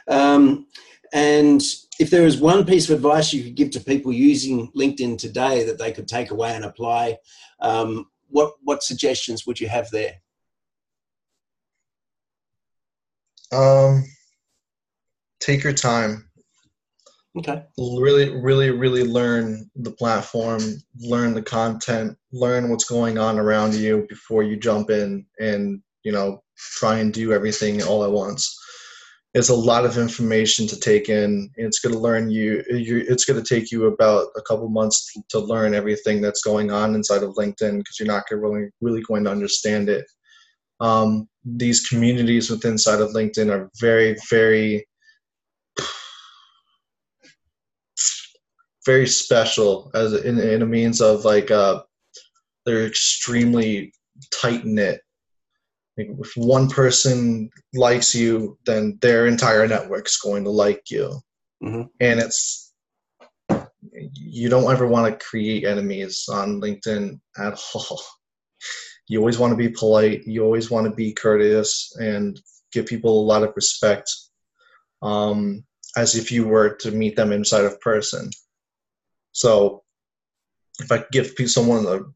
Um, 0.07 0.67
and 1.13 1.61
if 1.99 2.09
there 2.09 2.25
is 2.25 2.37
one 2.41 2.65
piece 2.65 2.89
of 2.89 2.95
advice 2.95 3.31
you 3.31 3.43
could 3.43 3.55
give 3.55 3.71
to 3.71 3.79
people 3.79 4.11
using 4.11 4.71
LinkedIn 4.71 5.17
today 5.17 5.63
that 5.63 5.77
they 5.77 5.91
could 5.91 6.07
take 6.07 6.31
away 6.31 6.55
and 6.55 6.65
apply, 6.65 7.17
um, 7.59 8.07
what 8.29 8.53
what 8.63 8.83
suggestions 8.83 9.45
would 9.45 9.59
you 9.59 9.67
have 9.67 9.89
there? 9.91 10.15
Um, 13.51 14.03
take 15.39 15.63
your 15.63 15.73
time. 15.73 16.24
Okay. 17.37 17.63
Really, 17.77 18.29
really, 18.29 18.71
really 18.71 19.03
learn 19.03 19.69
the 19.75 19.91
platform, 19.91 20.61
learn 20.99 21.33
the 21.33 21.41
content, 21.41 22.17
learn 22.31 22.69
what's 22.69 22.85
going 22.85 23.17
on 23.17 23.37
around 23.37 23.73
you 23.73 24.05
before 24.07 24.43
you 24.43 24.55
jump 24.55 24.89
in 24.89 25.25
and, 25.39 25.81
you 26.03 26.13
know, 26.13 26.41
try 26.57 26.99
and 26.99 27.13
do 27.13 27.33
everything 27.33 27.83
all 27.83 28.05
at 28.05 28.11
once. 28.11 28.57
It's 29.33 29.49
a 29.49 29.55
lot 29.55 29.85
of 29.85 29.97
information 29.97 30.65
to 30.67 30.79
take 30.79 31.09
in. 31.09 31.49
It's 31.57 31.79
going 31.79 31.93
to 31.93 31.99
learn 31.99 32.29
you, 32.29 32.63
it's 32.69 33.25
going 33.25 33.43
to 33.43 33.55
take 33.55 33.69
you 33.69 33.87
about 33.87 34.27
a 34.37 34.41
couple 34.41 34.69
months 34.69 35.11
to 35.29 35.39
learn 35.39 35.73
everything 35.73 36.21
that's 36.21 36.41
going 36.41 36.71
on 36.71 36.95
inside 36.95 37.21
of 37.21 37.35
LinkedIn 37.35 37.79
because 37.79 37.97
you're 37.99 38.07
not 38.07 38.23
really, 38.31 38.69
really 38.79 39.01
going 39.01 39.25
to 39.25 39.31
understand 39.31 39.89
it. 39.89 40.05
Um, 40.79 41.27
these 41.43 41.85
communities 41.85 42.49
within 42.49 42.73
inside 42.73 43.01
of 43.01 43.09
LinkedIn 43.09 43.51
are 43.51 43.69
very, 43.81 44.15
very 44.29 44.85
very 48.85 49.07
special 49.07 49.91
as 49.93 50.13
in, 50.13 50.39
in 50.39 50.61
a 50.61 50.65
means 50.65 51.01
of 51.01 51.25
like 51.25 51.51
uh, 51.51 51.81
they're 52.65 52.85
extremely 52.85 53.93
tight 54.31 54.65
knit. 54.65 55.01
Like 55.97 56.09
if 56.19 56.33
one 56.35 56.69
person 56.69 57.49
likes 57.73 58.13
you, 58.13 58.57
then 58.65 58.97
their 59.01 59.27
entire 59.27 59.67
network's 59.67 60.17
going 60.17 60.43
to 60.43 60.49
like 60.49 60.91
you, 60.91 61.19
mm-hmm. 61.63 61.83
and 62.01 62.19
it's 62.19 62.73
you 64.13 64.49
don't 64.49 64.71
ever 64.71 64.87
want 64.87 65.07
to 65.07 65.25
create 65.25 65.63
enemies 65.63 66.25
on 66.29 66.61
LinkedIn 66.61 67.19
at 67.37 67.59
all. 67.73 68.01
You 69.07 69.19
always 69.19 69.37
want 69.37 69.51
to 69.51 69.57
be 69.57 69.69
polite. 69.69 70.25
You 70.25 70.43
always 70.43 70.69
want 70.69 70.85
to 70.85 70.95
be 70.95 71.13
courteous 71.13 71.95
and 71.99 72.39
give 72.73 72.87
people 72.87 73.21
a 73.21 73.27
lot 73.27 73.43
of 73.43 73.53
respect, 73.55 74.11
um, 75.01 75.63
as 75.95 76.15
if 76.15 76.31
you 76.31 76.45
were 76.45 76.75
to 76.75 76.91
meet 76.91 77.15
them 77.15 77.31
inside 77.31 77.63
of 77.63 77.79
person. 77.79 78.29
So 79.35 79.83
if 80.79 80.89
I 80.89 81.03
give 81.11 81.33
someone 81.47 81.83
the 81.83 82.11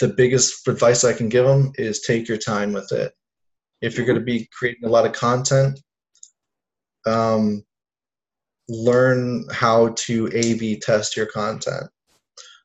the 0.00 0.08
biggest 0.08 0.66
advice 0.68 1.04
I 1.04 1.12
can 1.12 1.28
give 1.28 1.46
them 1.46 1.72
is 1.76 2.00
take 2.00 2.28
your 2.28 2.38
time 2.38 2.72
with 2.72 2.90
it. 2.92 3.12
If 3.80 3.96
you're 3.96 4.04
going 4.04 4.18
to 4.18 4.24
be 4.24 4.48
creating 4.52 4.84
a 4.84 4.90
lot 4.90 5.06
of 5.06 5.12
content, 5.12 5.80
um, 7.06 7.64
learn 8.68 9.46
how 9.52 9.94
to 10.06 10.28
A/B 10.34 10.80
test 10.80 11.16
your 11.16 11.26
content. 11.26 11.84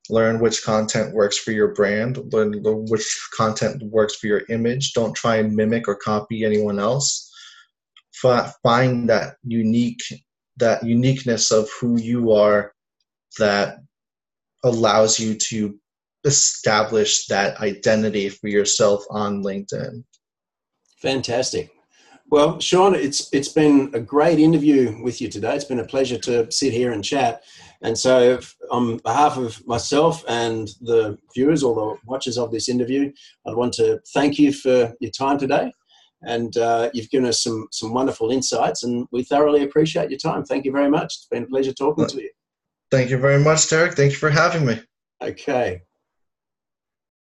Learn 0.10 0.40
which 0.40 0.64
content 0.64 1.14
works 1.14 1.38
for 1.38 1.52
your 1.52 1.74
brand. 1.76 2.34
Learn 2.34 2.54
which 2.64 3.30
content 3.38 3.84
works 3.84 4.16
for 4.16 4.26
your 4.26 4.42
image. 4.50 4.94
Don't 4.94 5.16
try 5.16 5.36
and 5.36 5.56
mimic 5.56 5.88
or 5.88 5.96
copy 5.96 6.44
anyone 6.44 6.80
else. 6.80 7.32
Find 8.14 9.08
that 9.10 9.36
unique 9.44 10.02
that 10.58 10.84
uniqueness 10.84 11.52
of 11.52 11.70
who 11.80 12.00
you 12.00 12.32
are 12.32 12.74
that 13.40 13.78
allows 14.64 15.20
you 15.20 15.36
to 15.36 15.78
establish 16.24 17.26
that 17.28 17.60
identity 17.60 18.30
for 18.30 18.48
yourself 18.48 19.04
on 19.10 19.44
LinkedIn. 19.44 20.04
Fantastic. 21.02 21.72
Well, 22.30 22.62
Sean, 22.62 22.96
it's 22.96 23.28
it's 23.34 23.50
been 23.50 23.92
a 23.94 24.00
great 24.00 24.40
interview 24.40 24.98
with 25.04 25.20
you 25.20 25.28
today. 25.28 25.54
It's 25.54 25.66
been 25.66 25.80
a 25.80 25.86
pleasure 25.86 26.18
to 26.20 26.50
sit 26.50 26.72
here 26.72 26.94
and 26.94 27.04
chat. 27.04 27.44
And 27.82 27.98
so, 27.98 28.40
on 28.70 28.98
behalf 28.98 29.38
of 29.38 29.62
myself 29.68 30.24
and 30.30 30.70
the 30.80 31.18
viewers 31.34 31.62
or 31.62 31.76
the 31.76 31.98
watchers 32.06 32.38
of 32.38 32.52
this 32.52 32.70
interview, 32.70 33.12
I'd 33.46 33.56
want 33.56 33.74
to 33.74 34.00
thank 34.14 34.40
you 34.40 34.54
for 34.54 34.94
your 35.02 35.12
time 35.12 35.40
today. 35.40 35.74
And 36.22 36.56
uh, 36.56 36.90
you've 36.94 37.10
given 37.10 37.28
us 37.28 37.44
some 37.44 37.68
some 37.72 37.94
wonderful 37.94 38.32
insights, 38.32 38.84
and 38.84 39.08
we 39.12 39.24
thoroughly 39.24 39.64
appreciate 39.64 40.10
your 40.10 40.20
time. 40.20 40.46
Thank 40.46 40.64
you 40.64 40.72
very 40.72 40.90
much. 40.90 41.16
It's 41.16 41.28
been 41.30 41.44
a 41.44 41.48
pleasure 41.48 41.74
talking 41.74 42.08
to 42.08 42.22
you. 42.22 42.30
Thank 42.92 43.10
you 43.10 43.18
very 43.18 43.40
much, 43.40 43.70
Derek. 43.70 43.96
Thank 43.96 44.12
you 44.12 44.18
for 44.18 44.30
having 44.30 44.66
me. 44.66 44.82
Okay. 45.22 45.84